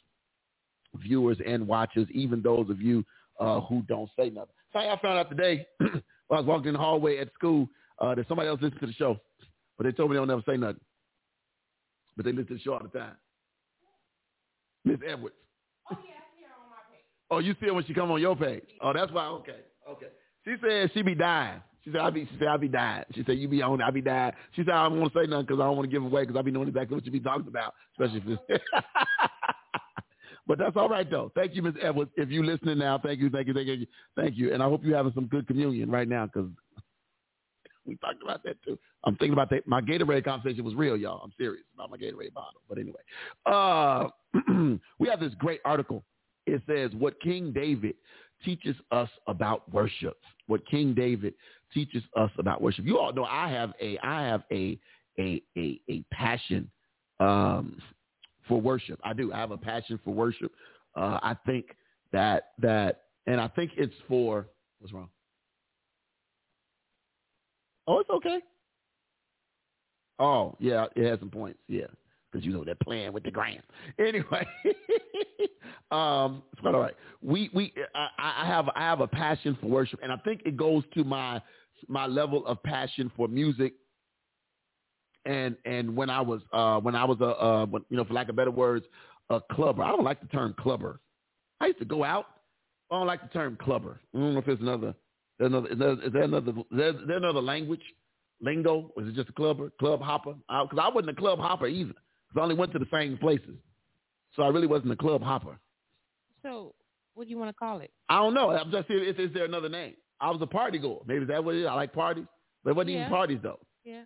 [0.95, 3.03] viewers, and watchers, even those of you
[3.40, 4.53] uh, who don't say nothing.
[4.72, 5.68] So I found out today
[6.28, 7.68] while I was walking in the hallway at school
[7.99, 9.18] uh, that somebody else listened to the show,
[9.78, 10.82] but they told me they don't never say nothing.
[12.15, 13.15] But they listen to the show all the time.
[14.86, 15.36] Miss Edwards.
[17.34, 18.64] Oh, you see her when she come on your page.
[18.82, 19.26] Oh, that's why.
[19.28, 19.58] Okay,
[19.90, 20.08] okay.
[20.46, 21.62] She said she be dying.
[21.84, 22.26] She said I be.
[22.26, 23.04] She said I be dying.
[23.14, 23.82] She said you be on.
[23.82, 24.34] I be dying.
[24.56, 26.24] She said I don't want to say nothing because I don't want to give away
[26.24, 28.62] because I be knowing exactly what you be talking about, especially if.
[30.46, 31.32] But that's all right though.
[31.36, 31.76] Thank you, Ms.
[31.82, 32.12] Edwards.
[32.18, 34.54] If you're listening now, thank you, thank you, thank you, thank you.
[34.54, 36.50] And I hope you're having some good communion right now because
[37.86, 38.78] we talked about that too.
[39.06, 39.68] I'm thinking about that.
[39.68, 41.22] My Gatorade conversation was real, y'all.
[41.24, 42.62] I'm serious about my Gatorade bottle.
[42.68, 43.00] But anyway,
[43.46, 44.08] uh,
[45.00, 46.04] we have this great article.
[46.45, 47.95] It says what King David
[48.44, 50.18] teaches us about worship.
[50.48, 51.34] What King David
[51.74, 52.86] teaches us about worship.
[52.86, 54.78] You all know I have a I have a
[55.20, 56.70] a a, a passion
[57.20, 57.80] um,
[58.48, 58.99] for worship.
[59.03, 59.32] I do.
[59.32, 60.52] I have a passion for worship.
[60.95, 61.68] Uh, I think
[62.11, 64.48] that that, and I think it's for
[64.80, 65.10] what's wrong.
[67.88, 68.40] Oh, it's okay.
[70.20, 71.60] Oh, yeah, it has some points.
[71.68, 71.88] Yeah,
[72.34, 73.62] because you know they're playing with the gram.
[74.00, 74.46] Anyway,
[75.92, 76.96] um, it's all right.
[77.22, 80.58] We we I, I have I have a passion for worship, and I think it
[80.58, 81.42] goes to my
[81.88, 83.74] my level of passion for music
[85.26, 88.30] and and when I was uh, when I was a uh, you know for lack
[88.30, 88.86] of better words
[89.30, 89.84] a clubber.
[89.84, 91.00] I don't like the term clubber.
[91.62, 92.26] I used to go out.
[92.92, 94.00] I don't like the term clubber.
[94.14, 94.94] I don't know if there's another
[95.40, 97.82] another is there, another is there, is there another language
[98.42, 98.92] lingo?
[98.98, 100.34] Is it just a clubber club hopper?
[100.34, 101.94] Because I, I wasn't a club hopper either.
[102.38, 103.56] I only went to the same places,
[104.36, 105.58] so I really wasn't a club hopper.
[106.42, 106.74] So
[107.14, 107.92] what do you want to call it?
[108.10, 108.50] I don't know.
[108.52, 109.94] I'm just is, is there another name?
[110.20, 111.02] I was a party goer.
[111.06, 111.68] Maybe that what it is.
[111.68, 112.26] I like parties,
[112.64, 113.00] but it wasn't Yeah.
[113.02, 113.60] even parties though.
[113.84, 114.04] Yeah.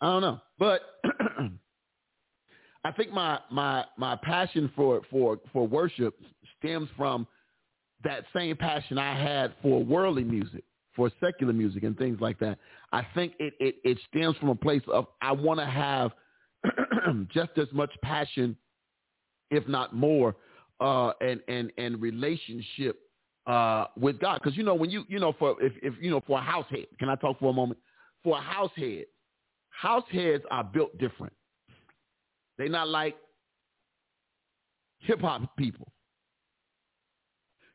[0.00, 0.80] I don't know, but
[2.84, 6.14] I think my my my passion for for for worship
[6.58, 7.26] stems from
[8.02, 10.64] that same passion I had for worldly music,
[10.94, 12.58] for secular music and things like that.
[12.92, 16.12] I think it it, it stems from a place of I want to have
[17.32, 18.56] just as much passion,
[19.50, 20.36] if not more,
[20.80, 23.00] uh, and and and relationship
[23.46, 24.40] uh, with God.
[24.42, 26.66] Because you know when you you know for if if you know for a house
[26.70, 27.78] head, can I talk for a moment?
[28.22, 29.04] For a house head,
[29.70, 31.32] house heads are built different.
[32.56, 33.16] They're not like
[35.00, 35.92] hip hop people.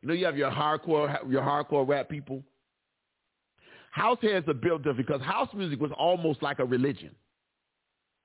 [0.02, 2.44] You know, you have your hardcore your hardcore rap people.
[3.92, 7.12] House heads are built different because house music was almost like a religion.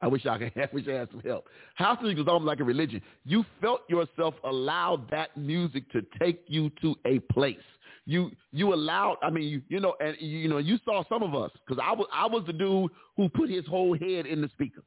[0.04, 0.52] I wish I could.
[0.54, 1.48] I wish I had some help.
[1.76, 3.00] House music was almost like a religion.
[3.24, 7.56] You felt yourself allowed that music to take you to a place.
[8.04, 9.16] You you allowed.
[9.22, 11.92] I mean, you you know, and you know, you saw some of us because I
[11.92, 14.82] was I was the dude who put his whole head in the speaker.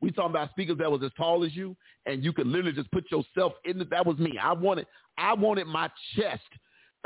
[0.00, 2.90] We talking about speakers that was as tall as you, and you could literally just
[2.90, 3.88] put yourself in it.
[3.90, 4.36] That was me.
[4.42, 6.42] I wanted I wanted my chest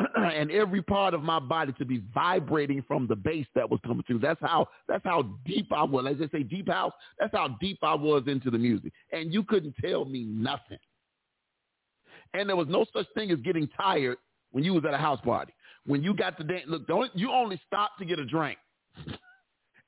[0.17, 4.03] and every part of my body to be vibrating from the bass that was coming
[4.07, 4.21] through.
[4.21, 6.07] That's how that's how deep I was.
[6.09, 6.93] As they say, deep house.
[7.19, 10.79] That's how deep I was into the music, and you couldn't tell me nothing.
[12.35, 14.19] And there was no such thing as getting tired
[14.53, 15.53] when you was at a house party.
[15.87, 18.59] When you got to dance, look, don't you only stopped to get a drink.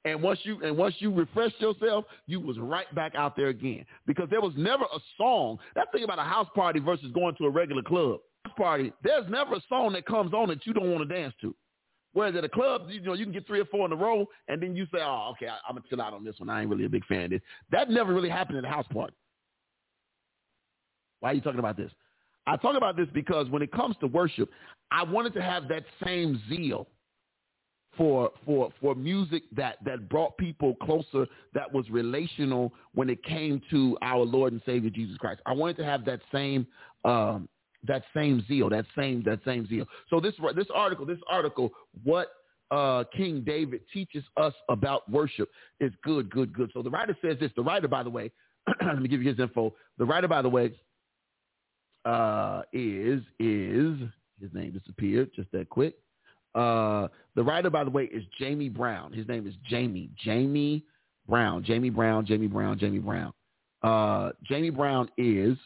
[0.04, 3.84] And once you and once you refreshed yourself, you was right back out there again.
[4.04, 5.58] Because there was never a song.
[5.76, 8.18] That thing about a house party versus going to a regular club.
[8.56, 11.54] Party, there's never a song that comes on that you don't want to dance to.
[12.14, 14.26] Whereas at a club, you know, you can get three or four in a row,
[14.48, 16.50] and then you say, "Oh, okay, I, I'm gonna chill out on this one.
[16.50, 18.86] I ain't really a big fan of this." That never really happened at a house
[18.92, 19.14] party.
[21.20, 21.90] Why are you talking about this?
[22.46, 24.50] I talk about this because when it comes to worship,
[24.90, 26.88] I wanted to have that same zeal
[27.96, 33.60] for for for music that that brought people closer that was relational when it came
[33.70, 35.40] to our Lord and Savior Jesus Christ.
[35.46, 36.66] I wanted to have that same
[37.04, 37.48] um
[37.86, 39.86] that same zeal, that same that same zeal.
[40.08, 41.70] So this this article, this article,
[42.04, 42.28] what
[42.70, 45.50] uh, King David teaches us about worship
[45.80, 46.70] is good, good, good.
[46.72, 47.50] So the writer says this.
[47.54, 48.30] The writer, by the way,
[48.80, 49.74] let me give you his info.
[49.98, 50.72] The writer, by the way,
[52.04, 53.98] uh, is is
[54.40, 55.94] his name disappeared just that quick.
[56.54, 59.12] Uh, the writer, by the way, is Jamie Brown.
[59.12, 60.10] His name is Jamie.
[60.22, 60.84] Jamie
[61.28, 61.64] Brown.
[61.64, 62.26] Jamie Brown.
[62.26, 62.78] Jamie Brown.
[62.78, 63.32] Jamie Brown.
[63.82, 65.56] Uh, Jamie Brown is.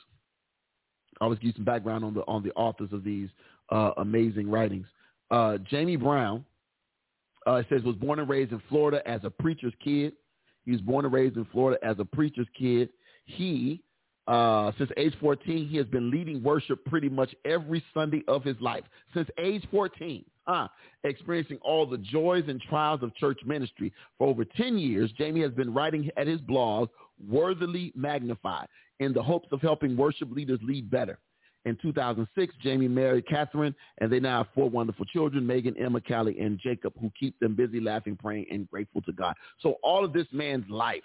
[1.21, 3.29] Just give you some background on the on the authors of these
[3.71, 4.87] uh, amazing writings.
[5.31, 6.45] Uh, Jamie Brown.
[7.47, 10.15] Uh, says was born and raised in Florida as a preacher's kid.
[10.65, 12.89] He was born and raised in Florida as a preacher's kid.
[13.25, 13.85] He
[14.29, 18.57] uh, since age 14, he has been leading worship pretty much every Sunday of his
[18.61, 18.83] life.
[19.15, 20.67] Since age 14, uh,
[21.05, 23.93] experiencing all the joys and trials of church ministry.
[24.19, 26.89] For over 10 years, Jamie has been writing at his blog,
[27.29, 28.67] Worthily Magnified,
[29.01, 31.19] in the hopes of helping worship leaders lead better.
[31.65, 36.39] In 2006, Jamie married Catherine, and they now have four wonderful children, Megan, Emma, Callie,
[36.39, 39.35] and Jacob, who keep them busy, laughing, praying, and grateful to God.
[39.61, 41.03] So all of this man's life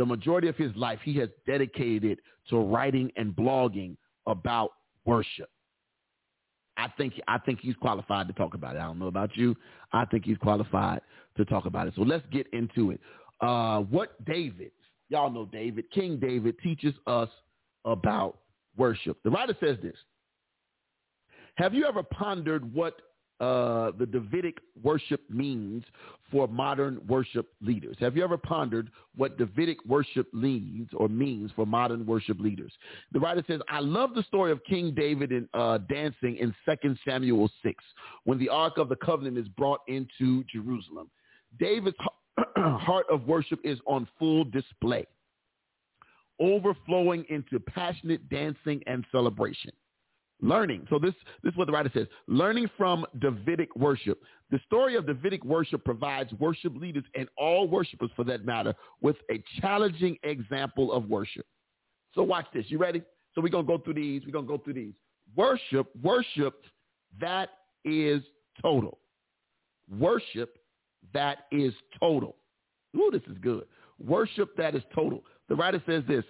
[0.00, 4.70] the majority of his life he has dedicated to writing and blogging about
[5.04, 5.50] worship.
[6.78, 8.78] I think I think he's qualified to talk about it.
[8.78, 9.54] I don't know about you.
[9.92, 11.02] I think he's qualified
[11.36, 11.92] to talk about it.
[11.96, 13.00] So let's get into it.
[13.42, 14.70] Uh, what David,
[15.10, 17.28] y'all know David, King David teaches us
[17.84, 18.38] about
[18.76, 19.18] worship.
[19.22, 19.96] The writer says this.
[21.56, 22.94] Have you ever pondered what
[23.40, 25.82] uh, the Davidic worship means
[26.30, 27.96] for modern worship leaders.
[27.98, 32.70] Have you ever pondered what Davidic worship leads or means for modern worship leaders?
[33.12, 36.94] The writer says, I love the story of King David in, uh, dancing in 2
[37.08, 37.82] Samuel 6
[38.24, 41.10] when the Ark of the Covenant is brought into Jerusalem.
[41.58, 41.96] David's
[42.56, 45.06] heart of worship is on full display,
[46.40, 49.70] overflowing into passionate dancing and celebration.
[50.42, 50.86] Learning.
[50.88, 51.12] So this,
[51.42, 52.06] this is what the writer says.
[52.26, 54.22] Learning from Davidic worship.
[54.50, 59.16] The story of Davidic worship provides worship leaders and all worshipers for that matter with
[59.30, 61.44] a challenging example of worship.
[62.14, 62.64] So watch this.
[62.68, 63.02] You ready?
[63.34, 64.22] So we're going to go through these.
[64.24, 64.94] We're going to go through these.
[65.36, 66.64] Worship, worship
[67.20, 67.50] that
[67.84, 68.22] is
[68.60, 68.98] total.
[69.98, 70.56] Worship
[71.12, 72.36] that is total.
[72.96, 73.64] Ooh, this is good.
[74.04, 75.22] Worship that is total.
[75.48, 76.24] The writer says this.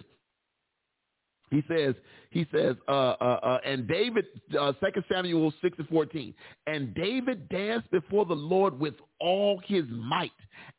[1.51, 1.95] He says,
[2.29, 4.25] he says, uh, uh, uh, and David,
[4.57, 6.33] uh, 2 Samuel 6 and 14,
[6.65, 10.31] and David danced before the Lord with all his might,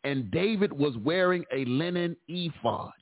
[0.05, 2.93] and David was wearing a linen ephod.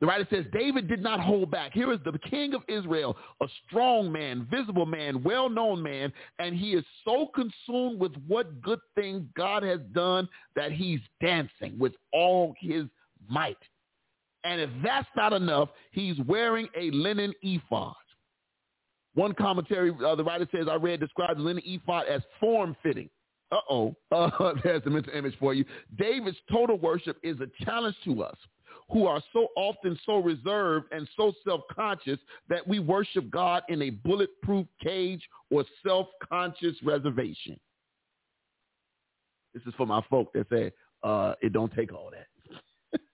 [0.00, 1.72] The writer says, David did not hold back.
[1.72, 6.74] Here is the king of Israel, a strong man, visible man, well-known man, and he
[6.74, 12.54] is so consumed with what good things God has done that he's dancing with all
[12.60, 12.84] his
[13.28, 13.56] might.
[14.44, 17.94] And if that's not enough, he's wearing a linen ephod.
[19.14, 23.08] One commentary, uh, the writer says, I read, describes the linen ephod as form-fitting.
[23.50, 23.96] Uh-oh.
[24.12, 25.64] Uh, there's the mental image for you.
[25.98, 28.36] David's total worship is a challenge to us
[28.90, 32.18] who are so often so reserved and so self-conscious
[32.48, 37.58] that we worship God in a bulletproof cage or self-conscious reservation.
[39.54, 40.72] This is for my folk that say,
[41.02, 43.00] uh, it don't take all that.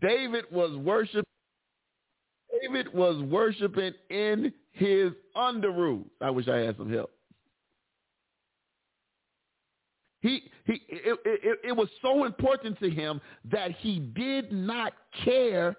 [0.00, 1.24] David was worshiping.
[2.62, 6.06] David was worshiping in his underoos.
[6.20, 7.10] I wish I had some help.
[10.20, 13.20] He, he, it, it, it was so important to him
[13.50, 14.92] that he did not
[15.24, 15.76] care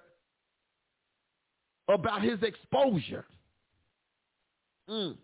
[1.89, 3.25] about his exposure.
[4.89, 5.17] Mm.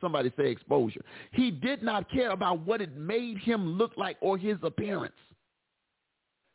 [0.00, 1.04] Somebody say exposure.
[1.32, 5.14] He did not care about what it made him look like or his appearance.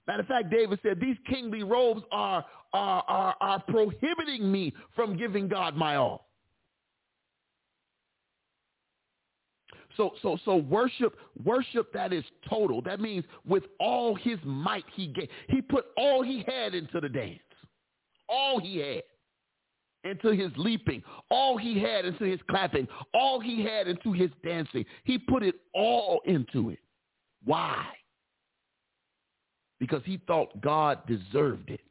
[0.05, 5.17] Matter of fact, David said, these kingly robes are, are, are, are prohibiting me from
[5.17, 6.26] giving God my all.
[9.97, 12.81] So, so, so worship, worship that is total.
[12.81, 15.29] That means with all his might he gave.
[15.49, 17.39] He put all he had into the dance.
[18.29, 19.03] All he had
[20.03, 21.03] into his leaping.
[21.29, 22.87] All he had into his clapping.
[23.13, 24.85] All he had into his dancing.
[25.03, 26.79] He put it all into it.
[27.43, 27.85] Why?
[29.79, 31.81] because he thought God deserved it.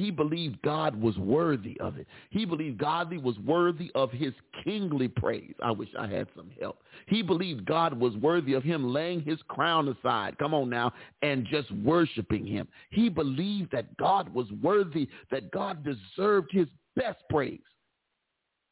[0.00, 2.06] He believed God was worthy of it.
[2.30, 4.32] He believed Godly was worthy of his
[4.64, 5.52] kingly praise.
[5.62, 6.78] I wish I had some help.
[7.06, 11.46] He believed God was worthy of him laying his crown aside, come on now, and
[11.50, 12.66] just worshiping him.
[12.88, 17.60] He believed that God was worthy, that God deserved his best praise.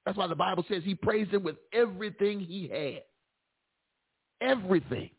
[0.06, 3.02] That's why the Bible says he praised him with everything he had.
[4.40, 5.10] Everything.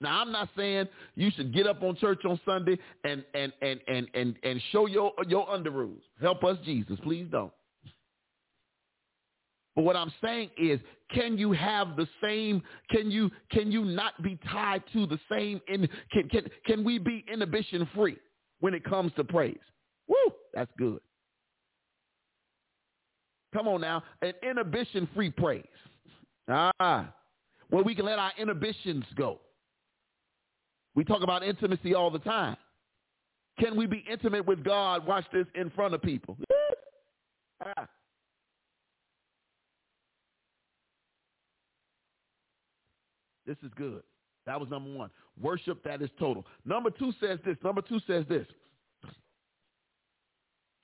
[0.00, 3.80] Now I'm not saying you should get up on church on Sunday and and and
[3.88, 6.00] and and, and show your your underoos.
[6.20, 6.98] Help us, Jesus.
[7.02, 7.52] Please don't.
[9.74, 10.80] But what I'm saying is,
[11.12, 12.62] can you have the same?
[12.90, 15.60] Can you can you not be tied to the same?
[15.68, 18.16] In can can can we be inhibition free
[18.60, 19.58] when it comes to praise?
[20.08, 21.00] Woo, that's good.
[23.54, 25.64] Come on now, an inhibition free praise.
[26.48, 27.12] Ah,
[27.70, 29.40] where we can let our inhibitions go.
[30.98, 32.56] We talk about intimacy all the time.
[33.60, 36.36] Can we be intimate with God, watch this, in front of people?
[43.46, 44.02] This is good.
[44.44, 45.08] That was number one.
[45.40, 46.44] Worship that is total.
[46.66, 47.56] Number two says this.
[47.64, 48.46] Number two says this.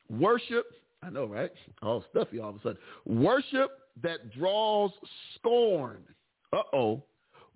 [0.09, 0.65] Worship,
[1.03, 1.51] I know, right?
[1.83, 2.79] All stuffy all of a sudden.
[3.05, 3.71] Worship
[4.03, 4.93] that draws
[5.35, 5.99] scorn.
[6.55, 7.03] Uh-oh.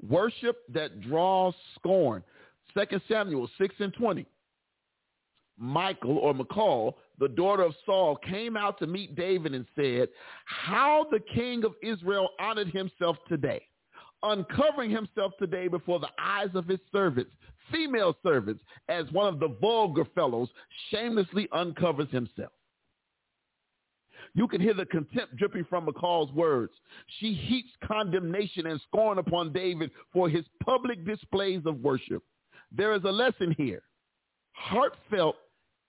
[0.06, 2.22] Worship that draws scorn.
[2.74, 4.26] 2 Samuel 6 and 20.
[5.60, 10.08] Michal or Michal, the daughter of Saul, came out to meet David and said,
[10.44, 13.62] how the king of Israel honored himself today,
[14.22, 17.32] uncovering himself today before the eyes of his servants,
[17.72, 20.48] female servants, as one of the vulgar fellows
[20.90, 22.52] shamelessly uncovers himself.
[24.34, 26.72] You can hear the contempt dripping from Michal's words.
[27.18, 32.22] She heaps condemnation and scorn upon David for his public displays of worship.
[32.70, 33.82] There is a lesson here.
[34.52, 35.36] heartfelt,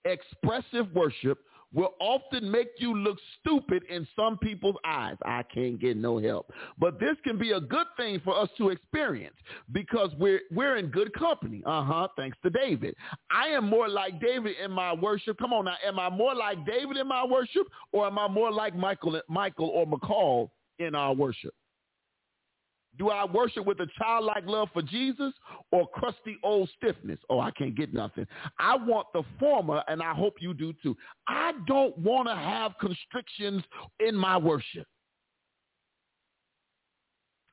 [0.04, 1.38] expressive worship
[1.72, 5.16] will often make you look stupid in some people's eyes.
[5.24, 6.52] I can't get no help.
[6.78, 9.36] But this can be a good thing for us to experience
[9.70, 11.62] because we're we're in good company.
[11.64, 12.94] Uh-huh, thanks to David.
[13.30, 15.38] I am more like David in my worship.
[15.38, 18.50] Come on now, am I more like David in my worship or am I more
[18.50, 21.54] like Michael Michael or McCall in our worship?
[22.98, 25.32] Do I worship with a childlike love for Jesus
[25.70, 27.18] or crusty old stiffness?
[27.30, 28.26] Oh, I can't get nothing.
[28.58, 30.96] I want the former, and I hope you do too.
[31.28, 33.62] I don't want to have constrictions
[34.00, 34.86] in my worship.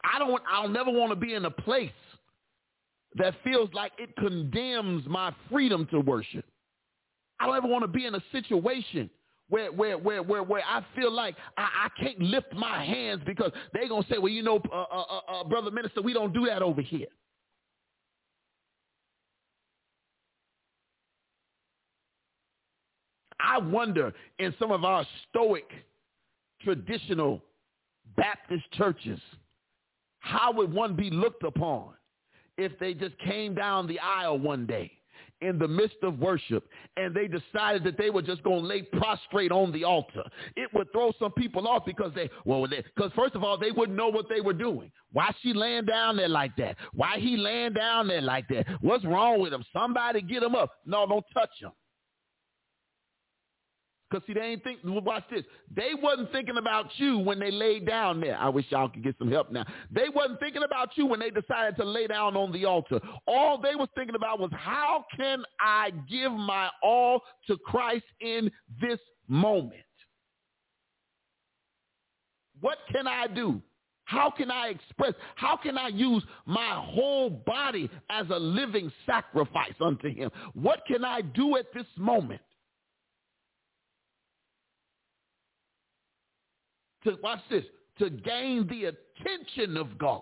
[0.04, 0.42] I don't.
[0.50, 1.92] I'll never want to be in a place
[3.16, 6.46] that feels like it condemns my freedom to worship.
[7.40, 9.10] I don't ever want to be in a situation
[9.50, 13.52] where where where where where I feel like I, I can't lift my hands because
[13.74, 16.46] they're gonna say, well, you know, uh, uh, uh, uh, brother minister, we don't do
[16.46, 17.08] that over here.
[23.40, 25.70] I wonder in some of our stoic,
[26.62, 27.42] traditional
[28.18, 29.20] Baptist churches,
[30.20, 31.94] how would one be looked upon
[32.58, 34.97] if they just came down the aisle one day
[35.42, 38.82] in the midst of worship and they decided that they were just going to lay
[38.82, 40.24] prostrate on the altar.
[40.56, 43.98] It would throw some people off because they, well, because first of all, they wouldn't
[43.98, 44.92] know what they were doing.
[45.12, 46.76] Why she laying down there like that?
[46.94, 48.66] Why he laying down there like that?
[48.82, 49.64] What's wrong with him?
[49.74, 50.72] Somebody get him up.
[50.86, 51.72] No, don't touch him.
[54.10, 54.80] Because see, they ain't think.
[54.84, 55.44] Watch this.
[55.76, 58.38] They wasn't thinking about you when they laid down there.
[58.38, 59.66] I wish y'all could get some help now.
[59.92, 63.02] They wasn't thinking about you when they decided to lay down on the altar.
[63.28, 68.50] All they was thinking about was how can I give my all to Christ in
[68.82, 69.74] this moment?
[72.62, 73.62] What can I do?
[74.06, 75.14] How can I express?
[75.36, 80.32] How can I use my whole body as a living sacrifice unto him?
[80.54, 82.40] What can I do at this moment?
[87.08, 87.64] To watch this
[88.00, 90.22] to gain the attention of God.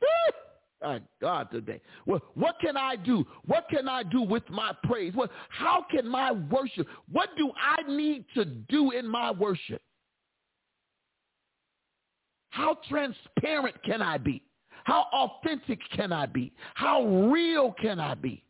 [0.82, 1.80] My God today.
[2.06, 3.26] Well, what can I do?
[3.46, 5.14] What can I do with my praise?
[5.14, 6.86] What, how can my worship?
[7.12, 9.82] What do I need to do in my worship?
[12.48, 14.42] How transparent can I be?
[14.84, 16.50] How authentic can I be?
[16.74, 18.42] How real can I be?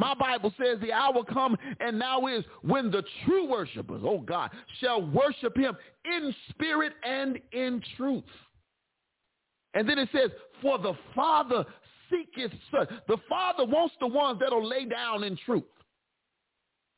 [0.00, 4.50] My Bible says the hour come and now is when the true worshipers, oh God,
[4.80, 8.24] shall worship him in spirit and in truth.
[9.74, 10.30] And then it says,
[10.62, 11.66] for the Father
[12.08, 12.88] seeketh such.
[13.08, 15.64] The Father wants the ones that'll lay down in truth.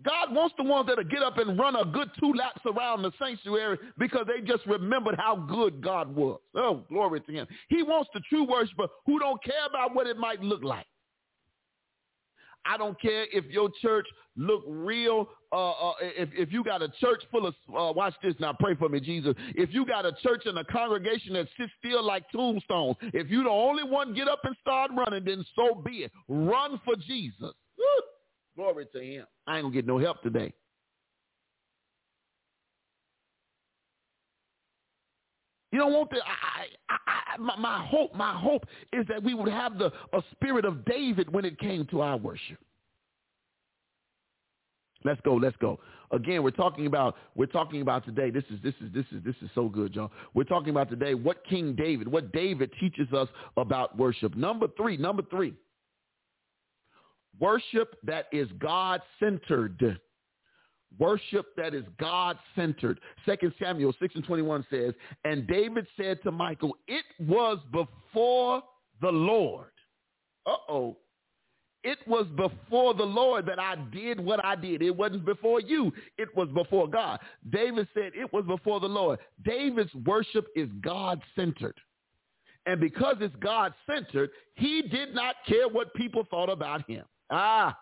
[0.05, 3.11] God wants the ones that'll get up and run a good two laps around the
[3.19, 6.39] sanctuary because they just remembered how good God was.
[6.55, 7.49] Oh, glory to him.
[7.69, 10.87] He wants the true worshiper who don't care about what it might look like.
[12.65, 14.07] I don't care if your church
[14.37, 15.29] look real.
[15.53, 18.75] Uh, uh, if if you got a church full of uh, watch this now, pray
[18.75, 19.35] for me, Jesus.
[19.55, 23.43] If you got a church and a congregation that sits still like tombstones, if you
[23.43, 26.13] the only one get up and start running, then so be it.
[26.29, 27.53] Run for Jesus.
[27.79, 27.85] Woo!
[28.57, 29.27] Glory to Him.
[29.47, 30.53] I ain't gonna get no help today.
[35.73, 36.17] You don't want to.
[36.17, 40.23] I, I, I, my, my hope, my hope is that we would have the a
[40.33, 42.59] spirit of David when it came to our worship.
[45.03, 45.35] Let's go.
[45.35, 45.81] Let's go.
[46.13, 48.31] Again, we're talking about we're talking about today.
[48.31, 50.13] This is this is this is this is so good, y'all.
[50.35, 54.37] We're talking about today what King David, what David teaches us about worship.
[54.37, 54.99] Number three.
[54.99, 55.55] Number three.
[57.41, 59.99] Worship that is God centered
[60.99, 63.01] worship that is God-centered.
[63.27, 64.95] Second Samuel 6 and 21 says,
[65.25, 68.63] and David said to Michal, it was before
[69.01, 69.71] the Lord.
[70.47, 70.97] Uh-oh.
[71.85, 74.83] It was before the Lord that I did what I did.
[74.83, 75.93] It wasn't before you.
[76.17, 77.19] It was before God.
[77.51, 79.19] David said it was before the Lord.
[79.45, 81.75] David's worship is God-centered.
[82.67, 87.05] And because it's God-centered, he did not care what people thought about him.
[87.31, 87.77] Ah,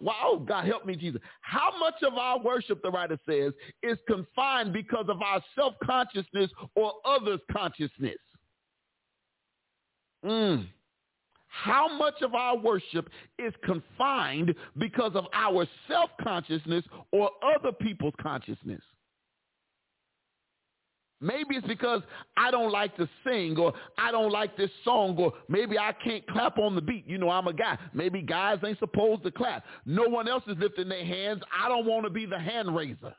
[0.00, 1.20] Wow, oh, God help me, Jesus.
[1.42, 3.52] How much of our worship, the writer says,
[3.82, 8.16] is confined because of our self-consciousness or others' consciousness?
[10.24, 10.66] Mm.
[11.48, 18.80] How much of our worship is confined because of our self-consciousness or other people's consciousness?
[21.22, 22.02] Maybe it's because
[22.36, 26.26] I don't like to sing or I don't like this song or maybe I can't
[26.26, 27.06] clap on the beat.
[27.06, 27.78] You know, I'm a guy.
[27.94, 29.64] Maybe guys ain't supposed to clap.
[29.86, 31.42] No one else is lifting their hands.
[31.56, 33.14] I don't want to be the hand raiser.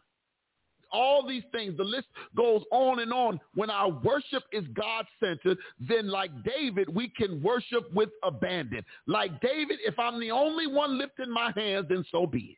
[0.93, 1.75] all these things.
[1.75, 2.07] The list
[2.37, 3.39] goes on and on.
[3.55, 8.85] When our worship is God-centered, then like David, we can worship with abandon.
[9.07, 12.57] Like David, if I'm the only one lifting my hands, then so be it.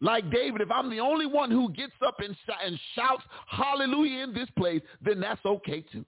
[0.00, 4.24] Like David, if I'm the only one who gets up and, sh- and shouts hallelujah
[4.24, 6.04] in this place, then that's okay too.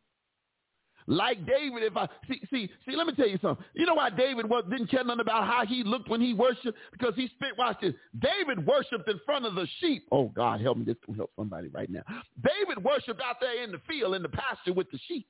[1.06, 3.64] Like David, if I see, see, see, let me tell you something.
[3.74, 6.78] You know why David was, didn't care nothing about how he looked when he worshipped?
[6.93, 7.93] Because he spent, watch this.
[8.20, 10.06] David worshipped in front of the sheep.
[10.12, 10.85] Oh God, help me.
[10.85, 12.02] This can help somebody right now.
[12.43, 15.27] David worshipped out there in the field, in the pasture with the sheep.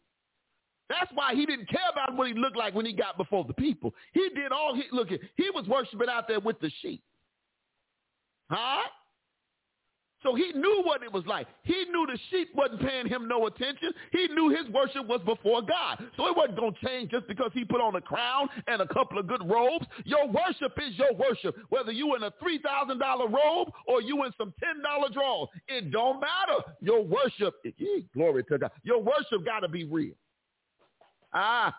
[0.88, 3.54] That's why he didn't care about what he looked like when he got before the
[3.54, 3.94] people.
[4.12, 5.20] He did all he look at.
[5.36, 7.02] He was worshiping out there with the sheep.
[8.52, 8.82] Huh?
[10.22, 11.48] So he knew what it was like.
[11.64, 13.92] He knew the sheep wasn't paying him no attention.
[14.12, 16.04] He knew his worship was before God.
[16.16, 18.86] So it wasn't going to change just because he put on a crown and a
[18.86, 19.84] couple of good robes.
[20.04, 21.56] Your worship is your worship.
[21.70, 23.00] Whether you in a $3,000
[23.32, 26.62] robe or you in some $10 drawers, it don't matter.
[26.80, 27.54] Your worship,
[28.14, 28.70] glory to God.
[28.84, 30.14] Your worship got to be real.
[31.34, 31.74] Ah.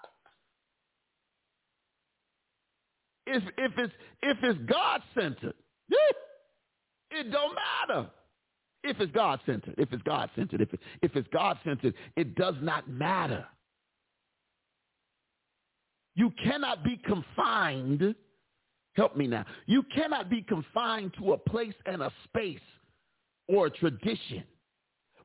[3.26, 5.54] If, if it's, if it's God-centered,
[7.16, 8.10] it don't matter
[8.84, 13.46] if it's God-centered, if it's God-centered, if, it, if it's God-centered, it does not matter.
[16.16, 18.14] You cannot be confined,
[18.96, 22.60] help me now, you cannot be confined to a place and a space
[23.48, 24.44] or a tradition.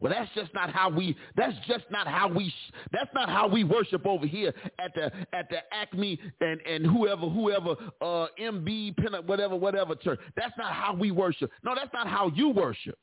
[0.01, 1.17] Well, that's just not how we.
[1.37, 2.53] That's just not how we.
[2.93, 7.29] That's not how we worship over here at the at the AME and and whoever
[7.29, 10.21] whoever uh MB whatever whatever church.
[10.37, 11.51] That's not how we worship.
[11.65, 12.97] No, that's not how you worship.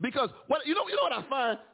[0.00, 1.28] Because what you know, you know what I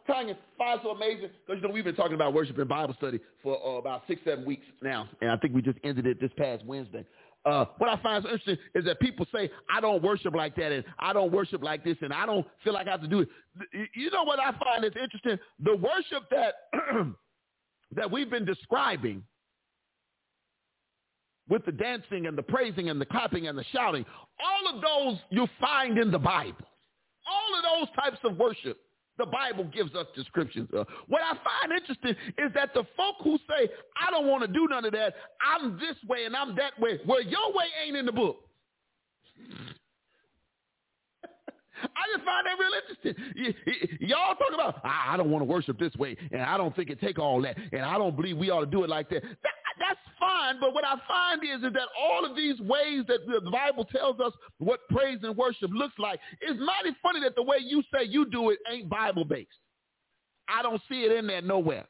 [0.06, 1.30] find, of find so amazing.
[1.46, 4.20] Because you know we've been talking about worship and Bible study for uh, about six,
[4.24, 7.04] seven weeks now, and I think we just ended it this past Wednesday.
[7.44, 10.72] Uh, what I find so interesting is that people say, I don't worship like that,
[10.72, 13.20] and I don't worship like this, and I don't feel like I have to do
[13.20, 13.28] it.
[13.94, 15.38] You know what I find is interesting?
[15.60, 16.54] The worship that
[17.92, 19.22] that we've been describing
[21.48, 24.04] with the dancing and the praising and the clapping and the shouting,
[24.38, 26.66] all of those you find in the Bible.
[27.26, 28.78] All of those types of worship,
[29.20, 30.86] the Bible gives us descriptions of.
[31.08, 34.66] What I find interesting is that the folk who say, I don't want to do
[34.68, 38.06] none of that, I'm this way and I'm that way, well, your way ain't in
[38.06, 38.38] the book.
[41.82, 43.14] I just find that real interesting.
[44.00, 46.90] y'all talk about, I, I don't want to worship this way, and I don't think
[46.90, 49.22] it take all that, and I don't believe we ought to do it like that.
[49.22, 53.26] that that's fine, but what I find is, is that all of these ways that
[53.26, 57.42] the Bible tells us what praise and worship looks like, it's mighty funny that the
[57.42, 59.48] way you say you do it ain't Bible-based.
[60.48, 61.86] I don't see it in there nowhere.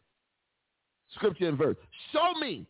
[1.15, 1.77] Scripture and verse.
[2.13, 2.67] Show me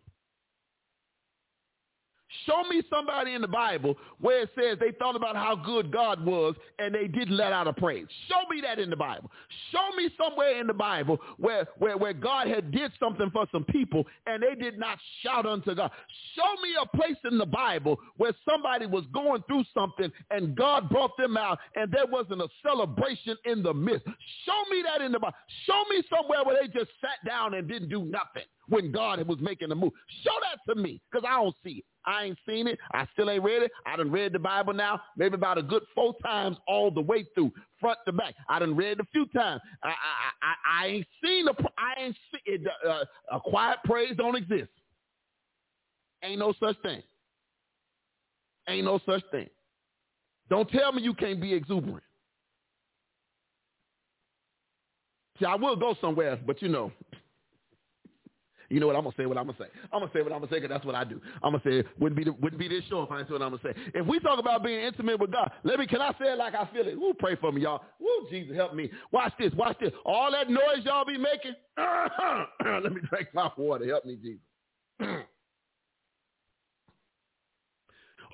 [2.46, 6.24] Show me somebody in the Bible where it says they thought about how good God
[6.24, 8.06] was and they didn't let out a praise.
[8.28, 9.30] Show me that in the Bible.
[9.72, 13.64] Show me somewhere in the Bible where, where, where God had did something for some
[13.64, 15.90] people and they did not shout unto God.
[16.36, 20.88] Show me a place in the Bible where somebody was going through something and God
[20.88, 24.06] brought them out and there wasn't a celebration in the midst.
[24.46, 25.36] Show me that in the Bible.
[25.66, 29.38] Show me somewhere where they just sat down and didn't do nothing when God was
[29.40, 29.92] making a move.
[30.22, 31.84] Show that to me because I don't see it.
[32.06, 32.78] I ain't seen it.
[32.92, 33.70] I still ain't read it.
[33.86, 37.26] I done read the Bible now, maybe about a good four times all the way
[37.34, 38.34] through, front to back.
[38.48, 39.60] I done read it a few times.
[39.82, 39.92] I I
[40.42, 42.62] I, I ain't seen a I ain't see it.
[42.88, 44.70] Uh, a quiet praise don't exist.
[46.22, 47.02] Ain't no such thing.
[48.68, 49.48] Ain't no such thing.
[50.48, 52.02] Don't tell me you can't be exuberant.
[55.38, 56.92] See, I will go somewhere, but you know,
[58.70, 58.96] you know what?
[58.96, 59.66] I'm gonna say what I'm gonna say.
[59.92, 61.20] I'm gonna say what I'm gonna say because that's what I do.
[61.42, 63.42] I'm gonna say wouldn't be the, wouldn't be this show if I didn't say what
[63.42, 63.80] I'm gonna say.
[63.94, 66.54] If we talk about being intimate with God, let me can I say it like
[66.54, 66.98] I feel it?
[66.98, 67.82] Woo, pray for me, y'all.
[67.98, 68.90] Woo, Jesus, help me.
[69.10, 69.52] Watch this.
[69.54, 69.90] Watch this.
[70.04, 71.54] All that noise y'all be making.
[72.82, 73.86] let me drink my water.
[73.86, 75.24] Help me, Jesus.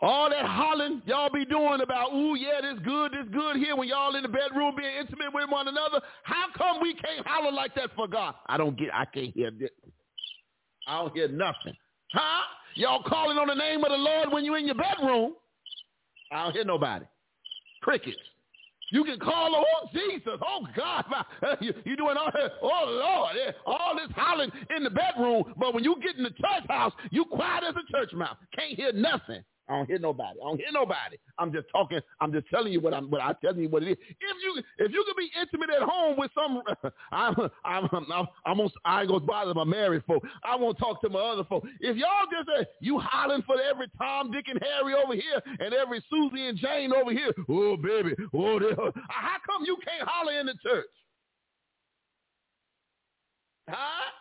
[0.03, 3.89] All that hollering y'all be doing about, ooh, yeah, this good, this good here when
[3.89, 6.03] y'all in the bedroom being intimate with one another.
[6.23, 8.35] How come we can't holler like that for God?
[8.47, 9.71] I don't get, I can't hear this.
[10.87, 11.75] I don't hear nothing.
[12.13, 12.43] Huh?
[12.75, 15.35] Y'all calling on the name of the Lord when you're in your bedroom.
[16.31, 17.05] I don't hear nobody.
[17.83, 18.17] Crickets.
[18.93, 21.05] You can call, oh, Jesus, oh, God,
[21.61, 22.31] you, you doing all
[22.63, 26.69] oh, Lord, all this hollering in the bedroom, but when you get in the church
[26.69, 28.37] house, you quiet as a church mouse.
[28.57, 29.43] Can't hear nothing.
[29.69, 30.39] I don't hear nobody.
[30.41, 31.17] I don't hear nobody.
[31.39, 32.01] I'm just talking.
[32.21, 33.11] I'm just telling you what I'm.
[33.11, 33.97] What I'm telling you what it is.
[33.99, 36.63] If you if you can be intimate at home with some,
[37.13, 37.35] I'm
[37.65, 40.25] I'm I'm, I'm on, I ain't gonna bother my married folk.
[40.45, 41.65] I won't talk to my other folk.
[41.81, 45.75] If y'all just uh, you hollering for every Tom, Dick, and Harry over here and
[45.75, 47.33] every Susie and Jane over here.
[47.49, 48.61] Oh baby, oh
[49.09, 50.87] how come you can't holler in the church?
[53.69, 54.13] Huh?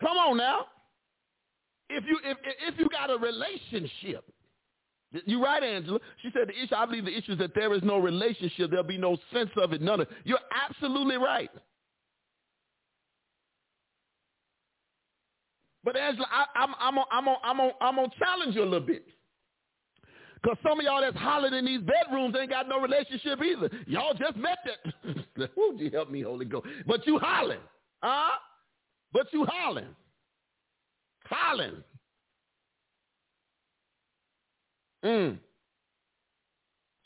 [0.00, 0.64] Come on now.
[1.90, 2.38] If you if
[2.68, 4.24] if you got a relationship,
[5.26, 5.98] you right, Angela.
[6.22, 6.74] She said the issue.
[6.74, 8.70] I believe the issue is that there is no relationship.
[8.70, 9.82] There'll be no sense of it.
[9.82, 10.08] None of.
[10.24, 10.38] You're
[10.68, 11.50] absolutely right.
[15.82, 18.64] But Angela, I, I'm I'm on, I'm on, I'm on, I'm on challenge you a
[18.64, 19.04] little bit.
[20.42, 23.68] Because some of y'all that's hollering in these bedrooms ain't got no relationship either.
[23.86, 25.50] Y'all just met that.
[25.56, 26.66] Would you help me, Holy Ghost?
[26.86, 27.60] But you hollering.
[28.02, 28.38] Huh?
[29.12, 29.94] But you hollering.
[31.30, 31.82] Hollering.
[35.04, 35.38] Mm.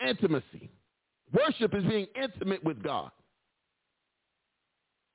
[0.07, 0.71] Intimacy.
[1.33, 3.11] Worship is being intimate with God.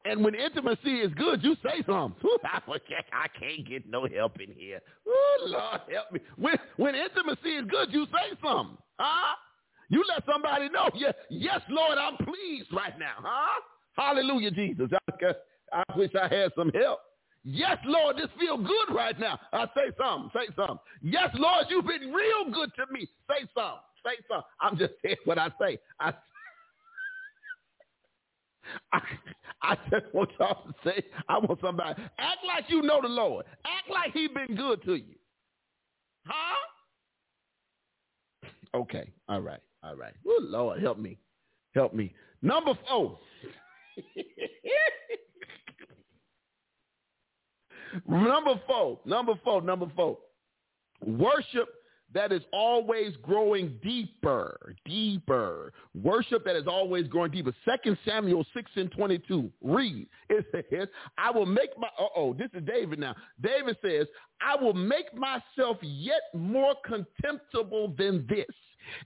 [0.05, 2.15] And when intimacy is good, you say something.
[2.43, 4.79] I can't get no help in here.
[5.07, 6.19] Oh, Lord, help me.
[6.37, 8.77] When, when intimacy is good, you say something.
[8.97, 9.35] Huh?
[9.89, 10.89] You let somebody know.
[10.95, 13.15] Yes, yes, Lord, I'm pleased right now.
[13.21, 13.61] Huh?
[13.93, 14.89] Hallelujah, Jesus.
[14.93, 15.33] I,
[15.73, 16.99] I wish I had some help.
[17.43, 19.39] Yes, Lord, this feel good right now.
[19.53, 20.29] I say something.
[20.33, 20.77] Say something.
[21.01, 23.07] Yes, Lord, you've been real good to me.
[23.29, 23.79] Say something.
[24.05, 24.45] Say something.
[24.61, 25.79] I'm just saying what I say.
[25.99, 26.13] I,
[28.93, 29.01] I,
[29.61, 33.45] I just want y'all to say, I want somebody, act like you know the Lord.
[33.65, 35.15] Act like he been good to you.
[36.25, 36.55] Huh?
[38.75, 39.09] Okay.
[39.27, 39.61] All right.
[39.83, 40.13] All right.
[40.27, 41.17] Oh, Lord, help me.
[41.73, 42.13] Help me.
[42.41, 43.17] Number four.
[48.07, 48.99] number four.
[49.05, 49.61] Number four.
[49.61, 50.17] Number four.
[51.05, 51.69] Worship
[52.13, 55.71] that is always growing deeper, deeper.
[55.93, 57.53] Worship that is always growing deeper.
[57.65, 59.49] Second Samuel 6 and 22.
[59.61, 60.07] Read.
[60.29, 60.87] It says,
[61.17, 63.15] I will make my, oh, this is David now.
[63.41, 64.07] David says,
[64.41, 68.45] I will make myself yet more contemptible than this,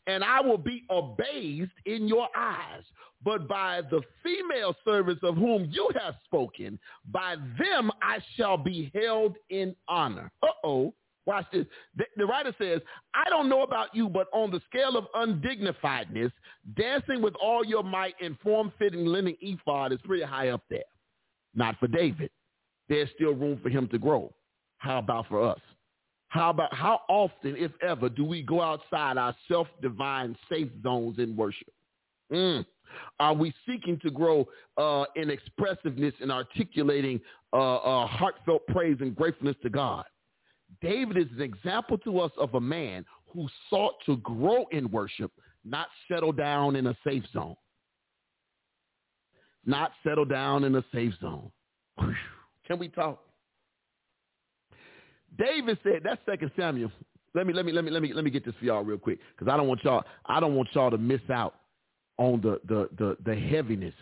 [0.07, 2.84] and I will be abased in your eyes.
[3.23, 6.79] But by the female servants of whom you have spoken,
[7.11, 10.31] by them I shall be held in honor.
[10.41, 10.93] Uh-oh.
[11.25, 11.65] Watch this.
[11.95, 12.81] The, the, writer says,
[13.13, 16.31] I don't know about you, but on the scale of undignifiedness,
[16.75, 20.83] dancing with all your might in form-fitting linen ephod is pretty high up there.
[21.55, 22.29] Not for David.
[22.89, 24.33] There's still room for him to grow.
[24.79, 25.61] How about for us?
[26.27, 31.37] How about how often, if ever, do we go outside our self-divine safe zones in
[31.37, 31.71] worship?
[32.31, 32.65] Mm.
[33.20, 34.48] Are we seeking to grow
[34.78, 37.20] uh, in expressiveness and articulating
[37.52, 40.06] uh, uh, heartfelt praise and gratefulness to God?
[40.82, 45.32] David is an example to us of a man who sought to grow in worship,
[45.64, 47.56] not settle down in a safe zone.
[49.65, 51.52] Not settle down in a safe zone.
[52.68, 53.24] Can we talk?
[55.38, 56.91] David said, that's Second Samuel.
[57.36, 58.99] Let me let me let me let me let me get this for y'all real
[58.99, 61.56] quick because I don't want y'all I don't want y'all to miss out
[62.18, 63.95] on the the the, the heaviness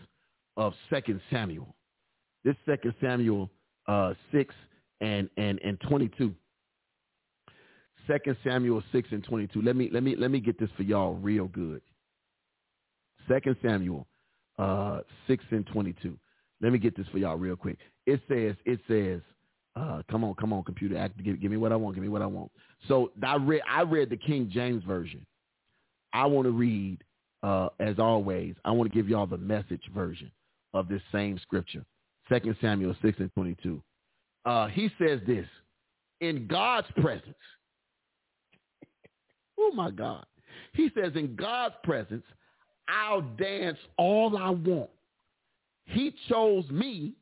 [0.57, 1.75] of Second Samuel.
[2.43, 3.49] This Second Samuel
[3.87, 4.53] uh, six
[5.01, 6.33] and and and twenty two.
[8.07, 9.61] Second Samuel 6 and 22.
[9.61, 11.81] Let me let me let me get this for y'all real good.
[13.27, 14.07] Second Samuel
[14.57, 16.17] uh, 6 and 22.
[16.61, 17.77] Let me get this for y'all real quick.
[18.05, 19.21] It says it says
[19.75, 22.09] uh, come on, come on, computer, act, give, give me what I want, give me
[22.09, 22.51] what I want.
[22.87, 25.25] So I read I read the King James version.
[26.13, 27.01] I want to read,
[27.43, 30.31] uh, as always, I want to give y'all the message version
[30.73, 31.83] of this same scripture.
[32.29, 33.81] Second Samuel 6 and 22.
[34.45, 35.45] Uh, he says this,
[36.21, 37.35] in God's presence,
[39.59, 40.25] Oh my God.
[40.73, 42.23] He says, in God's presence,
[42.87, 44.89] I'll dance all I want.
[45.85, 47.13] He chose me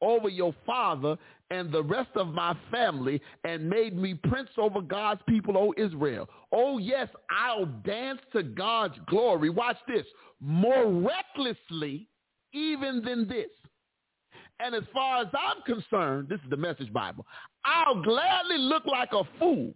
[0.00, 1.16] over your father
[1.50, 6.28] and the rest of my family and made me prince over God's people, O Israel.
[6.52, 9.50] Oh, yes, I'll dance to God's glory.
[9.50, 10.06] Watch this.
[10.40, 12.08] More recklessly
[12.52, 13.50] even than this.
[14.58, 17.26] And as far as I'm concerned, this is the message Bible,
[17.64, 19.74] I'll gladly look like a fool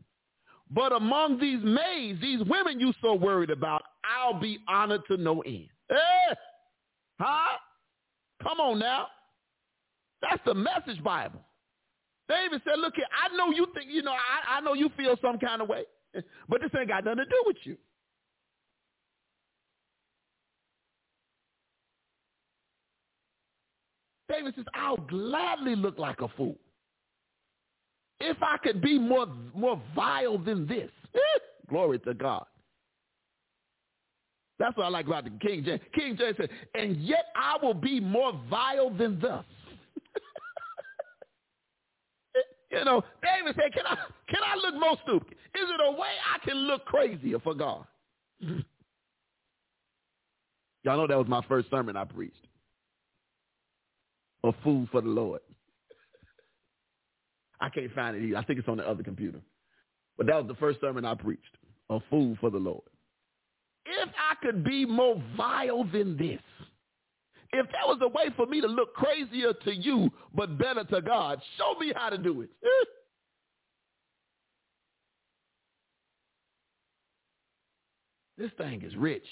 [0.71, 5.41] but among these maids, these women you so worried about, I'll be honored to no
[5.41, 5.69] end.
[5.91, 6.35] Eh?
[7.19, 7.59] Huh?
[8.43, 9.09] Come on now.
[10.23, 11.41] That's the message Bible.
[12.29, 15.17] David said, look here, I know you think, you know, I, I know you feel
[15.21, 15.85] some kind of way,
[16.49, 17.77] but this ain't got nothing to do with you.
[24.29, 26.57] David says, I'll gladly look like a fool.
[28.21, 30.91] If I could be more, more vile than this.
[31.15, 31.39] Eh,
[31.69, 32.45] glory to God.
[34.61, 35.81] That's what I like about the King James.
[35.95, 39.45] King James said, and yet I will be more vile than thus.
[42.71, 43.97] You know, David said, can I,
[44.29, 45.33] can I look more stupid?
[45.33, 47.85] Is it a way I can look crazier for God?
[50.83, 52.47] Y'all know that was my first sermon I preached.
[54.45, 55.41] A fool for the Lord.
[57.61, 58.39] I can't find it either.
[58.39, 59.41] I think it's on the other computer.
[60.17, 61.57] But that was the first sermon I preached.
[61.91, 62.83] A fool for the Lord.
[63.85, 66.41] If I could be more vile than this,
[67.53, 71.01] if there was a way for me to look crazier to you but better to
[71.03, 72.51] God, show me how to do it.
[78.39, 79.25] this thing is rich.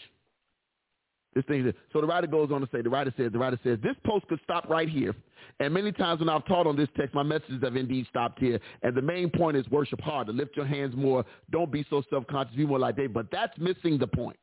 [1.35, 1.73] This thing.
[1.93, 4.27] So the writer goes on to say, the writer says, the writer says, this post
[4.28, 5.15] could stop right here.
[5.61, 8.59] And many times when I've taught on this text, my messages have indeed stopped here.
[8.82, 12.57] And the main point is worship harder, lift your hands more, don't be so self-conscious,
[12.57, 13.15] be more like David.
[13.15, 14.39] But that's missing the point.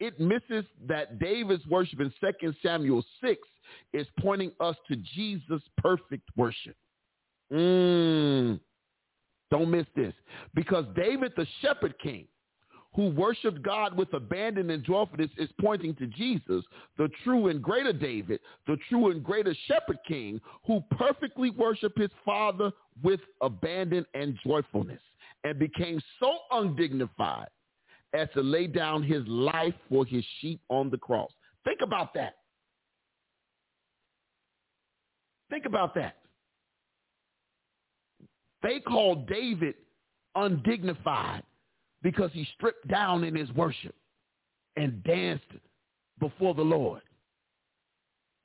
[0.00, 3.40] It misses that David's worship in 2 Samuel 6
[3.92, 6.76] is pointing us to Jesus' perfect worship.
[7.52, 8.58] Mm.
[9.50, 10.14] Don't miss this.
[10.54, 12.26] Because David, the shepherd king,
[12.94, 16.64] who worshiped God with abandon and joyfulness is pointing to Jesus,
[16.98, 22.10] the true and greater David, the true and greater shepherd king, who perfectly worshiped his
[22.24, 22.72] father
[23.02, 25.00] with abandon and joyfulness
[25.44, 27.48] and became so undignified
[28.12, 31.30] as to lay down his life for his sheep on the cross.
[31.64, 32.34] Think about that.
[35.50, 36.16] Think about that.
[38.62, 39.74] They called David
[40.34, 41.42] undignified
[42.02, 43.94] because he stripped down in his worship
[44.76, 45.44] and danced
[46.18, 47.02] before the Lord.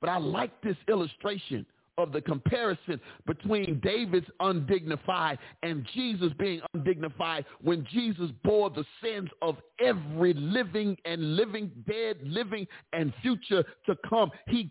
[0.00, 1.64] But I like this illustration
[1.98, 9.30] of the comparison between David's undignified and Jesus being undignified when Jesus bore the sins
[9.42, 14.30] of every living and living, dead, living, and future to come.
[14.46, 14.70] He,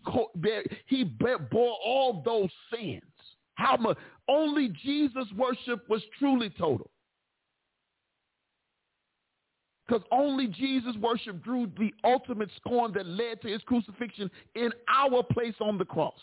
[0.86, 3.02] he bore all those sins.
[3.54, 3.96] How much?
[4.28, 6.90] Only Jesus' worship was truly total.
[9.86, 15.22] Because only Jesus' worship drew the ultimate scorn that led to his crucifixion in our
[15.22, 16.18] place on the cross.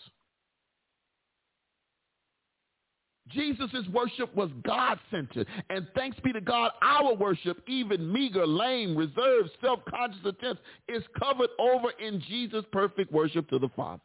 [3.29, 5.47] Jesus' worship was God-centered.
[5.69, 11.49] And thanks be to God, our worship, even meager, lame, reserved, self-conscious attempts, is covered
[11.59, 14.01] over in Jesus' perfect worship to the Father.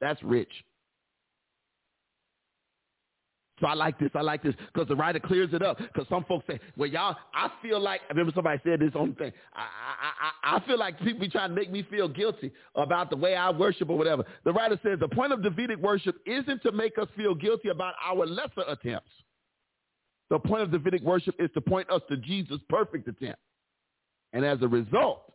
[0.00, 0.50] That's rich.
[3.62, 4.10] So I like this.
[4.16, 5.78] I like this because the writer clears it up.
[5.78, 9.10] Because some folks say, well, y'all, I feel like, I remember somebody said this on
[9.10, 9.32] the thing.
[9.54, 13.08] I, I, I, I feel like people be trying to make me feel guilty about
[13.08, 14.24] the way I worship or whatever.
[14.42, 17.94] The writer says the point of Davidic worship isn't to make us feel guilty about
[18.04, 19.10] our lesser attempts.
[20.28, 23.38] The point of Davidic worship is to point us to Jesus' perfect attempt.
[24.32, 25.32] And as a result,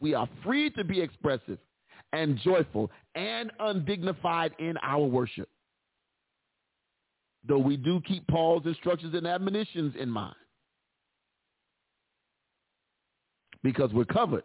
[0.00, 1.58] we are free to be expressive
[2.14, 5.50] and joyful and undignified in our worship
[7.48, 10.36] though we do keep Paul's instructions and admonitions in mind.
[13.62, 14.44] Because we're covered.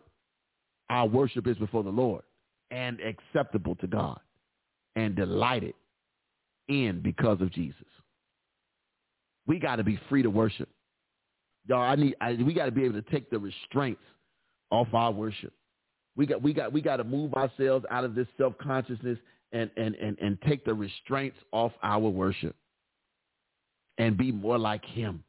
[0.89, 2.23] Our worship is before the Lord
[2.71, 4.19] and acceptable to God
[4.95, 5.75] and delighted
[6.67, 7.85] in because of Jesus.
[9.45, 10.69] We got to be free to worship.
[11.67, 14.01] Y'all, I need I, we got to be able to take the restraints
[14.71, 15.53] off our worship.
[16.15, 19.17] We got we got we got to move ourselves out of this self-consciousness
[19.51, 22.55] and and and and take the restraints off our worship
[23.97, 25.23] and be more like him.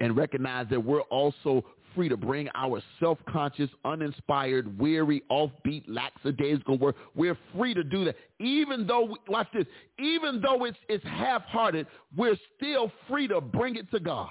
[0.00, 1.64] And recognize that we're also
[1.94, 6.96] free to bring our self-conscious, uninspired, weary, offbeat, lackadaisical work.
[7.14, 8.16] We're free to do that.
[8.40, 9.66] Even though, we, watch this,
[9.98, 11.86] even though it's, it's half-hearted,
[12.16, 14.30] we're still free to bring it to God.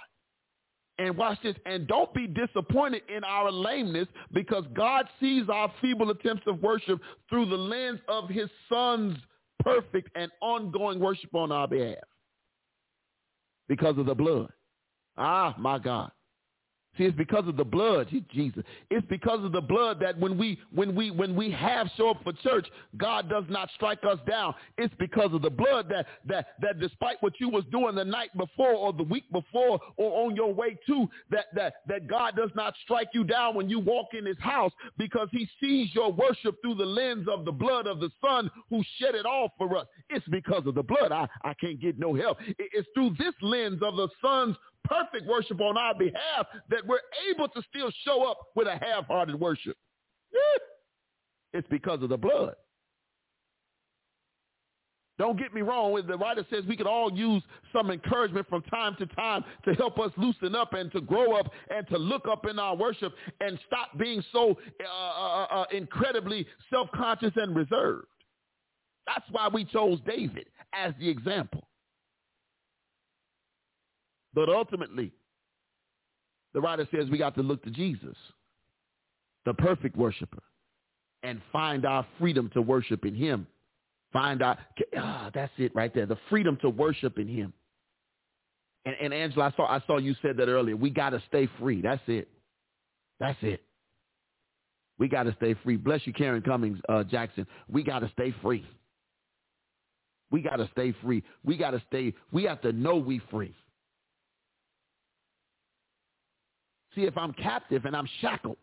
[1.00, 6.12] And watch this, and don't be disappointed in our lameness because God sees our feeble
[6.12, 7.00] attempts of worship
[7.30, 9.18] through the lens of his son's
[9.64, 11.98] perfect and ongoing worship on our behalf
[13.68, 14.49] because of the blood.
[15.18, 16.11] Ah, my God.
[16.98, 18.64] See, it's because of the blood, Jesus.
[18.91, 22.24] It's because of the blood that when we when we when we have show up
[22.24, 22.68] for church,
[22.98, 24.53] God does not strike us down.
[24.78, 28.30] It's because of the blood that that that despite what you was doing the night
[28.38, 32.52] before or the week before or on your way to, that that that God does
[32.53, 36.61] not strike you down when you walk in his house because he sees your worship
[36.61, 39.88] through the lens of the blood of the Son who shed it all for us.
[40.11, 41.11] It's because of the blood.
[41.11, 42.38] I, I can't get no help.
[42.60, 47.00] It's through this lens of the Son's perfect worship on our behalf that we're
[47.32, 49.78] able to still show up with a half-hearted worship.
[51.54, 52.56] It's because of the blood.
[55.20, 55.94] Don't get me wrong.
[56.08, 60.00] The writer says we could all use some encouragement from time to time to help
[60.00, 63.60] us loosen up and to grow up and to look up in our worship and
[63.68, 68.08] stop being so uh, uh, uh, incredibly self-conscious and reserved.
[69.06, 71.68] That's why we chose David as the example.
[74.34, 75.12] But ultimately,
[76.54, 78.16] the writer says we got to look to Jesus,
[79.46, 80.44] the perfect worshiper,
[81.24, 83.48] and find our freedom to worship in him
[84.14, 84.60] Find out.
[84.96, 86.06] Ah, that's it right there.
[86.06, 87.52] The freedom to worship in him.
[88.86, 90.76] And, and Angela, I saw, I saw you said that earlier.
[90.76, 91.82] We got to stay free.
[91.82, 92.30] That's it.
[93.20, 93.64] That's it.
[95.00, 95.78] We got to stay free.
[95.78, 97.48] Bless you, Karen Cummings uh, Jackson.
[97.68, 98.66] We got to stay free.
[100.30, 101.24] We got to stay free.
[101.44, 102.14] We got to stay.
[102.32, 103.56] We have to know we free.
[106.95, 108.57] See, if I'm captive and I'm shackled,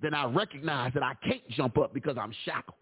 [0.00, 2.76] then I recognize that I can't jump up because I'm shackled.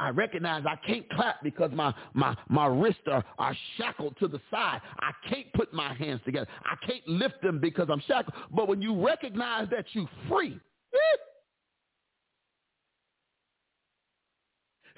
[0.00, 4.40] I recognize I can't clap because my, my, my wrists are, are shackled to the
[4.50, 4.80] side.
[5.00, 6.46] I can't put my hands together.
[6.64, 8.34] I can't lift them because I'm shackled.
[8.54, 10.58] But when you recognize that you're free,
[10.94, 11.16] eh,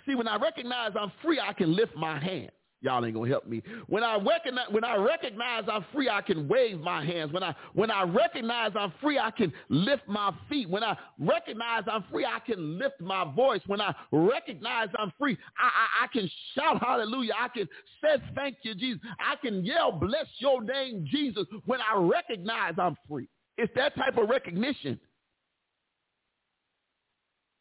[0.07, 2.51] see, when I recognize I'm free, I can lift my hands.
[2.83, 3.63] Y'all ain't gonna help me.
[3.89, 7.31] When I recognize when I recognize I'm free, I can wave my hands.
[7.31, 10.69] When I when I recognize I'm free, I can lift my feet.
[10.69, 13.61] When I recognize I'm free, I can lift my voice.
[13.67, 17.35] When I recognize I'm free, I, I, I can shout hallelujah.
[17.39, 17.69] I can
[18.03, 19.03] say thank you, Jesus.
[19.19, 23.29] I can yell, bless your name, Jesus, when I recognize I'm free.
[23.59, 24.99] It's that type of recognition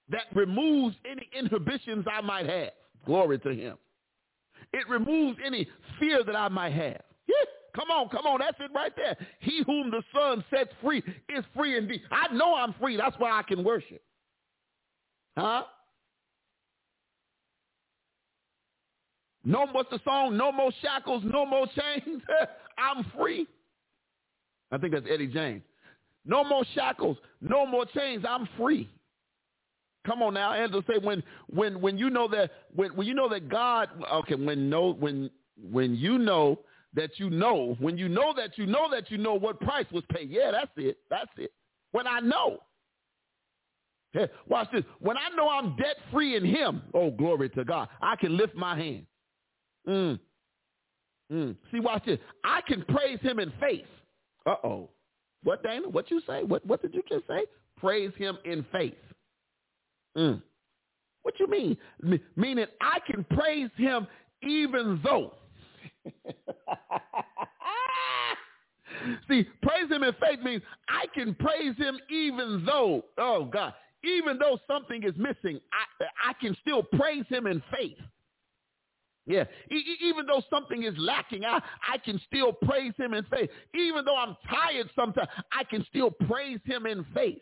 [0.07, 2.69] that removes any inhibitions I might have.
[3.05, 3.77] Glory to him.
[4.73, 5.67] It removes any
[5.99, 7.01] fear that I might have.
[7.27, 8.39] Yeah, come on, come on.
[8.39, 9.17] That's it right there.
[9.39, 12.01] He whom the Son sets free is free indeed.
[12.11, 12.97] I know I'm free.
[12.97, 14.01] That's why I can worship.
[15.37, 15.63] Huh?
[19.45, 20.37] No, what's the song?
[20.37, 22.21] No more shackles, no more chains.
[22.77, 23.47] I'm free.
[24.71, 25.63] I think that's Eddie James.
[26.25, 28.23] No more shackles, no more chains.
[28.27, 28.89] I'm free.
[30.05, 30.84] Come on now, Angela.
[30.88, 33.89] Say when when when you know that when when you know that God.
[34.13, 35.30] Okay, when know when
[35.71, 36.59] when you know
[36.93, 40.03] that you know when you know that you know that you know what price was
[40.11, 40.30] paid.
[40.30, 40.97] Yeah, that's it.
[41.09, 41.51] That's it.
[41.91, 42.59] When I know.
[44.11, 44.84] Hey, watch this.
[44.99, 48.55] When I know I'm debt free in Him, oh glory to God, I can lift
[48.55, 49.05] my hand.
[49.88, 50.19] Mm.
[51.31, 51.55] Mm.
[51.71, 52.19] See, watch this.
[52.43, 53.85] I can praise Him in faith.
[54.45, 54.89] Uh oh.
[55.43, 55.88] What Dana?
[55.88, 56.43] What you say?
[56.43, 57.41] What What did you just say?
[57.77, 58.95] Praise Him in faith.
[60.19, 60.41] Mm.
[61.23, 61.77] What you mean?
[62.03, 64.07] M- meaning I can praise him
[64.43, 65.33] even though.
[69.29, 73.73] See, praise him in faith means I can praise him even though, oh God,
[74.03, 75.85] even though something is missing, I,
[76.29, 77.97] I can still praise him in faith.
[79.25, 83.49] Yeah, e- even though something is lacking, I, I can still praise him in faith.
[83.75, 87.41] Even though I'm tired sometimes, I can still praise him in faith.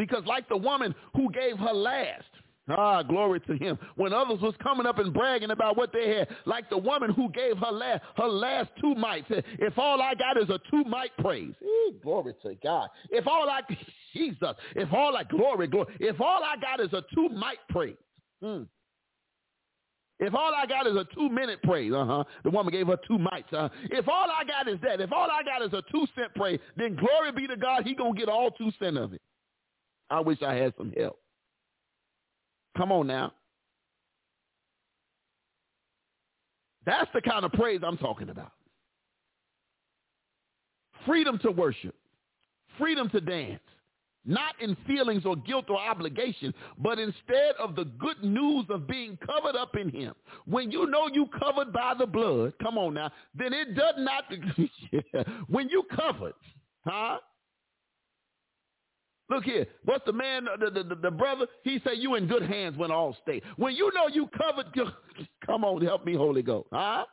[0.00, 2.24] Because like the woman who gave her last,
[2.68, 3.78] Ah, glory to him.
[3.96, 7.28] When others was coming up and bragging about what they had, like the woman who
[7.30, 9.26] gave her last, her last two mites.
[9.28, 12.88] If all I got is a two mite praise, Ooh, glory to God.
[13.10, 13.60] If all I,
[14.14, 17.96] Jesus, if all I, glory, glory, if all I got is a two mite praise,
[18.40, 18.62] hmm.
[20.20, 22.24] If all I got is a two minute praise, uh-huh.
[22.44, 23.52] The woman gave her two mites.
[23.52, 23.68] Uh-huh.
[23.90, 26.60] if all I got is that, if all I got is a two cent praise,
[26.76, 29.20] then glory be to God, he gonna get all two cent of it.
[30.10, 31.18] I wish I had some help.
[32.76, 33.32] Come on now.
[36.86, 38.52] That's the kind of praise I'm talking about.
[41.06, 41.94] Freedom to worship,
[42.78, 43.60] freedom to dance,
[44.24, 49.18] not in feelings or guilt or obligation, but instead of the good news of being
[49.24, 50.14] covered up in him.
[50.46, 54.24] When you know you covered by the blood, come on now, then it does not,
[55.48, 56.34] when you covered,
[56.84, 57.18] huh?
[59.30, 59.66] Look here.
[59.84, 61.46] What's the man, the, the, the brother?
[61.62, 63.42] He said, you in good hands when Allstate.
[63.56, 64.66] When you know you covered,
[65.46, 66.68] come on, help me, Holy Ghost.
[66.72, 67.04] Huh?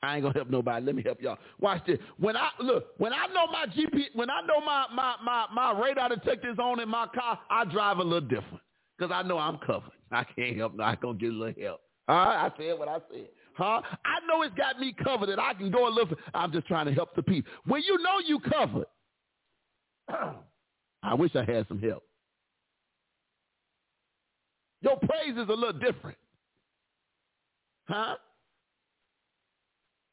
[0.00, 0.86] I ain't gonna help nobody.
[0.86, 1.38] Let me help y'all.
[1.58, 1.98] Watch this.
[2.18, 5.80] When I look, when I know my GP, when I know my my my my
[5.80, 8.60] radar detector is on in my car, I drive a little different
[8.96, 9.90] because I know I'm covered.
[10.12, 10.76] I can't help.
[10.76, 11.80] No, I gonna get a little help.
[12.06, 13.28] All right, I said what I said.
[13.58, 13.82] Huh?
[14.04, 16.10] I know it's got me covered and I can go and look.
[16.32, 17.50] I'm just trying to help the people.
[17.66, 18.86] When you know you covered,
[21.02, 22.04] I wish I had some help.
[24.80, 26.16] Your praise is a little different.
[27.88, 28.14] Huh?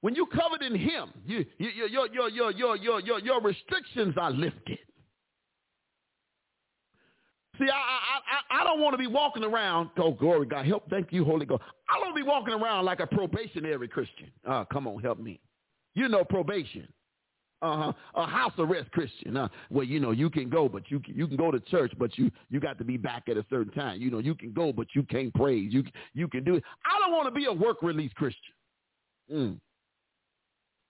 [0.02, 4.16] When you covered in him, you, you, your, your, your, your, your, your, your restrictions
[4.20, 4.80] are lifted.
[7.60, 9.90] See, I, I, I, I don't want to be walking around.
[9.98, 10.90] Oh, glory, God, help.
[10.90, 11.64] Thank you, Holy Ghost.
[11.90, 14.32] I don't want to be walking around like a probationary Christian.
[14.48, 15.40] Uh, come on, help me.
[15.94, 16.88] You know probation.
[17.62, 17.94] Uh-huh.
[18.16, 19.38] A house arrest Christian.
[19.38, 21.94] Uh, well, you know, you can go, but you can, you can go to church,
[21.98, 24.02] but you you got to be back at a certain time.
[24.02, 25.74] You know, you can go, but you can't praise.
[25.74, 25.84] You
[26.14, 26.64] you can do it.
[26.86, 28.54] I don't want to be a work release Christian.
[29.34, 29.60] Mm.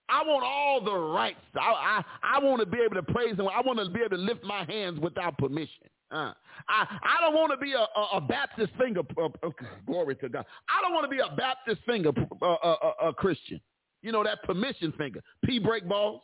[0.09, 1.39] I want all the rights.
[1.55, 2.03] I, I,
[2.35, 3.47] I want to be able to praise him.
[3.47, 5.87] I want to be able to lift my hands without permission.
[6.11, 6.33] Uh,
[6.69, 9.01] I, I don't want to be a, a, a Baptist finger.
[9.17, 9.49] Uh, uh,
[9.87, 10.45] glory to God.
[10.69, 12.11] I don't want to be a Baptist finger
[12.41, 13.59] uh, uh, uh, Christian.
[14.03, 15.21] You know that permission finger.
[15.43, 16.21] P break balls.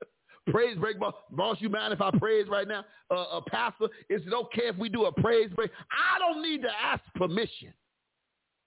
[0.48, 1.14] praise break balls.
[1.30, 2.84] Boss, you mind if I praise right now?
[3.10, 5.70] Uh, pastor, is it okay if we do a praise break?
[5.92, 7.74] I don't need to ask permission.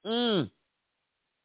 [0.06, 0.49] Mm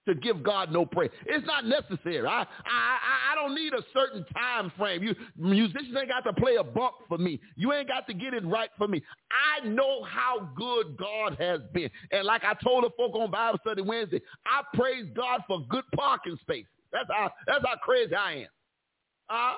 [0.06, 1.10] to give God no praise.
[1.26, 2.26] It's not necessary.
[2.26, 5.02] I, I, I don't need a certain time frame.
[5.02, 7.40] You musicians ain't got to play a bump for me.
[7.56, 9.02] You ain't got to get it right for me.
[9.30, 11.90] I know how good God has been.
[12.12, 15.84] And like I told the folk on Bible study Wednesday, I praise God for good
[15.94, 16.66] parking spaces.
[16.92, 18.46] That's how that's how crazy I am.
[19.28, 19.54] Uh,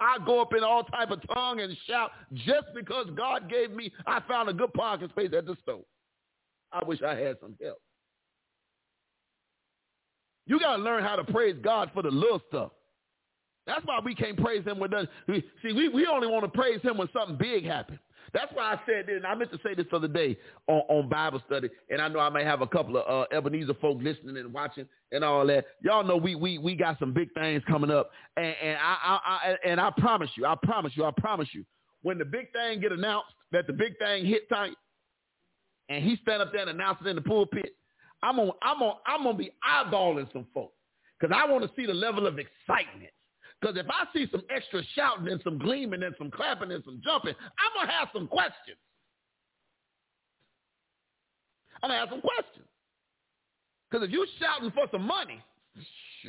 [0.00, 3.92] I go up in all type of tongue and shout just because God gave me,
[4.06, 5.82] I found a good parking space at the store.
[6.72, 7.80] I wish I had some help.
[10.50, 12.72] You got to learn how to praise God for the little stuff.
[13.68, 15.08] That's why we can't praise him when nothing.
[15.62, 18.00] see we, we only want to praise him when something big happens.
[18.34, 20.36] That's why I said this, and I meant to say this the other day
[20.66, 23.74] on, on Bible study, and I know I may have a couple of uh, Ebenezer
[23.74, 25.66] folk listening and watching and all that.
[25.82, 29.20] Y'all know we we we got some big things coming up, and, and I, I,
[29.24, 31.64] I and I promise you, I promise you, I promise you,
[32.02, 34.74] when the big thing get announced, that the big thing hit tight,
[35.88, 37.76] and he stand up there and announce it in the pulpit,
[38.22, 40.74] I'm gonna I'm gonna I'm gonna be eyeballing some folks
[41.18, 43.10] because I want to see the level of excitement.
[43.60, 47.00] Because if I see some extra shouting and some gleaming and some clapping and some
[47.04, 48.78] jumping, I'm gonna have some questions.
[51.82, 52.66] I'm gonna have some questions.
[53.90, 55.42] Because if you shouting for some money,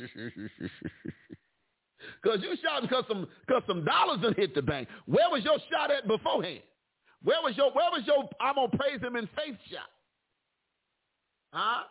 [2.22, 4.88] because you shouting because some because some dollars done hit the bank.
[5.06, 6.62] Where was your shout at beforehand?
[7.22, 9.88] Where was your where was your I'm gonna praise him in faith shot?
[11.52, 11.82] Huh?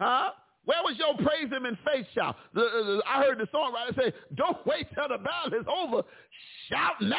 [0.00, 0.30] Huh?
[0.64, 2.36] Where was your praise him in faith shout?
[2.54, 6.02] The, the, I heard the songwriter say, don't wait till the battle is over.
[6.68, 7.16] Shout now.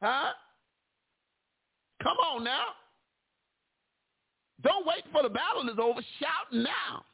[0.02, 0.32] huh?
[2.02, 2.66] Come on now.
[4.62, 6.00] Don't wait for the battle is over.
[6.20, 7.04] Shout now.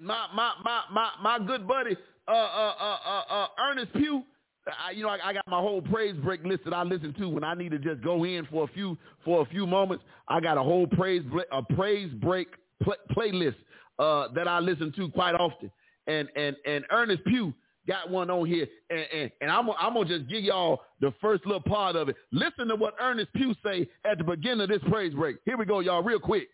[0.00, 1.96] My my my my my good buddy
[2.28, 4.22] uh uh uh uh, uh Ernest Pugh
[4.68, 7.28] I, you know, I, I, got my whole praise break list that I listen to
[7.28, 10.04] when I need to just go in for a few for a few moments.
[10.28, 11.22] I got a whole praise
[11.52, 12.48] a praise break
[12.82, 13.56] play, playlist
[13.98, 15.70] uh, that I listen to quite often.
[16.06, 17.52] And and and Ernest Pugh
[17.86, 21.46] got one on here, and, and, and I'm I'm gonna just give y'all the first
[21.46, 22.16] little part of it.
[22.32, 25.36] Listen to what Ernest Pugh say at the beginning of this praise break.
[25.44, 26.48] Here we go, y'all, real quick.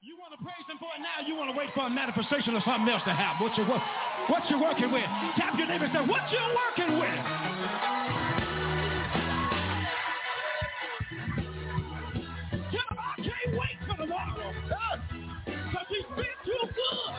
[0.00, 1.26] You want to praise him for it now?
[1.26, 3.46] You want to wait for a manifestation of something else to happen?
[3.46, 3.64] What you
[4.28, 5.04] what you working with?
[5.36, 7.20] Tap your neighbor and say, "What you working with?"
[12.96, 14.52] I can't wait for tomorrow.
[14.68, 17.10] Cause he's been too good.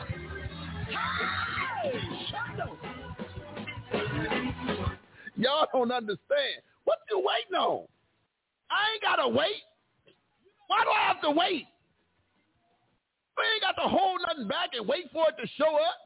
[0.88, 1.26] Hey.
[5.36, 6.62] Y'all don't understand.
[6.84, 7.86] What you waiting on?
[8.70, 9.62] I ain't gotta wait.
[10.66, 11.66] Why do I have to wait?
[13.36, 16.05] We ain't got to hold nothing back and wait for it to show up.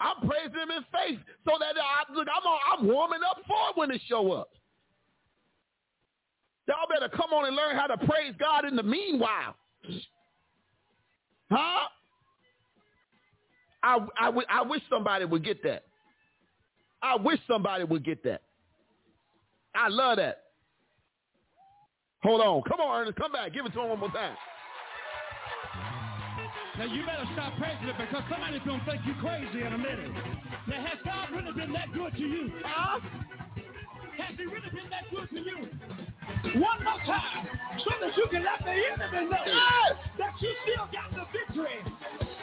[0.00, 3.76] I'm praising him in faith so that I, look, I'm, I'm warming up for it
[3.76, 4.50] when it show up.
[6.68, 9.54] Y'all better come on and learn how to praise God in the meanwhile.
[11.50, 11.88] Huh?
[13.82, 15.84] I, I, I wish somebody would get that.
[17.02, 18.42] I wish somebody would get that.
[19.74, 20.42] I love that.
[22.22, 22.62] Hold on.
[22.68, 23.16] Come on, Ernest.
[23.16, 23.52] Come back.
[23.52, 24.36] Give it to him one more time.
[26.78, 30.12] Now you better stop praising it because somebody's gonna think you crazy in a minute.
[30.68, 32.52] Now has God really been that good to you?
[32.64, 33.00] Huh?
[34.18, 36.60] Has he really been that good to you?
[36.60, 37.48] One more time,
[37.80, 39.96] so that you can let the enemy know yes.
[40.18, 41.80] that you still got the victory.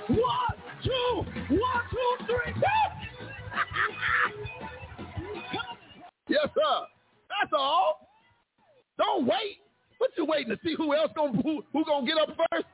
[0.09, 2.53] One, two, one, two, three.
[6.27, 6.87] yes, sir.
[7.29, 8.07] That's all.
[8.97, 9.59] Don't wait.
[9.99, 12.65] What you waiting to see who else gonna who, who gonna get up first?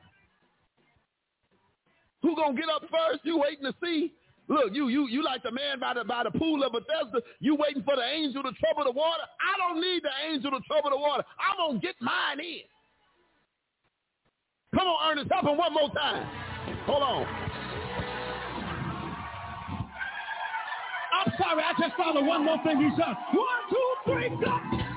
[2.22, 3.20] Who gonna get up first?
[3.24, 4.12] You waiting to see?
[4.48, 7.22] Look, you you you like the man by the by the pool of Bethesda.
[7.38, 9.22] You waiting for the angel to trouble the water.
[9.40, 11.24] I don't need the angel to trouble the water.
[11.38, 12.66] I'm gonna get mine in.
[14.74, 16.26] Come on, Ernest, help him one more time.
[16.86, 17.26] Hold on.
[21.12, 23.16] I'm sorry, I just found one more thing he's done.
[23.34, 24.89] One, two, three, go.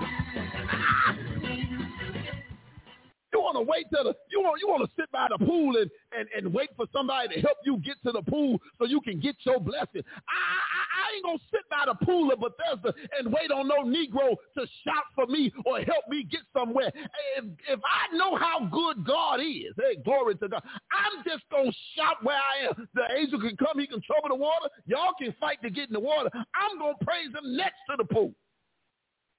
[3.43, 5.91] Want to wait till the you want you want to sit by the pool and,
[6.17, 9.19] and, and wait for somebody to help you get to the pool so you can
[9.19, 10.01] get your blessing.
[10.27, 13.83] I, I I ain't gonna sit by the pool of Bethesda and wait on no
[13.83, 16.91] Negro to shout for me or help me get somewhere.
[17.37, 21.71] If if I know how good God is, hey, glory to God, I'm just gonna
[21.95, 22.87] shout where I am.
[22.93, 24.69] The angel can come, he can trouble the water.
[24.85, 26.29] Y'all can fight to get in the water.
[26.33, 28.33] I'm gonna praise him next to the pool.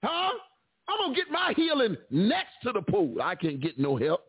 [0.02, 0.32] Huh?
[0.89, 3.16] I'm going to get my healing next to the pool.
[3.23, 4.20] I can't get no help.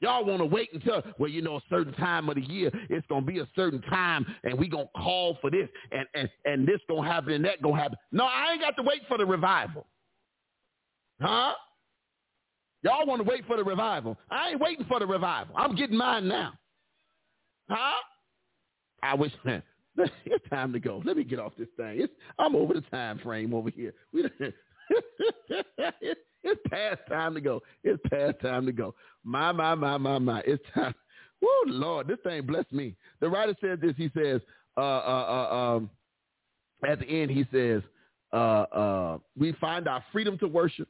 [0.00, 3.06] Y'all want to wait until, well, you know, a certain time of the year, it's
[3.06, 6.28] going to be a certain time, and we going to call for this, and, and,
[6.44, 7.98] and this going to happen, and that going to happen.
[8.12, 9.86] No, I ain't got to wait for the revival.
[11.20, 11.54] Huh?
[12.82, 14.18] Y'all want to wait for the revival.
[14.30, 15.54] I ain't waiting for the revival.
[15.56, 16.52] I'm getting mine now.
[17.70, 17.96] Huh?
[19.02, 19.62] I wish, man,
[20.26, 21.02] it's time to go.
[21.04, 22.00] Let me get off this thing.
[22.00, 23.94] It's, I'm over the time frame over here.
[24.12, 24.28] We,
[26.42, 27.62] it's past time to go.
[27.84, 28.94] It's past time to go.
[29.24, 30.42] My, my, my, my, my.
[30.46, 30.94] It's time.
[31.40, 32.96] Woo, Lord, this thing bless me.
[33.20, 33.94] The writer says this.
[33.96, 34.40] He says,
[34.76, 35.90] uh, uh, uh, um,
[36.88, 37.82] at the end, he says,
[38.32, 40.88] uh, uh, we find our freedom to worship,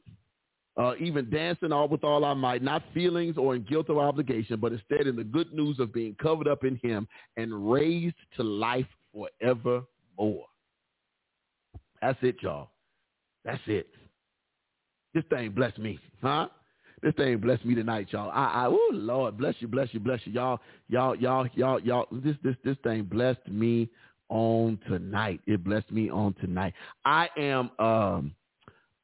[0.77, 4.59] uh, even dancing all with all our might, not feelings or in guilt or obligation,
[4.59, 8.43] but instead in the good news of being covered up in him and raised to
[8.43, 10.45] life forevermore.
[12.01, 12.69] That's it, y'all.
[13.47, 13.87] That's it.
[15.13, 16.49] This thing bless me, huh?
[17.01, 18.29] This thing bless me tonight, y'all.
[18.29, 20.59] I, I, oh Lord, bless you, bless you, bless you, y'all,
[20.89, 22.07] y'all, y'all, y'all, y'all.
[22.11, 23.89] This, this, this thing blessed me
[24.27, 25.39] on tonight.
[25.47, 26.73] It blessed me on tonight.
[27.05, 28.35] I am, um,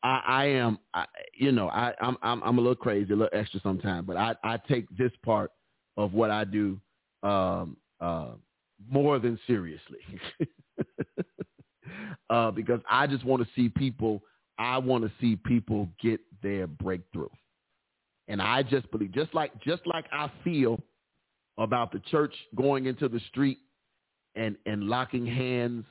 [0.04, 1.06] I, I am, I,
[1.38, 4.36] you know, I, I'm, I'm, I'm a little crazy, a little extra sometimes, but I,
[4.44, 5.52] I take this part
[5.96, 6.78] of what I do,
[7.24, 8.32] um, uh,
[8.92, 10.00] more than seriously,
[12.30, 14.22] uh, because I just want to see people
[14.58, 17.30] I want to see people get their breakthrough.
[18.28, 20.82] And I just believe, just like just like I feel
[21.58, 23.60] about the church going into the street
[24.36, 25.86] and and locking hands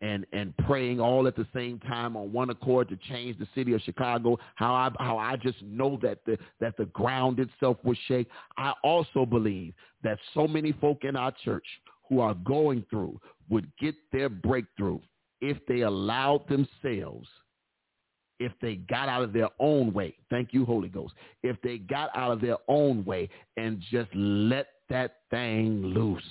[0.00, 3.72] and and praying all at the same time on one accord to change the city
[3.72, 4.36] of Chicago.
[4.56, 8.28] How I how I just know that the that the ground itself will shake.
[8.58, 11.66] I also believe that so many folk in our church
[12.08, 14.98] who are going through would get their breakthrough
[15.40, 17.28] if they allowed themselves
[18.38, 20.14] if they got out of their own way.
[20.30, 21.14] Thank you, Holy Ghost.
[21.42, 26.22] If they got out of their own way and just let that thing loose.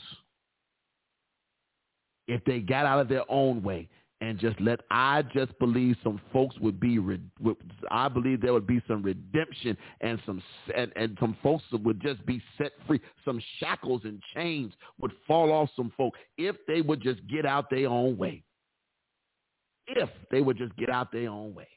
[2.27, 3.87] If they got out of their own way
[4.21, 6.97] and just let, I just believe some folks would be,
[7.91, 10.41] I believe there would be some redemption and some,
[10.75, 13.01] and, and some folks would just be set free.
[13.23, 17.69] Some shackles and chains would fall off some folk if they would just get out
[17.69, 18.43] their own way.
[19.87, 21.67] If they would just get out their own way.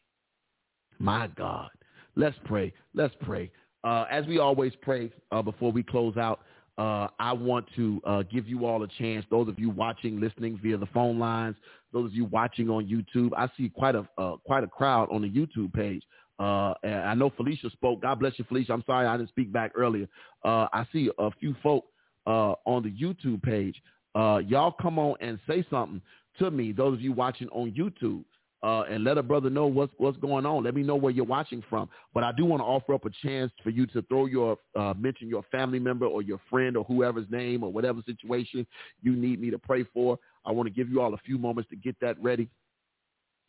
[0.98, 1.70] My God.
[2.16, 2.72] Let's pray.
[2.94, 3.50] Let's pray.
[3.84, 6.40] Uh, as we always pray uh, before we close out,
[6.78, 9.24] uh, I want to uh, give you all a chance.
[9.30, 11.56] Those of you watching, listening via the phone lines,
[11.92, 15.22] those of you watching on YouTube, I see quite a uh, quite a crowd on
[15.22, 16.02] the YouTube page.
[16.38, 18.02] Uh, I know Felicia spoke.
[18.02, 18.72] God bless you, Felicia.
[18.72, 20.06] I'm sorry I didn't speak back earlier.
[20.44, 21.84] I see a few folk
[22.26, 23.82] on the YouTube page.
[24.14, 26.00] y'all come on and say something
[26.38, 26.70] to me.
[26.70, 28.22] Those of you watching on YouTube
[28.62, 30.64] uh, and let a brother know what's what's going on.
[30.64, 31.89] Let me know where you're watching from.
[32.12, 34.94] But I do want to offer up a chance for you to throw your uh,
[34.98, 38.66] mention your family member or your friend or whoever's name or whatever situation
[39.02, 40.18] you need me to pray for.
[40.44, 42.48] I want to give you all a few moments to get that ready,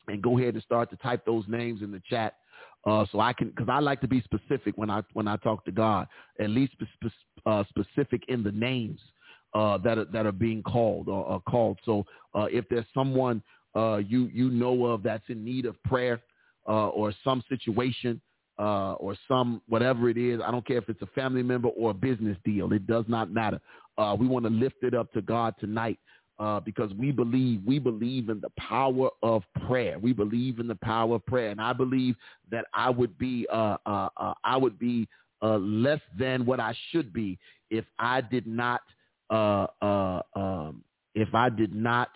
[0.08, 2.36] and go ahead and start to type those names in the chat.
[2.86, 5.66] Uh, so I can, because I like to be specific when I when I talk
[5.66, 6.08] to God,
[6.40, 6.74] at least
[7.46, 9.00] uh, specific in the names
[9.54, 11.80] uh, that are, that are being called or, or called.
[11.84, 13.42] So uh, if there's someone
[13.76, 16.22] uh, you you know of that's in need of prayer
[16.68, 18.22] uh, or some situation
[18.60, 20.40] uh, or some whatever it is.
[20.46, 22.72] I don't care if it's a family member or a business deal.
[22.74, 23.60] It does not matter.
[23.98, 26.00] Uh, we want to lift it up to God tonight
[26.40, 29.98] uh, because we believe we believe in the power of prayer.
[30.00, 32.16] We believe in the power of prayer, and I believe
[32.52, 35.08] that I would be uh, uh, uh I would be
[35.42, 37.38] uh, less than what I should be
[37.70, 38.82] if I did not
[39.30, 40.84] uh, um,
[41.16, 42.10] if I did not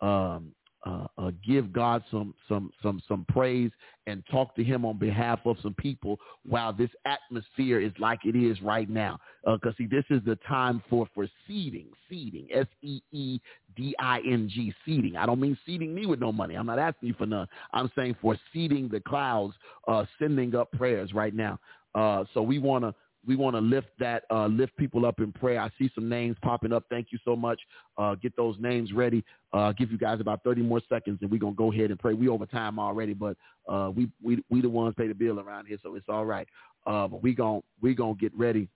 [0.00, 0.52] um,
[0.84, 3.70] uh, uh, give God some some some some praise
[4.06, 8.36] and talk to Him on behalf of some people while this atmosphere is like it
[8.36, 9.18] is right now.
[9.44, 13.40] Because uh, see, this is the time for for seeding, seeding, S E E
[13.76, 15.16] D-I-N-G, seeding.
[15.16, 16.54] I don't mean seeding me with no money.
[16.54, 17.46] I'm not asking you for none.
[17.72, 19.54] I'm saying for seeding the clouds,
[19.86, 21.58] uh, sending up prayers right now.
[21.94, 22.94] Uh, so we want to
[23.26, 25.60] we want to lift that, uh, lift people up in prayer.
[25.60, 26.84] I see some names popping up.
[26.88, 27.60] Thank you so much.
[27.98, 29.24] Uh, get those names ready.
[29.52, 32.14] Uh, give you guys about 30 more seconds, and we're gonna go ahead and pray.
[32.14, 33.36] We over time already, but
[33.68, 36.48] uh, we we we the ones pay the bill around here, so it's all right.
[36.86, 38.68] Uh, but we gonna we gonna get ready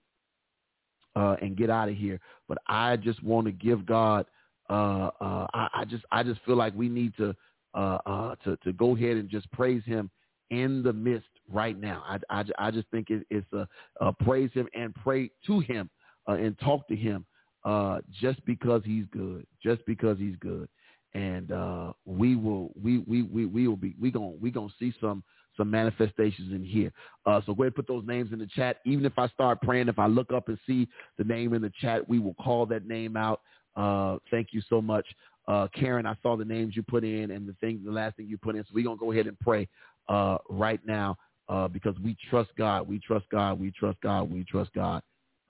[1.15, 2.19] uh, and get out of here.
[2.47, 4.25] But I just want to give God.
[4.69, 7.35] Uh, uh, I, I, just I just feel like we need to
[7.73, 10.09] uh, uh, to to go ahead and just praise Him
[10.49, 12.03] in the midst right now.
[12.07, 13.67] I, I, I just think it, it's a,
[14.01, 15.89] a, praise Him and pray to Him
[16.27, 17.25] uh, and talk to Him
[17.63, 20.67] uh, just because He's good, just because He's good.
[21.13, 24.93] And uh, we will we, we we we will be we gonna we gonna see
[24.99, 25.23] some
[25.55, 26.91] some manifestations in here.
[27.25, 28.77] Uh, so go ahead and put those names in the chat.
[28.85, 31.71] Even if I start praying, if I look up and see the name in the
[31.79, 33.41] chat, we will call that name out.
[33.75, 35.05] Uh, thank you so much.
[35.47, 38.27] Uh, Karen, I saw the names you put in and the thing, the last thing
[38.27, 38.63] you put in.
[38.63, 39.67] So we're going to go ahead and pray
[40.09, 41.17] uh, right now
[41.49, 42.87] uh, because we trust God.
[42.87, 43.59] We trust God.
[43.59, 44.31] We trust God.
[44.31, 45.01] We trust God.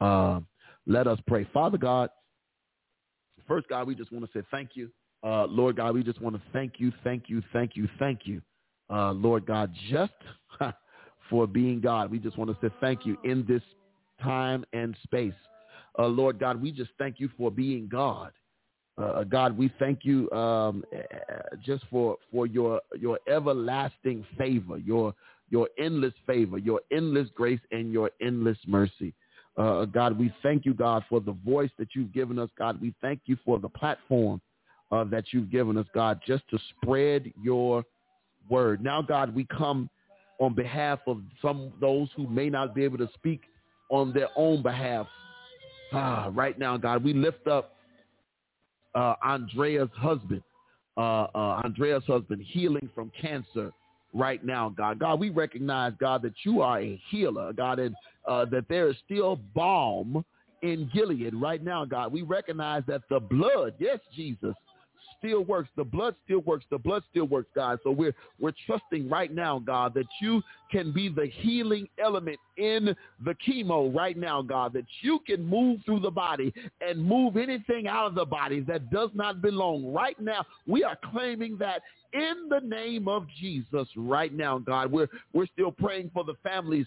[0.02, 0.40] Uh,
[0.88, 1.48] let us pray.
[1.54, 2.10] Father God,
[3.48, 4.90] first, God, we just want to say thank you.
[5.24, 8.42] Uh, Lord God, we just want to thank you, thank you, thank you, thank you
[8.90, 10.14] uh, Lord God, just
[11.30, 12.12] for being God.
[12.12, 13.62] We just want to say thank you in this
[14.22, 15.34] time and space.
[15.98, 18.32] Uh, Lord God, we just thank you for being God.
[18.98, 20.84] Uh, God, we thank you um,
[21.66, 25.14] just for for your your everlasting favor, your
[25.50, 29.14] your endless favor, your endless grace, and your endless mercy.
[29.58, 32.50] Uh, God, we thank you, God, for the voice that you've given us.
[32.58, 34.42] God, we thank you for the platform
[34.92, 37.84] uh, that you've given us, God, just to spread your
[38.50, 38.84] word.
[38.84, 39.90] Now, God, we come
[40.40, 43.42] on behalf of some those who may not be able to speak
[43.90, 45.08] on their own behalf.
[45.94, 47.76] Ah, right now, God, we lift up
[48.96, 50.44] uh, Andrea's husband,
[50.98, 53.72] uh, uh, Andrea's husband, healing from cancer
[54.16, 54.98] right now, God.
[54.98, 57.94] God, we recognize, God, that you are a healer, God, and
[58.28, 60.26] uh, that there is still balm
[60.64, 62.12] in Gilead right now, God.
[62.12, 64.56] We recognize that the blood, yes, Jesus,
[65.26, 65.70] still works.
[65.76, 66.66] The blood still works.
[66.70, 67.80] The blood still works, God.
[67.84, 70.42] So we're we're trusting right now, God, that you
[70.72, 75.80] can be the healing element in the chemo right now, God, that you can move
[75.86, 79.94] through the body and move anything out of the body that does not belong.
[79.94, 81.82] Right now, we are claiming that
[82.14, 84.92] in the name of Jesus right now, God.
[84.92, 86.86] We're we're still praying for the families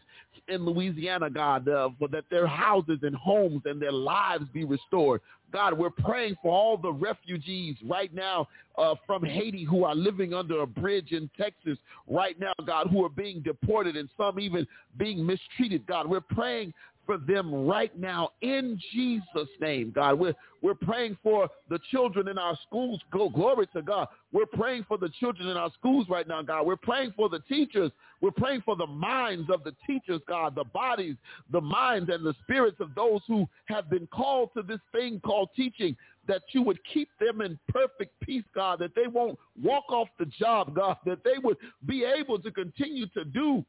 [0.48, 5.20] in Louisiana, God, uh, for that their houses and homes and their lives be restored.
[5.52, 10.34] God, we're praying for all the refugees right now uh, from Haiti who are living
[10.34, 14.66] under a bridge in Texas right now, God, who are being deported and some even
[14.98, 15.86] being mistreated.
[15.86, 16.72] God, we're praying
[17.08, 20.18] for them right now in Jesus' name, God.
[20.18, 23.00] We're, we're praying for the children in our schools.
[23.10, 24.08] Go, glory to God.
[24.30, 26.66] We're praying for the children in our schools right now, God.
[26.66, 27.90] We're praying for the teachers.
[28.20, 31.16] We're praying for the minds of the teachers, God, the bodies,
[31.50, 35.48] the minds and the spirits of those who have been called to this thing called
[35.56, 40.08] teaching that you would keep them in perfect peace, God, that they won't walk off
[40.18, 41.56] the job, God, that they would
[41.86, 43.64] be able to continue to do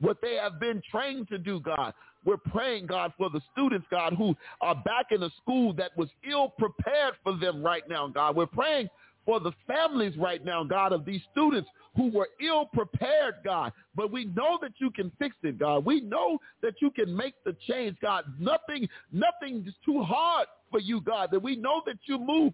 [0.00, 1.92] what they have been trained to do, God.
[2.24, 6.08] We're praying, God, for the students, God, who are back in a school that was
[6.28, 8.36] ill prepared for them right now, God.
[8.36, 8.88] We're praying
[9.24, 13.72] for the families right now, God, of these students who were ill prepared, God.
[13.94, 15.84] But we know that you can fix it, God.
[15.84, 18.24] We know that you can make the change, God.
[18.38, 21.30] Nothing, nothing is too hard for you, God.
[21.32, 22.52] That we know that you move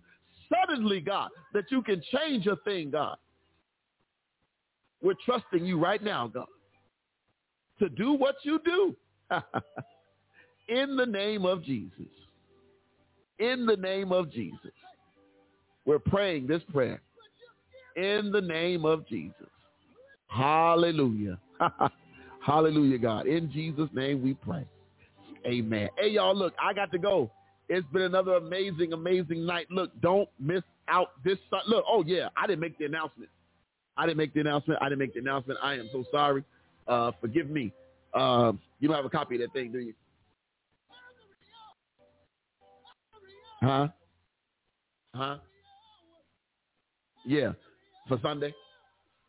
[0.49, 3.17] suddenly, God, that you can change a thing, God.
[5.03, 6.47] We're trusting you right now, God,
[7.79, 8.97] to do what you do.
[10.69, 12.07] in the name of Jesus.
[13.39, 14.73] In the name of Jesus.
[15.85, 17.01] We're praying this prayer.
[17.97, 19.49] In the name of Jesus.
[20.29, 21.39] Hallelujah.
[22.47, 23.27] Hallelujah, God.
[23.27, 24.67] In Jesus' name we pray.
[25.47, 25.89] Amen.
[25.99, 27.31] Hey, y'all, look, I got to go.
[27.69, 29.67] It's been another amazing, amazing night.
[29.71, 31.39] Look, don't miss out this.
[31.67, 33.31] Look, oh, yeah, I didn't make the announcement.
[33.97, 34.81] I didn't make the announcement.
[34.83, 35.59] I didn't make the announcement.
[35.63, 36.45] I am so sorry.
[36.87, 37.73] Uh, forgive me.
[38.17, 39.93] Uh, you don't have a copy of that thing, do you?
[43.63, 43.89] Huh?
[45.15, 45.37] Huh?
[47.27, 47.53] Yeah,
[48.09, 48.55] for Sunday.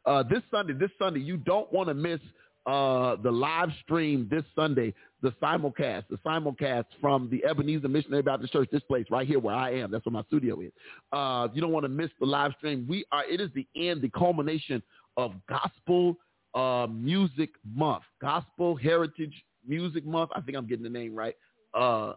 [0.05, 2.19] Uh, this Sunday, this Sunday, you don't want to miss
[2.65, 8.53] uh, the live stream this Sunday, the simulcast, the simulcast from the Ebenezer Missionary Baptist
[8.53, 9.91] Church, this place right here where I am.
[9.91, 10.71] That's where my studio is.
[11.11, 12.85] Uh, you don't want to miss the live stream.
[12.87, 13.25] We are.
[13.25, 14.81] It is the end, the culmination
[15.17, 16.17] of gospel
[16.53, 19.33] uh, Music Month, Gospel Heritage
[19.67, 20.31] Music Month.
[20.35, 21.35] I think I'm getting the name right.
[21.73, 22.13] Uh,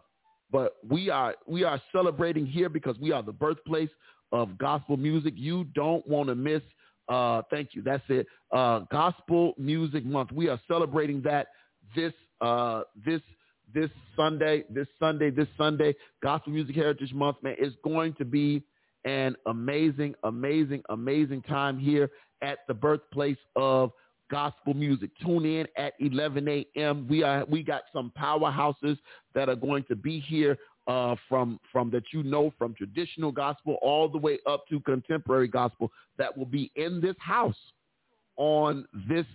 [0.52, 3.90] but we are we are celebrating here because we are the birthplace
[4.32, 5.35] of gospel music.
[5.36, 6.62] You don't want to miss.
[7.09, 7.82] Uh, thank you.
[7.82, 8.27] That's it.
[8.52, 10.32] Uh, gospel Music Month.
[10.32, 11.48] We are celebrating that
[11.94, 13.20] this uh, this
[13.73, 15.94] this Sunday, this Sunday, this Sunday.
[16.23, 18.62] Gospel Music Heritage Month, man, is going to be
[19.05, 22.11] an amazing, amazing, amazing time here
[22.43, 23.93] at the birthplace of
[24.31, 25.11] gospel music.
[25.24, 27.07] Tune in at 11 a.m.
[27.09, 28.98] We are we got some powerhouses
[29.35, 33.78] that are going to be here uh, from from that you know from traditional gospel
[33.82, 37.57] all the way up to contemporary gospel that will be in this house
[38.36, 39.27] on this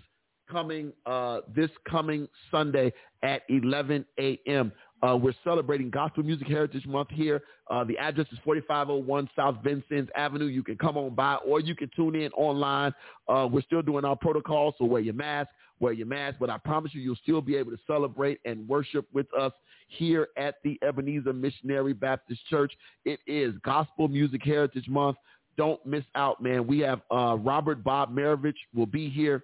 [0.49, 2.91] coming uh, this coming Sunday
[3.23, 4.71] at 11 a.m.
[5.05, 7.43] Uh, we're celebrating Gospel Music Heritage Month here.
[7.69, 10.45] Uh, the address is 4501 South Vincennes Avenue.
[10.45, 12.93] You can come on by or you can tune in online.
[13.27, 15.49] Uh, we're still doing our protocol, so wear your mask,
[15.79, 16.37] wear your mask.
[16.39, 19.51] But I promise you, you'll still be able to celebrate and worship with us
[19.89, 22.73] here at the Ebenezer Missionary Baptist Church.
[23.03, 25.17] It is Gospel Music Heritage Month.
[25.57, 26.65] Don't miss out, man.
[26.65, 29.43] We have uh, Robert Bob Marovich will be here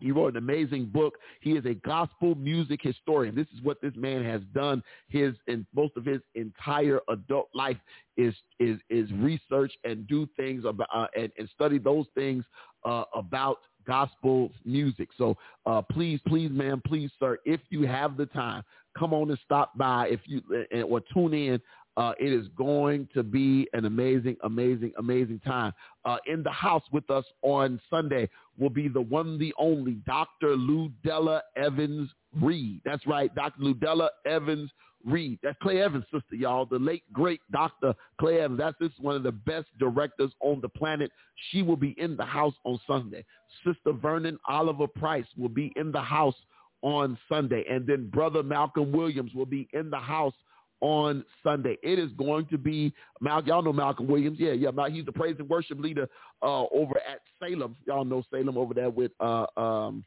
[0.00, 1.14] he wrote an amazing book.
[1.40, 3.34] He is a gospel music historian.
[3.34, 4.82] This is what this man has done.
[5.08, 7.76] His and most of his entire adult life
[8.16, 12.44] is is is research and do things about uh, and, and study those things
[12.84, 15.08] uh, about gospel music.
[15.16, 15.36] So
[15.66, 18.62] uh, please, please, man, please, sir, if you have the time,
[18.96, 20.42] come on and stop by if you
[20.86, 21.60] or tune in
[22.00, 25.70] uh, it is going to be an amazing, amazing, amazing time.
[26.06, 28.26] Uh, in the house with us on Sunday
[28.58, 30.56] will be the one, the only Dr.
[30.56, 32.08] Ludella Evans
[32.40, 32.80] Reed.
[32.86, 33.60] That's right, Dr.
[33.60, 34.70] Ludella Evans
[35.04, 35.40] Reed.
[35.42, 36.64] That's Clay Evans' sister, y'all.
[36.64, 37.94] The late, great Dr.
[38.18, 38.60] Clay Evans.
[38.60, 41.12] That's just one of the best directors on the planet.
[41.50, 43.26] She will be in the house on Sunday.
[43.62, 46.36] Sister Vernon Oliver Price will be in the house
[46.80, 47.62] on Sunday.
[47.68, 50.32] And then Brother Malcolm Williams will be in the house
[50.80, 51.76] on Sunday.
[51.82, 53.44] It is going to be Mal.
[53.44, 54.38] Y'all know Malcolm Williams.
[54.40, 54.70] Yeah, yeah.
[54.70, 56.08] Mal, He's the praise and worship leader
[56.42, 57.76] uh, over at Salem.
[57.86, 60.04] Y'all know Salem over there with uh, um,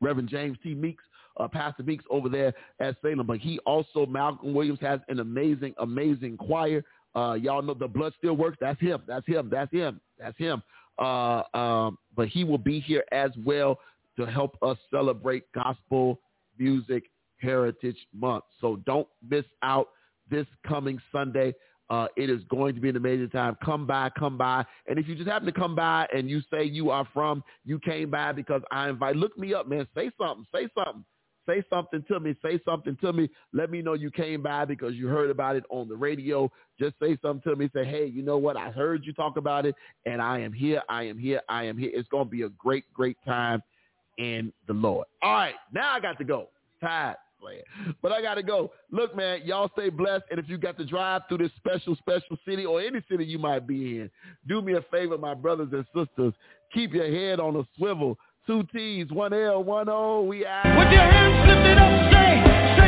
[0.00, 0.74] Reverend James T.
[0.74, 1.04] Meeks,
[1.38, 3.26] uh, Pastor Meeks over there at Salem.
[3.26, 6.84] But he also Malcolm Williams has an amazing, amazing choir.
[7.14, 8.58] Uh, y'all know the blood still works.
[8.60, 9.02] That's him.
[9.06, 9.48] That's him.
[9.50, 10.00] That's him.
[10.18, 10.62] That's him.
[10.98, 13.78] Uh, um, but he will be here as well
[14.16, 16.20] to help us celebrate gospel
[16.58, 17.04] music
[17.40, 18.44] Heritage Month.
[18.60, 19.88] So don't miss out
[20.30, 21.54] this coming Sunday.
[21.90, 23.56] Uh, it is going to be an amazing time.
[23.64, 24.64] Come by, come by.
[24.86, 27.78] And if you just happen to come by and you say you are from, you
[27.78, 29.86] came by because I invite, look me up, man.
[29.94, 30.44] Say something.
[30.54, 31.04] Say something.
[31.48, 32.36] Say something to me.
[32.44, 33.30] Say something to me.
[33.54, 36.52] Let me know you came by because you heard about it on the radio.
[36.78, 37.70] Just say something to me.
[37.74, 38.58] Say, hey, you know what?
[38.58, 39.74] I heard you talk about it,
[40.04, 40.82] and I am here.
[40.90, 41.40] I am here.
[41.48, 41.90] I am here.
[41.94, 43.62] It's going to be a great, great time
[44.18, 45.06] in the Lord.
[45.22, 46.50] All right, now I got to go.
[46.82, 47.62] Tired playing.
[48.02, 48.72] But I got to go.
[48.90, 50.24] Look, man, y'all stay blessed.
[50.30, 53.38] And if you got to drive through this special, special city or any city you
[53.38, 54.10] might be in,
[54.46, 56.34] do me a favor, my brothers and sisters.
[56.72, 58.18] Keep your head on a swivel.
[58.46, 60.22] Two T's, one L, one O.
[60.22, 60.64] We out.
[60.64, 62.87] With your hands lifted up, say, say